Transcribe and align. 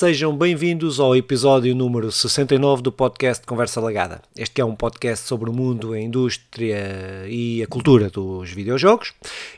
Sejam 0.00 0.34
bem-vindos 0.34 0.98
ao 0.98 1.14
episódio 1.14 1.74
número 1.74 2.10
69 2.10 2.80
do 2.80 2.90
podcast 2.90 3.46
Conversa 3.46 3.82
Lagada. 3.82 4.22
Este 4.34 4.62
é 4.62 4.64
um 4.64 4.74
podcast 4.74 5.28
sobre 5.28 5.50
o 5.50 5.52
mundo, 5.52 5.92
a 5.92 6.00
indústria 6.00 7.26
e 7.28 7.62
a 7.62 7.66
cultura 7.66 8.08
dos 8.08 8.48
videojogos. 8.50 9.12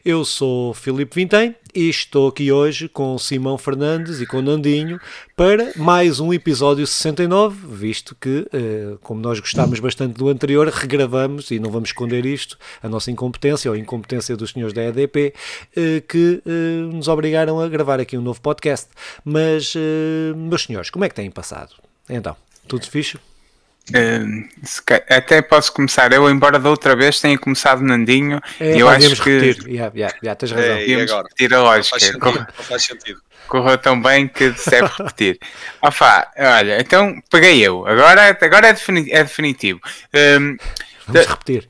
Eu 0.04 0.24
sou 0.24 0.74
Filipe 0.74 1.14
Vintém 1.14 1.54
e 1.74 1.88
estou 1.88 2.28
aqui 2.28 2.52
hoje 2.52 2.88
com 2.88 3.16
Simão 3.18 3.56
Fernandes 3.56 4.20
e 4.20 4.26
com 4.26 4.42
Nandinho 4.42 5.00
para 5.34 5.72
mais 5.76 6.20
um 6.20 6.32
episódio 6.32 6.86
69, 6.86 7.66
visto 7.66 8.14
que, 8.20 8.46
eh, 8.52 8.96
como 9.02 9.20
nós 9.20 9.40
gostámos 9.40 9.80
bastante 9.80 10.18
do 10.18 10.28
anterior, 10.28 10.68
regravamos, 10.68 11.50
e 11.50 11.58
não 11.58 11.70
vamos 11.70 11.88
esconder 11.88 12.26
isto, 12.26 12.58
a 12.82 12.88
nossa 12.88 13.10
incompetência 13.10 13.70
ou 13.70 13.74
a 13.74 13.78
incompetência 13.78 14.36
dos 14.36 14.50
senhores 14.50 14.74
da 14.74 14.84
EDP, 14.84 15.34
eh, 15.74 16.02
que 16.06 16.42
eh, 16.46 16.92
nos 16.92 17.08
obrigaram 17.08 17.60
a 17.60 17.68
gravar 17.68 18.00
aqui 18.00 18.16
um 18.18 18.22
novo 18.22 18.40
podcast. 18.40 18.88
Mas, 19.24 19.74
meus 20.36 20.64
senhores, 20.64 20.90
como 20.90 21.04
é 21.04 21.08
que 21.08 21.14
têm 21.14 21.30
passado? 21.30 21.74
Então, 22.08 22.36
tudo 22.68 22.86
fixe? 22.86 23.18
Uh, 23.90 24.48
até 25.10 25.42
posso 25.42 25.72
começar 25.72 26.12
eu, 26.12 26.30
embora 26.30 26.58
da 26.58 26.70
outra 26.70 26.94
vez 26.94 27.20
tenha 27.20 27.36
começado 27.36 27.82
Nandinho, 27.82 28.40
é, 28.60 28.80
eu 28.80 28.88
acho 28.88 29.20
que. 29.22 29.38
Repetir. 29.38 29.68
Yeah, 29.68 29.92
yeah, 29.94 30.16
yeah, 30.22 30.38
tens 30.38 30.52
razão. 30.52 30.76
É, 30.76 30.86
e 30.86 30.94
agora? 30.94 31.22
repetir 31.24 31.54
a 31.54 31.62
lógica. 31.62 31.96
Não 31.96 32.00
faz 32.00 32.02
sentido. 32.12 32.46
Não 32.58 32.64
faz 32.64 32.82
sentido. 32.84 33.22
Correu 33.48 33.76
tão 33.78 34.00
bem 34.00 34.28
que 34.28 34.50
deve 34.50 34.86
repetir. 34.86 35.38
Opa, 35.82 36.30
olha, 36.38 36.80
então 36.80 37.20
peguei 37.28 37.60
eu. 37.60 37.86
Agora, 37.86 38.38
agora 38.40 38.68
é, 38.68 39.22
definitivo. 39.24 39.80
Um, 40.14 40.56
Vamos 41.06 41.22
de... 41.22 41.28
repetir. 41.28 41.68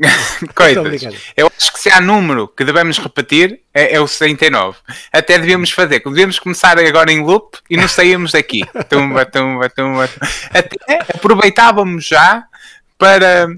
Coitas. 0.54 1.02
Eu 1.36 1.46
acho 1.46 1.72
que 1.72 1.78
se 1.78 1.90
há 1.90 2.00
número 2.00 2.48
que 2.48 2.64
devemos 2.64 2.98
repetir 2.98 3.60
é, 3.74 3.94
é 3.96 4.00
o 4.00 4.06
69. 4.06 4.78
Até 5.12 5.38
devíamos 5.38 5.70
fazer, 5.70 6.02
devíamos 6.02 6.38
começar 6.38 6.78
agora 6.78 7.12
em 7.12 7.22
loop 7.22 7.58
e 7.68 7.76
não 7.76 7.86
saímos 7.86 8.32
daqui. 8.32 8.64
tumba, 8.88 9.26
tumba, 9.26 9.68
tumba, 9.68 10.08
tumba. 10.08 10.10
Até 10.52 10.78
aproveitávamos 11.14 12.06
já 12.06 12.44
para, 12.96 13.48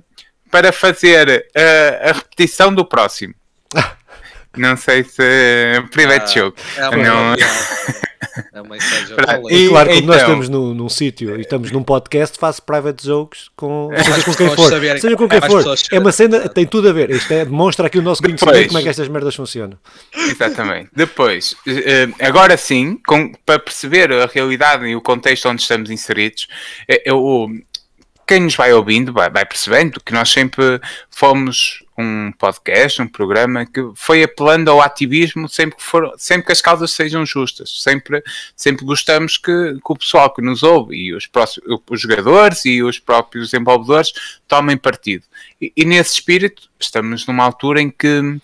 para 0.51 0.73
fazer 0.73 1.49
a, 1.55 2.11
a 2.11 2.13
repetição 2.13 2.75
do 2.75 2.85
próximo. 2.85 3.35
Não 4.55 4.77
sei 4.77 5.03
se. 5.03 5.23
Private 5.91 6.39
ah, 6.39 6.43
joke. 6.43 6.63
É 6.77 6.97
não... 6.97 7.35
É 8.53 8.63
uma 8.63 8.77
E 8.77 9.69
claro, 9.69 9.89
como 9.89 9.99
então, 9.99 10.07
nós 10.07 10.17
estamos 10.23 10.49
num, 10.49 10.75
num 10.75 10.89
sítio 10.89 11.37
e 11.37 11.43
estamos 11.43 11.71
num 11.71 11.83
podcast, 11.83 12.39
faço 12.39 12.63
private 12.63 13.05
jokes 13.05 13.51
com, 13.57 13.91
seja 13.97 14.25
com 14.25 14.35
quem 14.35 14.55
for. 14.55 14.71
Saberem, 14.71 15.01
seja 15.01 15.17
com 15.17 15.29
quem 15.29 15.41
for. 15.41 15.75
É 15.91 15.99
uma 15.99 16.13
cena, 16.13 16.49
tem 16.49 16.67
tudo 16.67 16.89
a 16.89 16.93
ver. 16.93 17.11
Isto 17.11 17.33
é, 17.33 17.45
demonstra 17.45 17.87
aqui 17.87 17.99
o 17.99 18.03
nosso 18.03 18.23
conhecimento 18.23 18.55
Depois, 18.55 18.67
como 18.69 18.79
é 18.79 18.83
que 18.83 18.89
estas 18.89 19.09
merdas 19.09 19.35
funcionam. 19.35 19.79
Exatamente. 20.15 20.91
Depois, 20.95 21.55
eh, 21.67 22.09
agora 22.21 22.57
sim, 22.57 22.99
com, 23.07 23.33
para 23.45 23.59
perceber 23.59 24.13
a 24.13 24.27
realidade 24.27 24.87
e 24.87 24.97
o 24.97 25.01
contexto 25.01 25.49
onde 25.49 25.63
estamos 25.63 25.91
inseridos, 25.91 26.47
eu, 27.05 27.49
eh, 27.51 27.63
quem 28.27 28.41
nos 28.41 28.55
vai 28.55 28.73
ouvindo 28.73 29.13
vai, 29.13 29.29
vai 29.31 29.45
percebendo 29.45 30.01
que 30.05 30.13
nós 30.13 30.31
sempre 30.31 30.81
fomos 31.11 31.82
um 31.97 32.33
podcast, 32.33 33.03
um 33.03 33.09
programa 33.09 33.67
que 33.67 33.81
foi 33.95 34.23
apelando 34.23 34.71
ao 34.71 34.81
ativismo 34.81 35.49
sempre 35.49 35.77
que, 35.77 35.83
for, 35.83 36.13
sempre 36.17 36.47
que 36.47 36.53
as 36.53 36.63
causas 36.63 36.91
sejam 36.93 37.25
justas. 37.27 37.83
Sempre, 37.83 38.23
sempre 38.57 38.85
gostamos 38.85 39.37
que, 39.37 39.75
que 39.75 39.93
o 39.93 39.97
pessoal 39.97 40.33
que 40.33 40.41
nos 40.41 40.63
ouve 40.63 40.97
e 40.97 41.15
os, 41.15 41.27
próximos, 41.27 41.81
os 41.89 42.01
jogadores 42.01 42.65
e 42.65 42.83
os 42.83 42.99
próprios 42.99 43.51
desenvolvedores 43.51 44.13
tomem 44.49 44.77
partido. 44.77 45.25
E, 45.61 45.73
e, 45.77 45.85
nesse 45.85 46.15
espírito 46.15 46.71
estamos 46.81 47.27
numa 47.27 47.45
altura 47.45 47.81
em 47.81 47.91
que, 47.91 48.41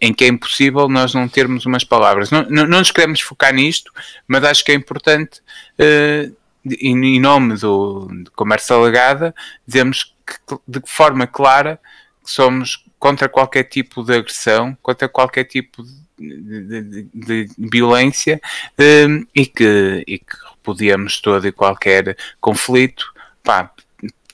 em 0.00 0.12
que 0.12 0.24
é 0.24 0.28
impossível 0.28 0.88
nós 0.88 1.14
não 1.14 1.28
termos 1.28 1.66
umas 1.66 1.84
palavras. 1.84 2.30
Não, 2.30 2.42
não, 2.44 2.66
não 2.66 2.78
nos 2.78 2.90
queremos 2.90 3.20
focar 3.20 3.54
nisto, 3.54 3.92
mas 4.26 4.42
acho 4.42 4.64
que 4.64 4.72
é 4.72 4.74
importante. 4.74 5.40
Uh, 5.78 6.34
em 6.80 7.20
nome 7.20 7.56
do, 7.58 8.08
de 8.24 8.30
comércio 8.32 8.74
alegada, 8.74 9.32
dizemos 9.64 10.12
que, 10.26 10.56
de 10.66 10.80
forma 10.84 11.26
clara 11.26 11.78
somos 12.26 12.84
contra 12.98 13.28
qualquer 13.28 13.64
tipo 13.64 14.02
de 14.02 14.14
agressão, 14.14 14.76
contra 14.82 15.08
qualquer 15.08 15.44
tipo 15.44 15.82
de, 16.18 16.82
de, 16.82 17.08
de 17.14 17.48
violência 17.58 18.40
um, 18.78 19.26
e, 19.34 19.46
que, 19.46 20.04
e 20.06 20.18
que 20.18 20.36
repudiamos 20.50 21.20
todo 21.20 21.46
e 21.46 21.52
qualquer 21.52 22.16
conflito 22.40 23.12
pá, 23.42 23.70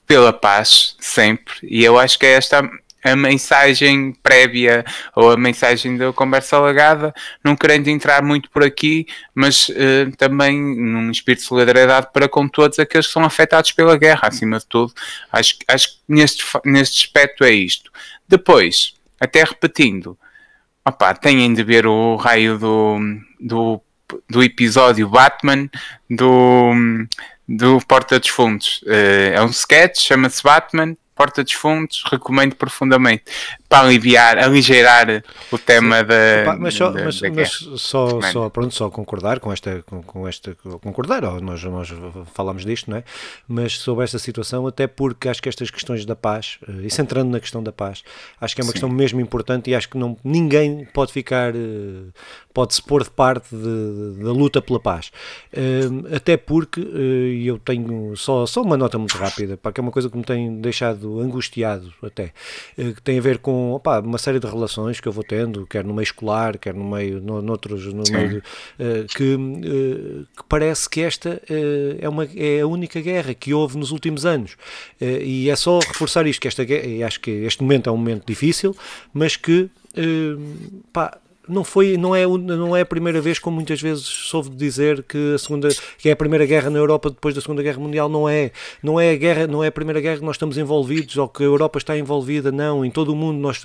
pela 0.06 0.32
paz 0.32 0.96
sempre. 0.98 1.54
E 1.62 1.84
eu 1.84 1.98
acho 1.98 2.18
que 2.18 2.26
é 2.26 2.32
esta 2.32 2.62
a 3.02 3.16
mensagem 3.16 4.12
prévia 4.22 4.84
ou 5.14 5.32
a 5.32 5.36
mensagem 5.36 5.96
da 5.96 6.12
conversa 6.12 6.56
alagada, 6.56 7.12
não 7.42 7.56
querendo 7.56 7.88
entrar 7.88 8.22
muito 8.22 8.48
por 8.50 8.62
aqui, 8.62 9.06
mas 9.34 9.68
uh, 9.68 10.14
também 10.16 10.60
num 10.60 11.10
espírito 11.10 11.40
de 11.40 11.46
solidariedade 11.46 12.08
para 12.12 12.28
com 12.28 12.46
todos 12.46 12.78
aqueles 12.78 13.06
que 13.06 13.12
são 13.12 13.24
afetados 13.24 13.72
pela 13.72 13.96
guerra, 13.96 14.28
acima 14.28 14.58
de 14.58 14.66
tudo. 14.66 14.92
Acho, 15.32 15.56
acho 15.66 15.88
que 15.88 15.98
neste, 16.08 16.44
neste 16.64 17.06
aspecto 17.06 17.44
é 17.44 17.50
isto. 17.50 17.90
Depois, 18.28 18.94
até 19.20 19.42
repetindo, 19.42 20.16
opá, 20.84 21.14
têm 21.14 21.52
de 21.52 21.62
ver 21.64 21.86
o 21.86 22.16
raio 22.16 22.58
do, 22.58 22.98
do, 23.40 23.80
do 24.28 24.42
episódio 24.42 25.08
Batman 25.08 25.68
do, 26.08 26.72
do 27.48 27.80
Porta 27.86 28.20
dos 28.20 28.28
Fundos. 28.28 28.80
Uh, 28.82 29.34
é 29.34 29.42
um 29.42 29.50
sketch, 29.50 30.00
chama-se 30.00 30.42
Batman 30.42 30.96
Porta 31.22 31.44
dos 31.44 31.52
Fundos, 31.52 32.02
recomendo 32.10 32.56
profundamente 32.56 33.22
para 33.72 33.86
aliviar, 33.86 34.38
aligeirar 34.38 35.24
o 35.50 35.58
tema 35.58 36.00
Sim. 36.00 36.04
da. 36.04 36.42
Opa, 36.42 36.56
mas 36.60 36.74
só, 36.74 36.90
da, 36.90 37.04
mas, 37.04 37.20
da 37.20 37.30
mas 37.30 37.50
só, 37.76 38.20
só, 38.20 38.50
pronto, 38.50 38.74
só 38.74 38.90
concordar 38.90 39.40
com 39.40 39.50
esta, 39.50 39.82
com, 39.86 40.02
com 40.02 40.28
esta 40.28 40.54
concordar, 40.82 41.22
nós, 41.40 41.64
nós 41.64 41.88
falamos 42.34 42.66
disto, 42.66 42.90
não 42.90 42.98
é? 42.98 43.04
Mas 43.48 43.78
sobre 43.78 44.04
esta 44.04 44.18
situação, 44.18 44.66
até 44.66 44.86
porque 44.86 45.26
acho 45.26 45.40
que 45.40 45.48
estas 45.48 45.70
questões 45.70 46.04
da 46.04 46.14
paz, 46.14 46.58
eh, 46.68 46.82
e 46.84 46.90
centrando 46.90 47.30
na 47.30 47.40
questão 47.40 47.62
da 47.62 47.72
paz, 47.72 48.02
acho 48.38 48.54
que 48.54 48.60
é 48.60 48.64
uma 48.64 48.68
Sim. 48.68 48.72
questão 48.72 48.90
mesmo 48.90 49.20
importante 49.22 49.70
e 49.70 49.74
acho 49.74 49.88
que 49.88 49.96
não, 49.96 50.18
ninguém 50.22 50.86
pode 50.92 51.10
ficar, 51.10 51.54
eh, 51.56 52.10
pode 52.52 52.74
se 52.74 52.82
pôr 52.82 53.04
de 53.04 53.10
parte 53.10 53.56
de, 53.56 54.22
da 54.22 54.32
luta 54.32 54.60
pela 54.60 54.80
paz. 54.80 55.10
Eh, 55.50 56.14
até 56.14 56.36
porque 56.36 56.80
eu 57.42 57.58
tenho 57.58 58.14
só, 58.18 58.44
só 58.44 58.60
uma 58.60 58.76
nota 58.76 58.98
muito 58.98 59.16
rápida, 59.16 59.56
para 59.56 59.72
que 59.72 59.80
é 59.80 59.82
uma 59.82 59.92
coisa 59.92 60.10
que 60.10 60.16
me 60.18 60.24
tem 60.24 60.60
deixado 60.60 61.20
angustiado 61.20 61.90
até, 62.02 62.32
que 62.76 63.00
tem 63.02 63.18
a 63.18 63.22
ver 63.22 63.38
com 63.38 63.61
opa, 63.70 64.00
uma 64.00 64.18
série 64.18 64.40
de 64.40 64.46
relações 64.46 65.00
que 65.00 65.06
eu 65.06 65.12
vou 65.12 65.22
tendo, 65.22 65.66
quer 65.66 65.84
no 65.84 65.94
meio 65.94 66.02
escolar, 66.02 66.58
quer 66.58 66.74
no 66.74 66.84
meio, 66.84 67.20
no, 67.20 67.40
noutros, 67.40 67.86
no 67.92 68.02
meio, 68.10 68.38
uh, 68.38 69.06
que, 69.14 69.34
uh, 69.34 70.26
que, 70.36 70.44
parece 70.48 70.90
que 70.90 71.00
esta 71.00 71.40
uh, 71.48 71.98
é, 72.00 72.08
uma, 72.08 72.24
é 72.34 72.60
a 72.60 72.66
única 72.66 73.00
guerra 73.00 73.34
que 73.34 73.54
houve 73.54 73.78
nos 73.78 73.90
últimos 73.90 74.26
anos. 74.26 74.56
e 75.00 75.48
é 75.48 75.56
só 75.56 75.78
reforçar 75.78 76.26
isto, 76.26 76.40
que 76.40 76.48
esta 76.48 76.64
guerra, 76.64 76.86
e 76.86 77.02
acho 77.02 77.20
que 77.20 77.30
este 77.30 77.62
momento 77.62 77.88
é 77.88 77.92
um 77.92 77.96
momento 77.96 78.26
difícil, 78.26 78.76
mas 79.14 79.36
que, 79.36 79.70
pá, 80.92 81.18
não 81.48 81.64
foi 81.64 81.96
não 81.96 82.14
é 82.14 82.26
não 82.26 82.76
é 82.76 82.82
a 82.82 82.86
primeira 82.86 83.20
vez 83.20 83.38
como 83.38 83.56
muitas 83.56 83.80
vezes 83.80 84.04
soube 84.04 84.50
dizer 84.50 85.02
que 85.02 85.34
a 85.34 85.38
segunda 85.38 85.68
que 85.98 86.08
é 86.08 86.12
a 86.12 86.16
primeira 86.16 86.46
guerra 86.46 86.70
na 86.70 86.78
Europa 86.78 87.10
depois 87.10 87.34
da 87.34 87.40
segunda 87.40 87.62
guerra 87.62 87.80
mundial. 87.80 88.08
Não 88.08 88.28
é. 88.28 88.52
Não 88.82 89.00
é 89.00 89.10
a 89.10 89.16
guerra 89.16 89.46
não 89.46 89.62
é 89.62 89.68
a 89.68 89.72
primeira 89.72 90.00
guerra 90.00 90.18
que 90.18 90.24
nós 90.24 90.36
estamos 90.36 90.56
envolvidos 90.56 91.16
ou 91.16 91.28
que 91.28 91.42
a 91.42 91.46
Europa 91.46 91.78
está 91.78 91.96
envolvida 91.96 92.52
não. 92.52 92.84
Em 92.84 92.90
todo 92.90 93.12
o 93.12 93.16
mundo 93.16 93.38
nós 93.38 93.60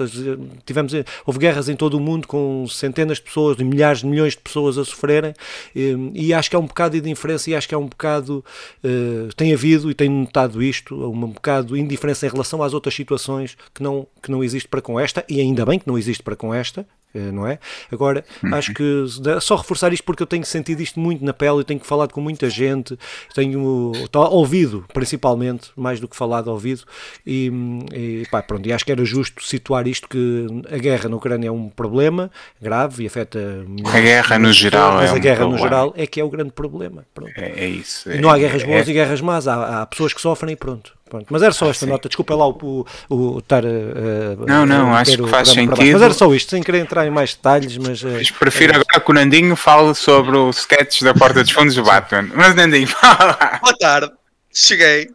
tivemos 0.65 0.93
houve 1.25 1.39
guerras 1.39 1.69
em 1.69 1.75
todo 1.75 1.95
o 1.95 1.99
mundo 1.99 2.27
com 2.27 2.65
centenas 2.67 3.17
de 3.17 3.23
pessoas 3.23 3.57
milhares 3.57 3.99
de 3.99 4.07
milhões 4.07 4.33
de 4.33 4.39
pessoas 4.39 4.77
a 4.77 4.85
sofrerem. 4.85 5.33
E, 5.75 6.11
e 6.13 6.33
acho 6.33 6.49
que 6.49 6.55
é 6.55 6.59
um 6.59 6.65
bocado 6.65 6.99
de 6.99 7.09
indiferença 7.09 7.49
e 7.49 7.55
acho 7.55 7.67
que 7.67 7.75
é 7.75 7.77
um 7.77 7.87
bocado 7.87 8.43
uh, 8.83 9.33
tem 9.35 9.53
havido 9.53 9.91
e 9.91 9.93
tenho 9.93 10.11
notado 10.11 10.63
isto 10.63 10.95
um 10.95 11.27
bocado 11.27 11.75
de 11.75 11.81
indiferença 11.81 12.25
em 12.25 12.29
relação 12.29 12.63
às 12.63 12.73
outras 12.73 12.95
situações 12.95 13.57
que 13.73 13.83
não 13.83 14.07
que 14.21 14.31
não 14.31 14.43
existe 14.43 14.67
para 14.67 14.81
com 14.81 14.99
esta 14.99 15.23
e 15.29 15.39
ainda 15.39 15.65
bem 15.65 15.77
que 15.77 15.87
não 15.87 15.97
existe 15.97 16.23
para 16.23 16.35
com 16.35 16.53
esta 16.53 16.85
não 17.13 17.47
é? 17.47 17.59
Agora, 17.91 18.23
acho 18.53 18.73
que 18.73 19.05
só 19.41 19.55
reforçar 19.55 19.93
isto 19.93 20.03
porque 20.03 20.21
eu 20.21 20.27
tenho 20.27 20.45
sentido 20.45 20.81
isto 20.81 20.99
muito 20.99 21.23
na 21.23 21.33
pele, 21.33 21.57
eu 21.57 21.63
tenho 21.63 21.79
falado 21.79 22.11
com 22.11 22.21
muita 22.21 22.49
gente, 22.49 22.97
tenho 23.33 23.91
ouvido 24.13 24.85
principalmente, 24.93 25.71
mais 25.75 25.99
do 25.99 26.07
que 26.07 26.15
falado, 26.15 26.49
ouvido, 26.49 26.83
e, 27.25 27.51
e 27.93 28.27
pá, 28.29 28.41
pronto, 28.41 28.67
e 28.67 28.73
acho 28.73 28.85
que 28.85 28.91
era 28.91 29.03
justo 29.03 29.43
situar 29.43 29.87
isto 29.87 30.07
que 30.07 30.47
a 30.71 30.77
guerra 30.77 31.09
na 31.09 31.15
Ucrânia 31.15 31.47
é 31.47 31.51
um 31.51 31.69
problema 31.69 32.31
grave 32.61 33.03
e 33.03 33.07
afeta 33.07 33.39
a 33.85 33.99
guerra 33.99 34.39
no 34.39 34.51
geral, 34.51 34.93
mas 34.93 35.11
é 35.11 35.15
a 35.15 35.19
guerra 35.19 35.45
um 35.45 35.51
no 35.51 35.57
geral 35.57 35.93
é 35.95 36.05
que 36.05 36.19
é 36.19 36.23
o 36.23 36.29
grande 36.29 36.51
problema. 36.51 37.05
É, 37.35 37.65
é, 37.65 37.67
isso. 37.67 38.09
É, 38.09 38.19
não 38.19 38.29
há 38.29 38.37
guerras 38.37 38.63
boas 38.63 38.87
é, 38.87 38.91
e 38.91 38.93
guerras 38.93 39.21
más, 39.21 39.47
há, 39.47 39.81
há 39.81 39.85
pessoas 39.85 40.13
que 40.13 40.21
sofrem 40.21 40.53
e 40.53 40.55
pronto. 40.55 40.96
Pronto, 41.09 41.25
mas 41.29 41.41
era 41.41 41.53
só 41.53 41.65
ah, 41.65 41.69
esta 41.69 41.85
sim. 41.85 41.91
nota, 41.91 42.09
desculpa 42.09 42.35
lá 42.35 42.47
o, 42.47 42.85
o, 43.09 43.15
o 43.15 43.39
estar 43.39 43.63
uh, 43.63 44.45
Não, 44.45 44.65
não, 44.65 44.93
acho 44.93 45.17
que 45.17 45.27
faz 45.27 45.49
sentido. 45.49 45.93
Mas 45.93 46.01
era 46.01 46.13
só 46.13 46.33
isto, 46.33 46.49
sem 46.49 46.61
querer 46.61 46.79
entrar 46.79 47.05
em 47.07 47.09
mais 47.09 47.33
detalhes, 47.33 47.77
mas. 47.77 48.03
Uh, 48.03 48.33
prefiro 48.37 48.73
é 48.73 48.75
agora 48.75 48.99
que 48.99 49.11
o 49.11 49.13
Nandinho 49.13 49.55
fale 49.55 49.95
sobre 49.95 50.35
o 50.35 50.49
sketch 50.49 51.01
da 51.03 51.13
Porta 51.13 51.43
dos 51.43 51.51
Fundos 51.51 51.75
do 51.75 51.83
Batman. 51.83 52.29
Mas 52.35 52.55
Nandinho, 52.55 52.87
fala. 52.87 53.59
Boa 53.61 53.77
tarde, 53.77 54.11
cheguei. 54.53 55.09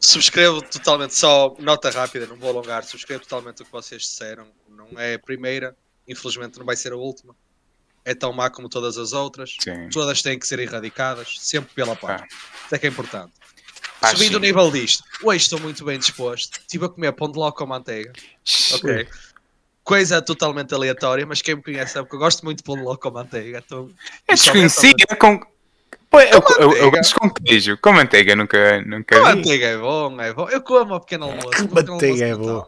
Subscrevo 0.00 0.60
totalmente, 0.62 1.14
só 1.14 1.54
nota 1.60 1.88
rápida, 1.90 2.26
não 2.26 2.34
vou 2.34 2.50
alongar, 2.50 2.82
subscrevo 2.82 3.22
totalmente 3.22 3.62
o 3.62 3.64
que 3.64 3.70
vocês 3.70 4.02
disseram. 4.02 4.46
Não 4.68 4.98
é 4.98 5.14
a 5.14 5.18
primeira, 5.18 5.76
infelizmente 6.08 6.58
não 6.58 6.66
vai 6.66 6.74
ser 6.74 6.92
a 6.92 6.96
última. 6.96 7.36
é 8.04 8.12
tão 8.12 8.32
má 8.32 8.50
como 8.50 8.68
todas 8.68 8.98
as 8.98 9.12
outras. 9.12 9.56
Sim. 9.60 9.88
Todas 9.90 10.20
têm 10.20 10.36
que 10.36 10.46
ser 10.48 10.58
erradicadas, 10.58 11.36
sempre 11.38 11.72
pela 11.72 11.94
paz. 11.94 12.22
Ah. 12.22 12.26
Isso 12.66 12.74
é 12.74 12.78
que 12.78 12.86
é 12.86 12.90
importante. 12.90 13.32
Pá, 14.02 14.08
Subindo 14.08 14.34
o 14.34 14.40
nível 14.40 14.68
disto, 14.68 15.04
hoje 15.22 15.44
estou 15.44 15.60
muito 15.60 15.84
bem 15.84 15.96
disposto. 15.96 16.58
Estive 16.58 16.86
a 16.86 16.88
comer 16.88 17.12
pão 17.12 17.30
de 17.30 17.38
ló 17.38 17.52
com 17.52 17.64
manteiga. 17.64 18.12
Ok. 18.74 19.06
Coisa 19.84 20.20
totalmente 20.20 20.74
aleatória, 20.74 21.24
mas 21.24 21.40
quem 21.40 21.54
me 21.54 21.62
conhece 21.62 21.92
sabe 21.92 22.08
que 22.08 22.16
eu 22.16 22.18
gosto 22.18 22.44
muito 22.44 22.58
de 22.58 22.64
pão 22.64 22.74
de 22.74 22.82
ló 22.82 22.96
com 22.96 23.12
manteiga. 23.12 23.62
Então, 23.64 23.88
É 24.26 24.34
isso 24.34 24.42
desconhecido. 24.46 25.04
é 25.08 25.14
com... 25.14 25.38
Pô, 26.10 26.20
eu, 26.20 26.42
eu, 26.58 26.72
eu, 26.78 26.90
gosto 26.90 27.14
com 27.14 27.30
queijo. 27.30 27.78
Com 27.78 27.92
manteiga 27.92 28.34
nunca, 28.34 28.82
nunca 28.82 29.20
Com 29.20 29.24
vi. 29.24 29.36
manteiga 29.36 29.66
é 29.66 29.78
bom, 29.78 30.20
é 30.20 30.32
bom. 30.32 30.48
Eu 30.48 30.60
como 30.62 30.94
ao 30.94 31.00
pequeno 31.00 31.26
almoço. 31.26 31.68
Que 31.68 31.72
manteiga 31.72 32.26
é 32.26 32.32
almoço 32.32 32.50
de 32.50 32.54
bom. 32.54 32.66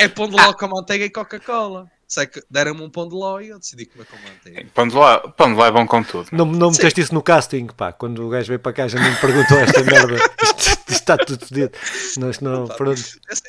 É 0.00 0.08
pão 0.08 0.28
de 0.28 0.34
ló 0.34 0.52
com 0.52 0.66
manteiga 0.66 1.04
e 1.04 1.10
Coca-Cola. 1.10 1.88
Sei 2.06 2.26
que 2.26 2.42
deram-me 2.50 2.82
um 2.82 2.90
pão 2.90 3.08
de 3.08 3.14
ló 3.14 3.40
e 3.40 3.48
eu 3.48 3.58
decidi 3.58 3.86
comer 3.86 4.06
com 4.06 4.16
manteiga. 4.18 4.66
Pão 4.74 4.86
de 4.88 4.94
ló, 4.94 5.18
pão 5.30 5.50
de 5.52 5.56
ló 5.58 5.66
é 5.66 5.70
bom 5.72 5.86
com 5.86 6.02
tudo. 6.02 6.28
Não, 6.32 6.44
não 6.44 6.70
meteste 6.70 7.00
isso 7.00 7.14
no 7.14 7.22
casting, 7.22 7.66
pá. 7.68 7.92
Quando 7.92 8.24
o 8.26 8.28
gajo 8.28 8.48
veio 8.48 8.60
para 8.60 8.72
cá 8.72 8.86
já 8.88 9.00
me 9.00 9.16
perguntou 9.16 9.58
esta 9.58 9.82
merda. 9.82 10.16
Isto, 10.44 10.92
está 10.92 11.16
tudo 11.16 11.46
fedido. 11.46 11.72
Nós 12.18 12.40
não, 12.40 12.66
pronto. 12.68 13.00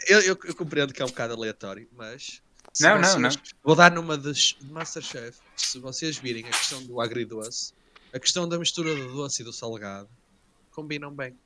Eu, 0.07 0.19
eu, 0.21 0.39
eu 0.45 0.55
compreendo 0.55 0.93
que 0.93 1.01
é 1.01 1.05
um 1.05 1.09
bocado 1.09 1.33
aleatório, 1.33 1.87
mas. 1.95 2.41
Não, 2.79 2.95
não, 2.99 3.03
vocês- 3.03 3.15
não. 3.35 3.41
Vou 3.63 3.75
dar 3.75 3.91
numa 3.91 4.17
das 4.17 4.55
de 4.59 4.71
Masterchef. 4.71 5.37
Se 5.55 5.79
vocês 5.79 6.17
virem 6.17 6.43
a 6.45 6.49
questão 6.49 6.81
do 6.83 6.99
agridoce, 6.99 7.73
a 8.13 8.19
questão 8.19 8.47
da 8.47 8.57
mistura 8.57 8.93
do 8.95 9.13
doce 9.13 9.41
e 9.41 9.45
do 9.45 9.53
salgado, 9.53 10.09
combinam 10.71 11.11
bem. 11.13 11.37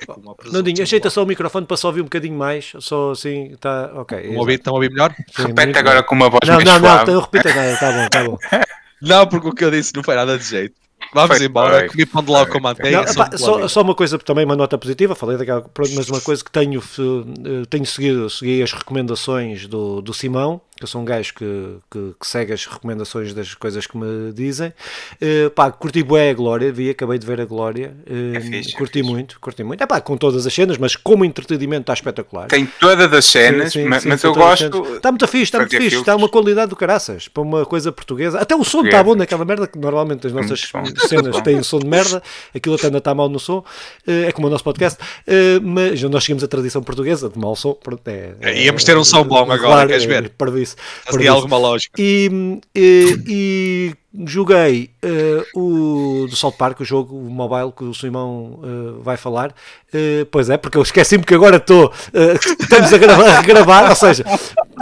É 0.00 0.50
Nandinho, 0.52 0.82
ajeita 0.82 1.10
só 1.10 1.22
o 1.22 1.26
microfone 1.26 1.66
para 1.66 1.76
só 1.76 1.88
ouvir 1.88 2.00
um 2.00 2.04
bocadinho 2.04 2.36
mais. 2.36 2.72
Só 2.80 3.12
assim, 3.12 3.52
está. 3.52 3.90
Ok. 3.94 4.18
Estão 4.18 4.36
a 4.36 4.40
ouvir, 4.40 4.54
estão 4.54 4.72
a 4.72 4.76
ouvir 4.76 4.90
melhor? 4.90 5.14
Sim, 5.34 5.46
Repete 5.46 5.78
agora 5.78 6.00
bem. 6.00 6.08
com 6.08 6.14
uma 6.14 6.28
voz 6.28 6.40
Não, 6.46 6.54
mais 6.54 6.64
não, 6.64 6.78
não, 6.80 7.14
eu 7.14 7.20
repito 7.20 7.48
nada, 7.48 7.72
está 7.72 7.92
bom, 7.92 8.04
está 8.04 8.24
bom. 8.24 8.38
Não, 9.04 9.26
porque 9.26 9.48
o 9.48 9.52
que 9.52 9.64
eu 9.64 9.70
disse 9.72 9.92
não 9.96 10.04
foi 10.04 10.14
nada 10.14 10.38
de 10.38 10.44
jeito. 10.44 10.76
Vamos 11.12 11.36
Foi, 11.36 11.46
embora. 11.46 11.78
foi. 11.80 11.88
Comi 11.88 12.06
pão 12.06 12.22
de 12.22 12.30
ló 12.30 12.46
com 12.46 12.60
manteiga. 12.60 13.04
Não, 13.04 13.38
só, 13.38 13.68
só 13.68 13.82
uma 13.82 13.94
coisa, 13.94 14.18
também 14.18 14.44
uma 14.44 14.56
nota 14.56 14.78
positiva, 14.78 15.14
falei 15.14 15.36
daquela, 15.36 15.64
mas 15.94 16.08
uma 16.08 16.20
coisa 16.20 16.42
que 16.42 16.50
tenho, 16.50 16.80
eh, 16.80 17.66
tenho 17.68 17.84
seguido, 17.84 18.30
segui 18.30 18.62
as 18.62 18.72
recomendações 18.72 19.66
do, 19.66 20.00
do 20.00 20.14
Simão, 20.14 20.60
eu 20.84 20.88
sou 20.88 21.00
um 21.00 21.04
gajo 21.04 21.34
que, 21.34 21.76
que, 21.90 22.14
que 22.20 22.26
segue 22.26 22.52
as 22.52 22.66
recomendações 22.66 23.32
das 23.34 23.54
coisas 23.54 23.86
que 23.86 23.96
me 23.96 24.32
dizem. 24.32 24.72
Eh, 25.20 25.48
pá, 25.54 25.70
curti 25.70 26.02
bué 26.02 26.30
a 26.30 26.34
Glória, 26.34 26.72
vi, 26.72 26.90
acabei 26.90 27.18
de 27.18 27.26
ver 27.26 27.40
a 27.40 27.44
Glória, 27.44 27.94
eh, 28.06 28.36
É 28.36 28.40
fixe, 28.40 28.74
é 28.74 28.78
curti 28.78 28.98
fixe. 29.00 29.10
muito, 29.10 29.40
curti 29.40 29.62
muito. 29.64 29.82
Epá, 29.82 30.00
com 30.00 30.16
todas 30.16 30.46
as 30.46 30.52
cenas, 30.54 30.78
mas 30.78 30.96
como 30.96 31.24
entretenimento 31.24 31.82
está 31.82 31.92
espetacular. 31.94 32.48
Tem 32.48 32.66
todas 32.80 33.12
as 33.12 33.24
cenas, 33.24 33.72
Sim, 33.72 33.82
sim, 33.82 33.88
ma- 33.88 34.00
sim, 34.00 34.08
mas 34.08 34.22
eu 34.24 34.34
gosto. 34.34 34.96
Está 34.96 35.10
muito 35.10 35.26
fixe, 35.28 35.44
está 35.44 35.58
muito 35.58 35.76
fixe. 35.76 35.96
Está 35.96 36.16
uma 36.16 36.28
qualidade 36.28 36.70
do 36.70 36.76
caraças 36.76 37.28
para 37.28 37.42
uma 37.42 37.64
coisa 37.66 37.90
portuguesa. 37.92 38.38
Até 38.38 38.54
o 38.54 38.64
som 38.64 38.84
está 38.84 39.02
bom 39.02 39.14
naquela 39.14 39.44
merda 39.44 39.66
que 39.66 39.78
normalmente 39.78 40.26
as 40.26 40.32
nossas 40.32 40.60
cenas 41.08 41.40
têm 41.42 41.56
um 41.58 41.62
som 41.64 41.78
de 41.78 41.86
merda. 41.86 42.22
Aquilo 42.54 42.74
até 42.74 42.86
ainda 42.86 42.98
está 42.98 43.14
mal 43.14 43.28
no 43.28 43.38
som. 43.38 43.64
Eh, 44.06 44.26
É 44.28 44.32
como 44.32 44.46
o 44.46 44.50
nosso 44.50 44.64
podcast. 44.64 44.98
Eh, 45.26 45.60
Mas 45.62 46.02
nós 46.02 46.24
seguimos 46.24 46.42
a 46.44 46.48
tradição 46.48 46.82
portuguesa 46.82 47.28
de 47.28 47.38
mau 47.38 47.54
som. 47.56 47.72
Pronto, 47.74 48.02
é, 48.08 48.34
É, 48.40 48.62
íamos 48.64 48.84
ter 48.84 48.96
um 48.96 49.04
som 49.04 49.24
bom 49.24 49.38
agora, 49.38 49.58
claro, 49.58 49.88
queres 49.88 50.04
é, 50.04 50.06
ver? 50.06 50.30
Parvoíce, 50.74 51.10
Fazia 51.10 51.30
alguma 51.32 51.58
lógica. 51.58 52.00
E, 52.00 52.60
e, 52.74 53.16
e 53.26 53.94
joguei 54.26 54.90
eh, 55.02 55.42
o 55.54 56.26
do 56.28 56.36
Salt 56.36 56.56
Park, 56.56 56.80
o 56.80 56.84
jogo 56.84 57.16
o 57.16 57.30
mobile 57.30 57.72
que 57.76 57.84
o 57.84 57.94
Simão 57.94 58.60
eh, 58.62 59.00
vai 59.02 59.16
falar. 59.16 59.54
Eh, 59.92 60.26
pois 60.30 60.50
é, 60.50 60.56
porque 60.56 60.76
eu 60.76 60.82
esqueci-me 60.82 61.24
que 61.24 61.34
agora 61.34 61.56
estou. 61.56 61.92
estamos 62.60 62.92
a 62.92 62.98
gravar, 62.98 63.38
a 63.38 63.42
gravar, 63.42 63.88
ou 63.90 63.96
seja, 63.96 64.24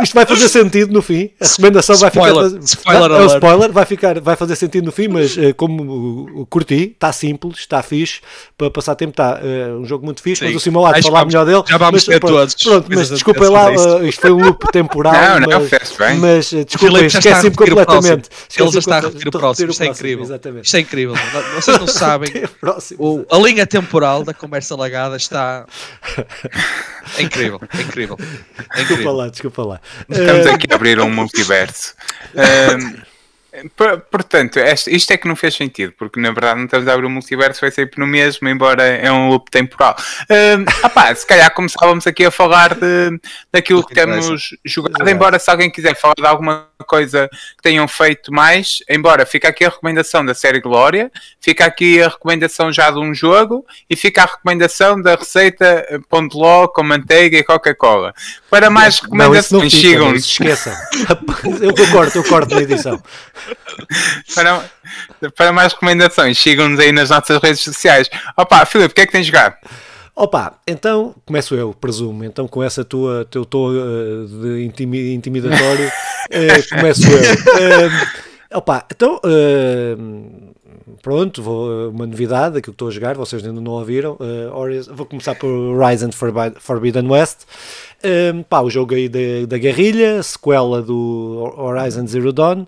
isto 0.02 0.14
vai 0.14 0.26
fazer 0.26 0.48
sentido 0.48 0.92
no 0.92 1.00
fim. 1.02 1.30
A 1.40 1.46
recomendação 1.46 1.96
vai 1.96 2.08
Spoiler, 2.10 2.50
ficar. 2.50 2.64
spoiler 2.64 3.10
é 3.10 3.14
alert. 3.14 3.34
spoiler, 3.34 3.72
vai, 3.72 3.86
ficar, 3.86 4.20
vai 4.20 4.36
fazer 4.36 4.56
sentido 4.56 4.84
no 4.84 4.92
fim, 4.92 5.08
mas 5.08 5.36
como 5.56 6.46
curti, 6.50 6.92
está 6.94 7.12
simples, 7.12 7.58
está 7.58 7.82
fixe. 7.82 8.20
Para 8.58 8.70
passar 8.70 8.94
tempo, 8.94 9.10
está 9.12 9.40
um 9.78 9.84
jogo 9.84 10.04
muito 10.04 10.22
fixe. 10.22 10.40
Sim. 10.40 10.46
Mas 10.46 10.56
o 10.56 10.60
Simão 10.60 10.86
há 10.86 10.92
de 10.92 11.02
falar 11.02 11.20
vamos- 11.20 11.34
melhor 11.34 11.46
dele. 11.46 11.62
já 11.68 11.78
vamos 11.78 11.92
mas, 11.94 12.04
ter 12.04 12.20
pronto, 12.20 12.34
todos 12.34 12.54
Pronto, 12.54 12.86
mas 12.90 13.08
desculpem 13.10 13.48
lá, 13.48 13.72
isto 14.04 14.20
foi 14.20 14.32
um 14.32 14.44
loop 14.44 14.70
temporal. 14.72 15.12
Não, 15.12 15.40
não, 15.40 15.60
mas, 15.60 15.70
bem. 15.98 16.18
mas 16.18 16.50
desculpem, 16.52 17.06
esqueci-me 17.06 17.56
completamente. 17.56 18.28
Ele 18.56 18.70
já 18.70 18.78
está. 18.78 19.00
Repetir 19.24 19.38
o 19.38 19.40
próximo. 19.40 19.70
Isto 19.70 19.82
é 19.82 19.86
incrível. 19.86 20.24
Exatamente. 20.24 20.64
Isto 20.64 20.76
é 20.76 20.80
incrível. 20.80 21.14
Vocês 21.54 21.78
não 21.78 21.86
sabem. 21.88 22.30
O 22.44 22.48
próximo. 22.48 22.98
O- 23.02 23.26
a 23.34 23.38
linha 23.38 23.66
temporal 23.66 24.24
da 24.24 24.34
conversa 24.34 24.74
lagada 24.76 25.16
está. 25.16 25.66
É 27.16 27.22
incrível. 27.22 27.60
É 27.76 27.82
incrível. 27.82 28.16
É 28.20 28.24
Desculpa 28.24 28.92
incrível. 28.92 29.12
lá, 29.12 29.28
desculpa 29.28 29.62
lá. 29.64 29.80
Estamos 30.08 30.46
Eh, 30.46 30.50
aqui 30.52 30.66
a 30.70 30.74
abrir 30.74 31.00
um 31.00 31.10
multiverso. 31.10 31.94
Por- 32.34 33.09
portanto, 34.10 34.58
isto 34.88 35.12
é 35.12 35.16
que 35.16 35.26
não 35.28 35.36
fez 35.36 35.54
sentido, 35.54 35.92
porque 35.98 36.20
na 36.20 36.30
verdade 36.30 36.58
não 36.58 36.64
estamos 36.66 36.86
a 36.86 36.92
abrir 36.92 37.06
um 37.06 37.10
multiverso, 37.10 37.60
vai 37.60 37.70
sempre 37.70 38.00
no 38.00 38.06
mesmo, 38.06 38.48
embora 38.48 38.82
é 38.82 39.10
um 39.10 39.28
loop 39.28 39.50
temporal. 39.50 39.96
Opá, 40.84 41.14
se 41.14 41.26
calhar 41.26 41.52
começávamos 41.52 42.06
aqui 42.06 42.24
a 42.24 42.30
falar 42.30 42.74
de, 42.74 43.20
daquilo 43.52 43.84
que 43.84 43.94
temos 43.94 44.56
jogado, 44.64 45.08
embora 45.08 45.38
se 45.38 45.50
alguém 45.50 45.70
quiser 45.70 45.96
falar 45.96 46.14
de 46.16 46.26
alguma 46.26 46.68
coisa 46.86 47.28
que 47.56 47.62
tenham 47.62 47.86
feito 47.88 48.32
mais, 48.32 48.78
embora 48.88 49.26
fica 49.26 49.48
aqui 49.48 49.64
a 49.64 49.68
recomendação 49.68 50.24
da 50.24 50.34
série 50.34 50.60
Glória, 50.60 51.10
fica 51.40 51.64
aqui 51.64 52.02
a 52.02 52.08
recomendação 52.08 52.72
já 52.72 52.90
de 52.90 52.98
um 52.98 53.14
jogo 53.14 53.64
e 53.88 53.96
fica 53.96 54.22
a 54.22 54.26
recomendação 54.26 55.00
da 55.00 55.14
receita 55.14 55.64
eh, 55.88 55.98
pão 56.08 56.26
de 56.26 56.36
ló 56.36 56.68
com 56.68 56.82
manteiga 56.82 57.38
e 57.38 57.42
Coca-Cola. 57.42 58.14
Para 58.48 58.70
mais 58.70 59.00
recomendações, 59.00 59.72
sigam-nos. 59.72 60.24
esqueçam. 60.24 60.72
Eu, 61.60 61.74
eu 61.76 61.90
corto, 61.90 62.18
eu 62.18 62.24
corto 62.24 62.54
na 62.54 62.62
edição. 62.62 63.02
para, 64.34 64.64
para 65.36 65.52
mais 65.52 65.72
recomendações, 65.72 66.38
sigam-nos 66.38 66.78
aí 66.80 66.92
nas 66.92 67.10
nossas 67.10 67.38
redes 67.42 67.60
sociais. 67.60 68.08
Opa, 68.36 68.64
Filipe, 68.66 68.92
o 68.92 68.94
que 68.94 69.00
é 69.02 69.06
que 69.06 69.12
tens 69.12 69.26
jogado? 69.26 69.56
Opa, 70.14 70.54
então 70.66 71.14
começo 71.24 71.54
eu, 71.54 71.72
presumo. 71.72 72.24
Então, 72.24 72.46
com 72.46 72.62
essa 72.62 72.84
tua 72.84 73.24
teu 73.30 73.44
tom 73.44 73.70
eh, 73.72 73.76
de 74.26 74.64
intimi- 74.64 75.14
intimidatório, 75.14 75.90
eh, 76.30 76.62
começo 76.70 77.02
eu. 77.10 77.20
Eh, 77.62 77.90
opa, 78.56 78.84
então, 78.92 79.18
pronto, 81.02 81.42
vou, 81.42 81.90
uma 81.90 82.06
novidade, 82.06 82.58
aquilo 82.58 82.62
que 82.64 82.70
estou 82.72 82.88
a 82.88 82.90
jogar, 82.90 83.14
vocês 83.16 83.42
ainda 83.44 83.60
não 83.60 83.72
ouviram. 83.72 84.18
vou 84.92 85.06
começar 85.06 85.34
por 85.36 85.46
Horizon 85.48 86.12
Forbi- 86.12 86.58
Forbidden 86.58 87.08
West. 87.08 87.38
Um, 88.02 88.42
pá, 88.42 88.60
o 88.62 88.70
jogo 88.70 88.94
aí 88.94 89.10
da, 89.10 89.18
da 89.46 89.58
guerrilha, 89.58 90.22
sequela 90.22 90.80
do 90.80 91.52
Horizon 91.58 92.06
Zero 92.06 92.32
Dawn. 92.32 92.64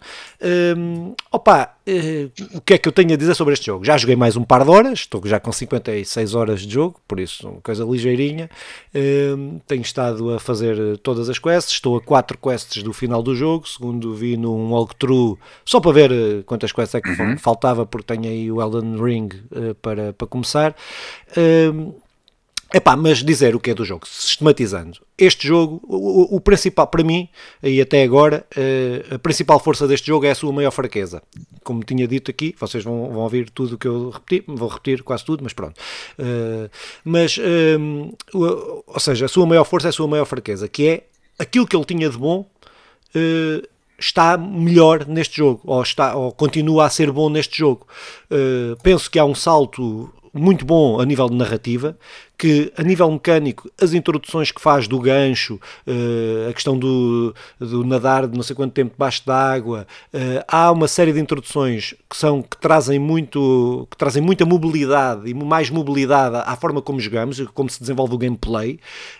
Um, 0.77 1.15
opa, 1.31 1.75
eh, 1.87 2.29
o 2.55 2.61
que 2.61 2.75
é 2.75 2.79
que 2.79 2.87
eu 2.87 2.93
tenho 2.93 3.15
a 3.15 3.17
dizer 3.17 3.35
sobre 3.35 3.55
este 3.55 3.65
jogo? 3.67 3.83
Já 3.83 3.97
joguei 3.97 4.15
mais 4.15 4.37
um 4.37 4.45
par 4.45 4.63
de 4.63 4.71
horas, 4.71 4.93
estou 5.01 5.23
já 5.25 5.41
com 5.41 5.51
56 5.51 6.35
horas 6.35 6.61
de 6.61 6.75
jogo, 6.75 7.01
por 7.09 7.19
isso, 7.19 7.49
uma 7.49 7.61
coisa 7.63 7.83
ligeirinha. 7.83 8.51
Um, 8.95 9.59
tenho 9.67 9.81
estado 9.81 10.35
a 10.35 10.39
fazer 10.39 10.99
todas 10.99 11.31
as 11.31 11.39
quests, 11.39 11.73
estou 11.73 11.97
a 11.97 12.01
4 12.03 12.37
quests 12.37 12.83
do 12.83 12.93
final 12.93 13.23
do 13.23 13.35
jogo, 13.35 13.67
segundo 13.67 14.15
vi 14.15 14.37
num 14.37 14.71
walkthrough, 14.73 15.39
só 15.65 15.81
para 15.81 15.93
ver 15.93 16.13
eh, 16.13 16.43
quantas 16.45 16.73
quests 16.73 16.95
é 16.97 17.01
que 17.01 17.15
fa- 17.15 17.37
faltava, 17.39 17.87
porque 17.87 18.15
tenho 18.15 18.31
aí 18.31 18.53
o 18.53 18.61
Elden 18.61 19.03
Ring 19.03 19.31
eh, 19.55 19.75
para, 19.81 20.13
para 20.13 20.27
começar. 20.27 20.77
Um, 21.37 21.95
Epá, 22.75 22.97
mas 22.97 23.23
dizer 23.23 23.55
o 23.55 23.61
que 23.61 23.71
é 23.71 23.75
do 23.75 23.85
jogo, 23.85 24.07
sistematizando. 24.09 24.99
Este 25.19 25.47
jogo, 25.47 25.81
o, 25.87 26.37
o- 26.37 26.41
principal, 26.41 26.87
para 26.87 27.05
mim, 27.05 27.29
e 27.63 27.81
até 27.83 28.03
agora, 28.03 28.47
eh, 28.57 29.05
a 29.15 29.19
principal 29.19 29.61
força 29.61 29.87
deste 29.87 30.07
jogo 30.07 30.25
é 30.25 30.31
a 30.31 30.35
sua 30.35 30.51
maior 30.53 30.71
fraqueza. 30.71 31.23
Como 31.63 31.85
tinha 31.85 32.09
dito 32.09 32.31
aqui, 32.31 32.55
vocês 32.59 32.83
vão, 32.83 33.11
vão 33.13 33.23
ouvir 33.23 33.51
tudo 33.51 33.75
o 33.75 33.79
que 33.79 33.87
eu 33.87 34.09
repeti, 34.09 34.43
vou 34.49 34.69
repetir 34.69 35.03
quase 35.03 35.23
tudo, 35.25 35.43
mas 35.45 35.53
pronto. 35.53 35.79
Eh, 36.19 36.71
mas, 37.05 37.39
eh, 37.39 37.77
o- 38.35 38.83
ou 38.87 39.01
seja, 39.01 39.27
a 39.27 39.29
sua 39.29 39.45
maior 39.47 39.65
força 39.65 39.89
é 39.89 39.91
a 39.91 39.93
sua 39.93 40.09
maior 40.09 40.25
fraqueza, 40.25 40.67
que 40.67 40.87
é 40.89 41.03
aquilo 41.39 41.67
que 41.67 41.77
ele 41.77 41.85
tinha 41.85 42.09
de 42.09 42.17
bom, 42.17 42.47
eh, 43.15 43.63
está 43.99 44.39
melhor 44.39 45.07
neste 45.07 45.37
jogo, 45.37 45.61
ou, 45.65 45.83
está, 45.83 46.17
ou 46.17 46.33
continua 46.33 46.87
a 46.87 46.91
ser 46.91 47.11
bom 47.13 47.29
neste 47.29 47.59
jogo. 47.59 47.87
Eh, 48.31 48.75
penso 48.83 49.11
que 49.11 49.19
há 49.19 49.25
um 49.27 49.35
salto 49.35 50.11
muito 50.33 50.65
bom 50.65 51.01
a 51.01 51.05
nível 51.05 51.29
de 51.29 51.37
narrativa, 51.37 51.97
que 52.39 52.73
a 52.77 52.83
nível 52.83 53.11
mecânico, 53.11 53.71
as 53.81 53.93
introduções 53.93 54.51
que 54.51 54.61
faz 54.61 54.89
do 54.89 54.99
gancho, 54.99 55.61
eh, 55.87 56.49
a 56.49 56.53
questão 56.53 56.79
do, 56.79 57.35
do 57.59 57.85
nadar 57.85 58.27
de 58.27 58.37
não 58.37 58.43
sei 58.43 58.57
quanto 58.57 58.73
tempo 58.73 58.93
debaixo 58.93 59.23
d'água, 59.27 59.87
eh, 60.13 60.45
há 60.49 60.73
uma 60.73 60.89
série 60.89 61.13
de 61.13 61.21
introduções 61.21 61.95
que 62.09 62.17
são 62.17 62.43
que 62.43 62.57
trazem 62.57 62.99
muito 62.99 63.87
que 63.91 63.97
trazem 63.97 64.23
muita 64.23 64.45
mobilidade 64.47 65.29
e 65.29 65.35
mais 65.35 65.71
mobilidade 65.71 66.37
à 66.37 66.57
forma 66.57 66.81
como 66.81 66.99
jogamos, 66.99 67.39
e 67.39 67.47
como 67.47 67.69
se 67.69 67.81
desenvolve 67.81 68.15
o 68.15 68.19
gameplay. 68.19 68.79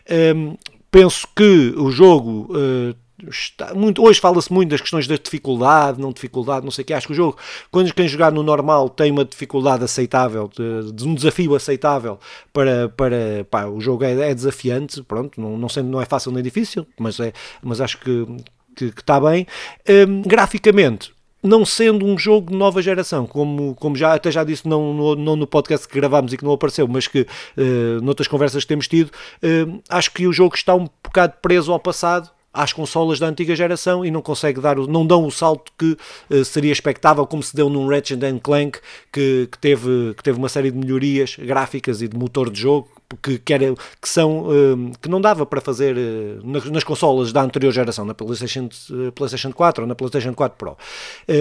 Em, 0.09 0.57
penso 0.91 1.27
que 1.35 1.75
o 1.77 1.91
jogo 1.91 2.49
eh, 2.55 2.95
está 3.29 3.75
muito, 3.75 4.03
hoje 4.03 4.21
fala-se 4.21 4.53
muito 4.53 4.71
das 4.71 4.81
questões 4.81 5.07
da 5.07 5.17
dificuldade, 5.17 6.01
não 6.01 6.13
dificuldade, 6.13 6.65
não 6.65 6.71
sei 6.71 6.83
o 6.83 6.87
que. 6.87 6.95
Acho 6.95 7.07
que 7.07 7.13
o 7.13 7.17
jogo, 7.17 7.39
quando 7.71 7.93
quem 7.93 8.09
jogar 8.09 8.33
no 8.33 8.43
normal 8.43 8.89
tem 8.89 9.11
uma 9.11 9.25
dificuldade 9.25 9.85
aceitável, 9.85 10.49
de, 10.49 10.93
de 10.93 11.07
um 11.07 11.15
desafio 11.15 11.55
aceitável 11.55 12.19
para, 12.53 12.89
para 12.89 13.45
pá, 13.51 13.67
o 13.67 13.81
jogo 13.81 14.05
é, 14.05 14.31
é 14.31 14.35
desafiante, 14.35 15.03
pronto, 15.03 15.41
não, 15.41 15.57
não, 15.57 15.69
sendo, 15.69 15.89
não 15.89 16.01
é 16.01 16.05
fácil 16.05 16.33
nem 16.33 16.43
difícil, 16.43 16.87
mas, 16.99 17.21
é, 17.21 17.33
mas 17.63 17.81
acho 17.81 17.99
que 17.99 18.27
que 18.75 18.87
está 18.87 19.21
bem. 19.21 19.47
Hum, 19.89 20.23
graficamente, 20.23 21.13
não 21.43 21.65
sendo 21.65 22.07
um 22.07 22.17
jogo 22.17 22.51
de 22.51 22.57
nova 22.57 22.81
geração, 22.81 23.27
como, 23.27 23.75
como 23.75 23.97
já 23.97 24.15
até 24.15 24.31
já 24.31 24.45
disse 24.45 24.67
não, 24.67 24.95
no, 24.95 25.17
não 25.17 25.37
no 25.37 25.47
podcast 25.47 25.89
que 25.89 25.95
gravámos 25.95 26.33
e 26.33 26.37
que 26.37 26.45
não 26.45 26.53
apareceu, 26.53 26.87
mas 26.87 27.09
que 27.09 27.23
uh, 27.23 28.01
noutras 28.03 28.29
conversas 28.29 28.63
que 28.63 28.69
temos 28.69 28.87
tido, 28.87 29.09
uh, 29.09 29.83
acho 29.89 30.13
que 30.13 30.27
o 30.27 30.33
jogo 30.33 30.55
está 30.55 30.75
um 30.75 30.89
bocado 31.03 31.35
preso 31.43 31.73
ao 31.73 31.81
passado 31.81 32.31
às 32.53 32.73
consolas 32.73 33.19
da 33.19 33.27
antiga 33.27 33.57
geração 33.57 34.05
e 34.05 34.11
não 34.11 34.21
consegue 34.21 34.61
dar, 34.61 34.77
não 34.77 35.07
dão 35.07 35.27
o 35.27 35.31
salto 35.31 35.73
que 35.79 35.97
uh, 36.31 36.45
seria 36.45 36.73
expectável, 36.73 37.27
como 37.27 37.43
se 37.43 37.55
deu 37.55 37.69
num 37.69 37.89
Ratchet 37.89 38.21
Clank, 38.43 38.79
que, 39.13 39.49
que, 39.51 39.59
teve, 39.59 40.15
que 40.17 40.23
teve 40.23 40.39
uma 40.39 40.49
série 40.49 40.71
de 40.71 40.77
melhorias 40.77 41.37
gráficas 41.39 42.03
e 42.03 42.09
de 42.09 42.17
motor 42.17 42.51
de 42.51 42.61
jogo, 42.61 42.89
que, 43.17 43.39
que, 43.39 43.53
era, 43.53 43.75
que 44.01 44.09
são 44.09 44.49
uh, 44.49 44.93
que 45.01 45.09
não 45.09 45.21
dava 45.21 45.45
para 45.45 45.61
fazer 45.61 45.97
uh, 45.97 46.71
nas, 46.71 46.85
consolas 46.85 47.33
da 47.33 47.43
anterior 47.43 47.73
geração, 47.73 48.05
na 48.05 48.15
PlayStation, 48.15 48.69
uh, 48.91 49.13
PlayStation 49.13 49.53
4 49.53 49.83
ou 49.83 49.89
na 49.89 49.95
PlayStation 49.95 50.35
4 50.35 50.59
Pro, 50.59 50.77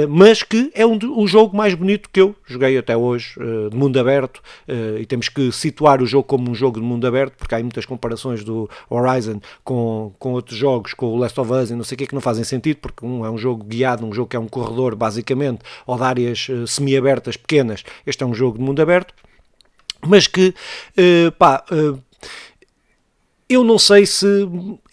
mas 0.10 0.44
que 0.44 0.72
é 0.74 0.86
um, 0.86 0.98
o 1.18 1.28
jogo 1.28 1.56
mais 1.56 1.74
bonito 1.74 2.10
que 2.12 2.22
eu 2.22 2.36
joguei 2.46 2.78
até 2.78 2.96
hoje 2.96 3.36
de 3.70 3.76
mundo 3.76 4.00
aberto 4.00 4.42
e 5.00 5.06
temos 5.06 5.30
que 5.30 5.52
situar 5.52 6.02
o 6.02 6.06
jogo 6.06 6.24
como 6.24 6.50
um 6.50 6.56
jogo 6.56 6.80
de 6.80 6.86
mundo 6.86 7.06
aberto 7.06 7.34
porque 7.38 7.54
há 7.56 7.60
muitas 7.60 7.86
comparações 7.86 8.44
do 8.44 8.70
Horizon 8.90 9.40
com, 9.64 10.14
com 10.18 10.34
outros 10.34 10.58
jogos, 10.58 10.94
com 10.94 11.08
o 11.08 11.18
Last 11.18 11.40
of 11.40 11.52
Us 11.52 11.70
e 11.70 11.76
não 11.76 11.84
sei 11.84 11.96
o 11.96 12.00
que 12.00 12.08
que 12.08 12.16
não 12.16 12.22
fazem 12.22 12.44
sentido 12.44 12.78
porque 12.78 13.06
um 13.06 13.26
é 13.26 13.30
um 13.30 13.38
jogo 13.38 13.64
guiado, 13.64 14.06
um 14.06 14.14
jogo 14.14 14.30
que 14.30 14.36
é 14.36 14.40
um 14.40 14.48
corredor 14.48 14.96
basicamente 14.96 15.60
ou 15.86 15.98
de 15.98 16.04
áreas 16.04 16.48
semi-abertas 16.68 17.38
pequenas, 17.38 17.84
este 18.06 18.24
é 18.24 18.26
um 18.26 18.34
jogo 18.34 18.58
de 18.58 18.64
mundo 18.64 18.82
aberto 18.82 19.14
mas 20.06 20.28
que, 20.28 20.54
uh, 20.98 21.32
pá, 21.34 21.64
uh, 21.72 22.00
eu 23.54 23.64
não 23.64 23.78
sei 23.78 24.06
se 24.06 24.26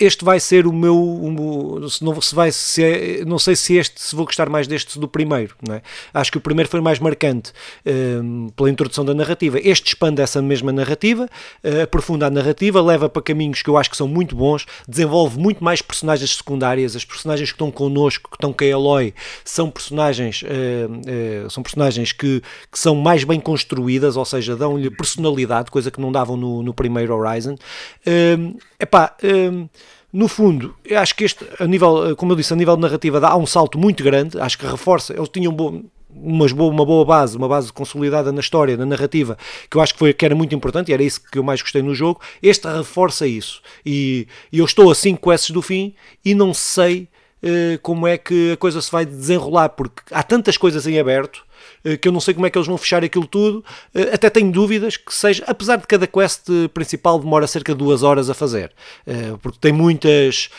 este 0.01 0.25
vai 0.25 0.41
ser 0.41 0.67
o 0.67 0.73
meu, 0.73 0.97
o, 0.97 1.89
se 1.89 2.03
não 2.03 2.21
se 2.21 2.35
vai 2.35 2.51
ser, 2.51 3.25
não 3.25 3.39
sei 3.39 3.55
se 3.55 3.77
este 3.77 4.01
se 4.01 4.17
vou 4.17 4.25
gostar 4.25 4.49
mais 4.49 4.67
deste 4.67 4.99
do 4.99 5.07
primeiro, 5.07 5.55
é? 5.71 5.81
Acho 6.13 6.33
que 6.33 6.39
o 6.39 6.41
primeiro 6.41 6.69
foi 6.69 6.81
mais 6.81 6.99
marcante 6.99 7.53
um, 7.87 8.49
pela 8.49 8.69
introdução 8.69 9.05
da 9.05 9.15
narrativa. 9.15 9.59
Este 9.63 9.89
expande 9.89 10.21
essa 10.21 10.43
mesma 10.43 10.73
narrativa, 10.73 11.29
uh, 11.65 11.83
aprofunda 11.83 12.27
a 12.27 12.31
narrativa, 12.31 12.83
leva 12.83 13.09
para 13.09 13.23
caminhos 13.23 13.63
que 13.63 13.71
eu 13.71 13.77
acho 13.77 13.91
que 13.91 13.97
são 13.97 14.09
muito 14.09 14.35
bons, 14.35 14.67
desenvolve 14.89 15.39
muito 15.39 15.63
mais 15.63 15.81
personagens 15.81 16.37
secundárias, 16.37 16.97
as 16.97 17.05
personagens 17.05 17.51
que 17.51 17.55
estão 17.55 17.71
connosco, 17.71 18.29
que 18.29 18.37
estão 18.37 18.53
com 18.53 18.65
a 18.65 18.67
Eloy, 18.67 19.15
são 19.45 19.71
personagens, 19.71 20.43
uh, 20.43 21.47
uh, 21.47 21.51
são 21.51 21.63
personagens 21.63 22.11
que, 22.11 22.43
que 22.73 22.79
são 22.79 22.97
mais 22.97 23.23
bem 23.23 23.39
construídas, 23.39 24.17
ou 24.17 24.25
seja, 24.25 24.57
dão-lhe 24.57 24.91
personalidade, 24.91 25.71
coisa 25.71 25.91
que 25.91 26.01
não 26.01 26.11
davam 26.11 26.37
no, 26.37 26.63
no 26.63 26.75
primeiro 26.75 27.15
Horizon. 27.15 27.57
Um, 28.07 28.48
epá, 28.79 29.17
um, 29.23 29.69
no 30.13 30.27
fundo, 30.27 30.75
eu 30.85 30.99
acho 30.99 31.15
que 31.15 31.25
este, 31.25 31.45
a 31.59 31.67
nível, 31.67 32.17
como 32.17 32.33
eu 32.33 32.37
disse, 32.37 32.53
a 32.53 32.57
nível 32.57 32.77
de 32.77 32.83
narrativa, 32.83 33.21
dá 33.21 33.37
um 33.37 33.47
salto 33.47 33.79
muito 33.79 34.03
grande, 34.03 34.41
acho 34.41 34.59
que 34.59 34.67
reforça, 34.67 35.13
eles 35.15 35.29
tinham 35.29 35.53
bo 35.53 35.85
umas 36.11 36.53
boa, 36.53 36.73
uma 36.73 36.85
boa 36.85 37.05
base, 37.05 37.37
uma 37.37 37.47
base 37.47 37.73
consolidada 37.73 38.33
na 38.33 38.41
história, 38.41 38.77
na 38.77 38.87
narrativa, 38.87 39.37
que 39.71 39.77
eu 39.77 39.81
acho 39.81 39.93
que, 39.93 39.99
foi, 39.99 40.13
que 40.13 40.25
era 40.25 40.35
muito 40.35 40.55
importante 40.55 40.91
e 40.91 40.95
era 40.95 41.03
isso 41.03 41.21
que 41.31 41.39
eu 41.39 41.43
mais 41.43 41.61
gostei 41.61 41.83
no 41.83 41.95
jogo. 41.95 42.21
Este 42.43 42.67
reforça 42.67 43.27
isso. 43.27 43.61
E, 43.85 44.27
e 44.51 44.59
eu 44.59 44.65
estou 44.65 44.91
a 44.91 44.95
5 44.95 45.23
quests 45.23 45.51
do 45.51 45.63
fim 45.63 45.95
e 46.25 46.35
não 46.35 46.53
sei 46.55 47.09
uh, 47.43 47.79
como 47.83 48.07
é 48.07 48.17
que 48.17 48.53
a 48.53 48.57
coisa 48.57 48.81
se 48.81 48.91
vai 48.91 49.05
desenrolar, 49.05 49.69
porque 49.71 50.03
há 50.11 50.23
tantas 50.23 50.57
coisas 50.57 50.87
em 50.87 50.99
aberto 50.99 51.45
eh, 51.45 51.48
que 52.01 52.09
eu 52.09 52.13
não 52.13 52.21
sei 52.21 52.35
como 52.35 52.47
é 52.47 52.51
que 52.51 52.59
eles 52.59 52.69
vão 52.69 52.79
fechar 52.79 53.03
aquilo 53.05 53.27
tudo. 53.27 53.65
Eh, 53.95 54.11
até 54.13 54.31
tenho 54.31 54.51
dúvidas 54.51 54.97
que 54.97 55.15
seja, 55.15 55.45
apesar 55.47 55.77
de 55.77 55.87
cada 55.87 56.07
quest 56.07 56.47
principal 56.73 57.19
demora 57.19 57.47
cerca 57.47 57.73
de 57.73 57.79
duas 57.79 58.03
horas 58.03 58.31
a 58.31 58.35
fazer, 58.35 58.73
eh, 59.07 59.35
porque 59.43 59.59
tem 59.61 59.73
muitas, 59.73 60.51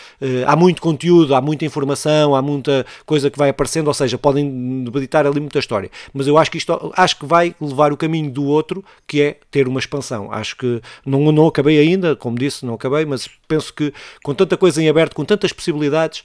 há 0.46 0.56
muito 0.56 0.82
conteúdo, 0.82 1.36
há 1.36 1.42
muita 1.42 1.66
informação, 1.66 2.36
há 2.36 2.42
muita 2.42 2.86
coisa 3.06 3.30
que 3.30 3.38
vai 3.38 3.50
aparecendo, 3.50 3.88
ou 3.88 3.94
seja, 3.94 4.18
podem 4.18 4.84
debitar 4.84 5.26
ali 5.26 5.40
muita 5.40 5.60
história. 5.60 5.90
Mas 6.14 6.28
eu 6.28 6.38
acho 6.38 6.52
que 6.52 6.58
isto 6.58 6.92
acho 6.96 7.18
que 7.18 7.26
vai 7.26 7.56
levar 7.60 7.92
o 7.92 7.98
caminho 7.98 8.30
do 8.30 8.46
outro, 8.46 8.84
que 9.08 9.22
é 9.22 9.38
ter 9.52 9.68
uma 9.68 9.80
expansão. 9.80 10.32
Acho 10.32 10.56
que 10.56 10.82
não, 11.06 11.32
não 11.32 11.48
acabei 11.48 11.80
ainda, 11.80 12.16
como 12.16 12.38
disse, 12.38 12.66
não 12.66 12.76
acabei, 12.76 13.06
mas 13.06 13.30
penso 13.48 13.74
que 13.74 13.94
com 14.24 14.34
tanta 14.34 14.56
coisa 14.58 14.82
em 14.82 14.90
aberto, 14.90 15.16
com 15.16 15.26
tantas 15.26 15.52
possibilidades, 15.52 16.24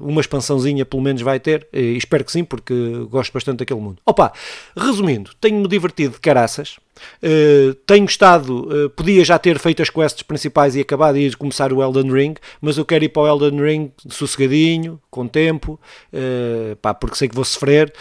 uma 0.00 0.20
expansãozinha 0.20 0.84
pelo 0.84 1.02
menos 1.02 1.22
vai 1.22 1.38
ter, 1.38 1.66
espero 1.72 2.24
que 2.24 2.32
sim, 2.32 2.44
porque 2.44 2.74
gosto 3.10 3.32
bastante 3.32 3.58
daquele 3.58 3.71
mundo. 3.80 4.00
Opa, 4.04 4.32
resumindo, 4.76 5.32
tenho-me 5.40 5.68
divertido 5.68 6.14
de 6.14 6.20
caraças. 6.20 6.76
Uh, 7.22 7.74
tenho 7.86 8.04
estado, 8.04 8.68
uh, 8.68 8.90
podia 8.90 9.24
já 9.24 9.38
ter 9.38 9.58
feito 9.58 9.82
as 9.82 9.90
quests 9.90 10.22
principais 10.22 10.74
e 10.76 10.80
acabado 10.80 11.18
de 11.18 11.36
começar 11.36 11.72
o 11.72 11.82
Elden 11.82 12.10
Ring, 12.10 12.34
mas 12.60 12.78
eu 12.78 12.84
quero 12.84 13.04
ir 13.04 13.08
para 13.08 13.22
o 13.22 13.28
Elden 13.28 13.60
Ring 13.60 13.92
sossegadinho, 14.08 15.00
com 15.10 15.26
tempo, 15.26 15.78
uh, 16.12 16.76
pá, 16.76 16.94
porque 16.94 17.16
sei 17.16 17.28
que 17.28 17.34
vou 17.34 17.44
sofrer 17.44 17.92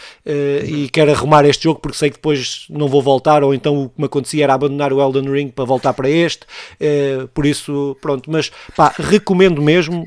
e 0.66 0.90
quero 0.90 1.12
arrumar 1.12 1.46
este 1.46 1.64
jogo 1.64 1.80
porque 1.80 1.98
sei 1.98 2.10
que 2.10 2.16
depois 2.16 2.66
não 2.70 2.88
vou 2.88 3.02
voltar, 3.02 3.44
ou 3.44 3.54
então 3.54 3.84
o 3.84 3.90
que 3.90 4.00
me 4.00 4.06
acontecia 4.06 4.44
era 4.44 4.54
abandonar 4.54 4.94
o 4.94 5.02
Elden 5.02 5.30
Ring 5.32 5.50
para 5.50 5.66
voltar 5.66 5.94
para 5.94 6.10
este, 6.10 6.46
por 7.34 7.46
isso, 7.46 7.98
pronto, 8.02 8.32
mas 8.32 8.52
pá, 8.76 8.94
recomendo 8.98 9.62
mesmo, 9.62 10.06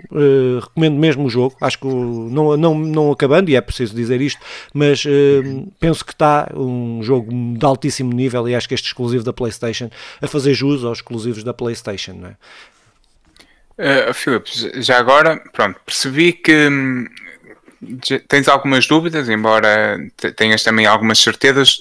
recomendo 0.60 0.98
mesmo 0.98 1.24
o 1.26 1.30
jogo, 1.30 1.54
acho 1.60 1.78
que 1.78 1.86
não, 1.86 2.56
não, 2.56 2.74
não 2.78 3.12
acabando, 3.12 3.50
e 3.50 3.56
é 3.56 3.60
preciso 3.60 3.94
dizer 3.94 4.20
isto, 4.20 4.40
mas 4.72 5.04
penso 5.78 6.04
que 6.04 6.12
está 6.12 6.50
um 6.54 7.02
jogo 7.02 7.30
de 7.56 7.64
altíssimo 7.64 8.12
nível 8.12 8.48
e 8.48 8.54
acho 8.54 8.68
que 8.68 8.73
este 8.74 8.88
exclusivo 8.88 9.24
da 9.24 9.32
PlayStation 9.32 9.90
a 10.20 10.26
fazer 10.26 10.54
jus 10.54 10.84
aos 10.84 10.98
exclusivos 10.98 11.44
da 11.44 11.54
PlayStation, 11.54 12.12
não 12.14 12.28
é? 12.28 12.36
Uh, 13.76 14.14
Filipe, 14.14 14.48
já 14.80 14.98
agora, 14.98 15.42
pronto, 15.52 15.80
percebi 15.84 16.32
que 16.32 16.68
hum, 16.68 17.06
tens 18.28 18.46
algumas 18.46 18.86
dúvidas, 18.86 19.28
embora 19.28 19.98
tenhas 20.36 20.62
também 20.62 20.86
algumas 20.86 21.18
certezas 21.18 21.78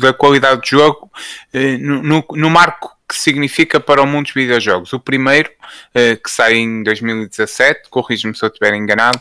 da 0.00 0.12
qualidade 0.12 0.60
do 0.60 0.66
jogo, 0.66 1.08
uh, 1.54 1.78
no, 1.78 2.02
no, 2.02 2.24
no, 2.32 2.50
marco 2.50 2.90
que 3.08 3.14
significa 3.14 3.78
para 3.78 4.02
o 4.02 4.06
mundo 4.06 4.24
dos 4.24 4.34
videojogos. 4.34 4.92
O 4.92 4.98
primeiro, 4.98 5.50
uh, 5.50 6.20
que 6.20 6.28
sai 6.28 6.56
em 6.56 6.82
2017, 6.82 7.82
corrijo-me 7.90 8.36
se 8.36 8.44
eu 8.44 8.48
estiver 8.48 8.74
enganado, 8.74 9.20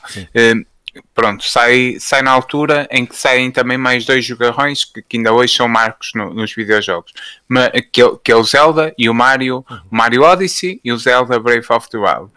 pronto, 1.14 1.44
sai, 1.44 1.98
sai 2.00 2.22
na 2.22 2.32
altura 2.32 2.88
em 2.92 3.06
que 3.06 3.16
saem 3.16 3.52
também 3.52 3.78
mais 3.78 4.06
dois 4.06 4.26
jogarrões 4.26 4.86
que, 4.86 5.02
que 5.02 5.18
ainda 5.18 5.34
hoje 5.34 5.56
são 5.56 5.68
marcos 5.68 6.12
no, 6.14 6.34
nos 6.34 6.54
videojogos, 6.54 7.14
mas, 7.48 7.72
que, 7.92 8.02
é, 8.02 8.12
que 8.24 8.32
é 8.32 8.36
o 8.36 8.44
Zelda 8.44 8.94
e 8.98 9.10
o 9.10 9.14
Mario, 9.14 9.66
uhum. 9.70 9.80
Mario 9.90 10.24
Odyssey 10.24 10.80
e 10.84 10.92
o 10.92 10.98
Zelda 10.98 11.40
Brave 11.40 11.66
of 11.70 11.90
the 11.90 11.98
Wild, 11.98 12.32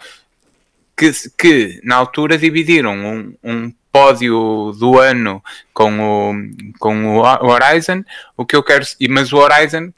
que, 0.96 1.12
que 1.36 1.80
na 1.84 1.96
altura 1.96 2.38
dividiram 2.38 2.94
um, 2.94 3.34
um 3.42 3.72
pódio 3.92 4.72
do 4.78 4.98
ano 4.98 5.42
com 5.72 6.00
o, 6.00 6.34
com 6.78 7.16
o 7.16 7.22
Horizon, 7.22 8.04
o 8.36 8.44
que 8.44 8.54
eu 8.54 8.62
quero, 8.62 8.84
mas 9.08 9.32
o 9.32 9.38
Horizon 9.38 9.92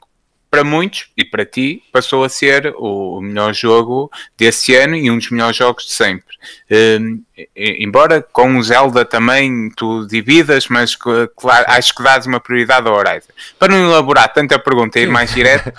para 0.49 0.63
muitos 0.63 1.09
e 1.15 1.23
para 1.23 1.45
ti 1.45 1.83
passou 1.91 2.23
a 2.23 2.29
ser 2.29 2.73
o 2.77 3.21
melhor 3.21 3.53
jogo 3.53 4.11
desse 4.37 4.75
ano 4.75 4.95
e 4.95 5.09
um 5.11 5.17
dos 5.17 5.29
melhores 5.29 5.55
jogos 5.55 5.85
de 5.85 5.91
sempre. 5.91 6.35
Um, 6.71 7.21
embora 7.55 8.21
com 8.21 8.57
o 8.57 8.63
Zelda 8.63 9.05
também 9.05 9.69
tu 9.75 10.07
dividas, 10.07 10.67
mas 10.67 10.95
claro, 10.95 11.65
acho 11.67 11.93
que 11.93 12.03
dás 12.03 12.25
uma 12.25 12.39
prioridade 12.39 12.87
ao 12.87 12.95
Horizon. 12.95 13.31
Para 13.57 13.73
não 13.73 13.89
elaborar 13.89 14.33
tanta 14.33 14.57
pergunta 14.57 14.99
e 14.99 15.03
ir 15.03 15.09
mais 15.09 15.33
direto, 15.33 15.71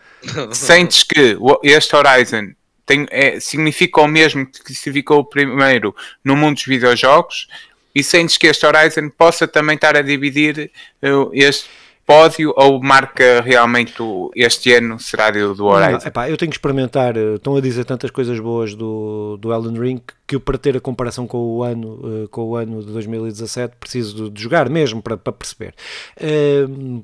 sentes 0.52 1.02
que 1.02 1.36
este 1.62 1.94
Horizon 1.94 2.52
tem, 2.86 3.06
é, 3.10 3.38
significa 3.40 4.00
o 4.00 4.08
mesmo 4.08 4.46
que 4.46 4.72
significou 4.74 5.18
o 5.18 5.24
primeiro 5.24 5.94
no 6.24 6.36
mundo 6.36 6.54
dos 6.54 6.64
videojogos 6.64 7.48
e 7.94 8.02
sentes 8.02 8.36
que 8.36 8.46
este 8.46 8.64
Horizon 8.64 9.10
possa 9.10 9.48
também 9.48 9.74
estar 9.74 9.96
a 9.96 10.02
dividir 10.02 10.70
uh, 11.02 11.30
este 11.32 11.68
pódio 12.06 12.54
ou 12.56 12.80
marca 12.80 13.42
realmente 13.42 13.94
este 14.36 14.72
ano 14.72 14.98
será 14.98 15.30
do 15.30 15.66
Horizon? 15.66 15.98
Não, 15.98 16.06
epá, 16.06 16.30
eu 16.30 16.36
tenho 16.36 16.50
que 16.50 16.56
experimentar, 16.56 17.16
eh, 17.16 17.34
estão 17.34 17.56
a 17.56 17.60
dizer 17.60 17.84
tantas 17.84 18.12
coisas 18.12 18.38
boas 18.38 18.74
do, 18.74 19.36
do 19.38 19.52
Elden 19.52 19.78
Ring 19.78 20.00
que 20.24 20.38
para 20.38 20.56
ter 20.56 20.76
a 20.76 20.80
comparação 20.80 21.26
com 21.26 21.38
o 21.38 21.64
ano, 21.64 22.00
eh, 22.04 22.28
com 22.30 22.42
o 22.42 22.56
ano 22.56 22.80
de 22.80 22.92
2017 22.92 23.76
preciso 23.78 24.30
de 24.30 24.40
jogar 24.40 24.70
mesmo 24.70 25.02
para, 25.02 25.16
para 25.16 25.32
perceber. 25.32 25.74
Ehm, 26.20 27.02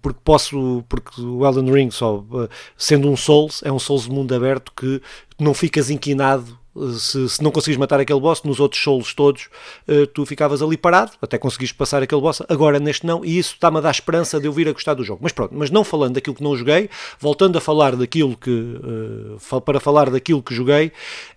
porque 0.00 0.20
posso, 0.24 0.84
porque 0.88 1.20
o 1.20 1.44
Elden 1.44 1.72
Ring 1.72 1.90
só, 1.90 2.24
eh, 2.34 2.48
sendo 2.76 3.10
um 3.10 3.16
Souls, 3.16 3.60
é 3.64 3.72
um 3.72 3.78
Souls 3.80 4.04
de 4.04 4.10
mundo 4.10 4.32
aberto 4.32 4.72
que 4.76 5.02
não 5.38 5.52
ficas 5.52 5.90
inquinado 5.90 6.63
se, 6.98 7.28
se, 7.28 7.42
não 7.42 7.50
conseguis 7.50 7.76
matar 7.76 8.00
aquele 8.00 8.18
boss, 8.18 8.42
nos 8.42 8.58
outros 8.58 8.82
solos 8.82 9.14
todos, 9.14 9.48
uh, 9.88 10.06
tu 10.08 10.26
ficavas 10.26 10.60
ali 10.60 10.76
parado, 10.76 11.12
até 11.22 11.38
conseguis 11.38 11.72
passar 11.72 12.02
aquele 12.02 12.20
boss, 12.20 12.42
agora 12.48 12.78
neste 12.78 13.06
não, 13.06 13.24
e 13.24 13.38
isso 13.38 13.54
está-me 13.54 13.78
a 13.78 13.80
dar 13.80 13.90
esperança 13.90 14.40
de 14.40 14.46
eu 14.46 14.52
vir 14.52 14.68
a 14.68 14.72
gostar 14.72 14.94
do 14.94 15.04
jogo. 15.04 15.20
Mas 15.22 15.32
pronto, 15.32 15.54
mas 15.54 15.70
não 15.70 15.84
falando 15.84 16.14
daquilo 16.14 16.34
que 16.34 16.42
não 16.42 16.56
joguei, 16.56 16.90
voltando 17.18 17.56
a 17.56 17.60
falar 17.60 17.94
daquilo 17.96 18.36
que, 18.36 18.50
uh, 18.50 19.60
para 19.60 19.78
falar 19.78 20.10
daquilo 20.10 20.42
que 20.42 20.54
joguei, 20.54 20.92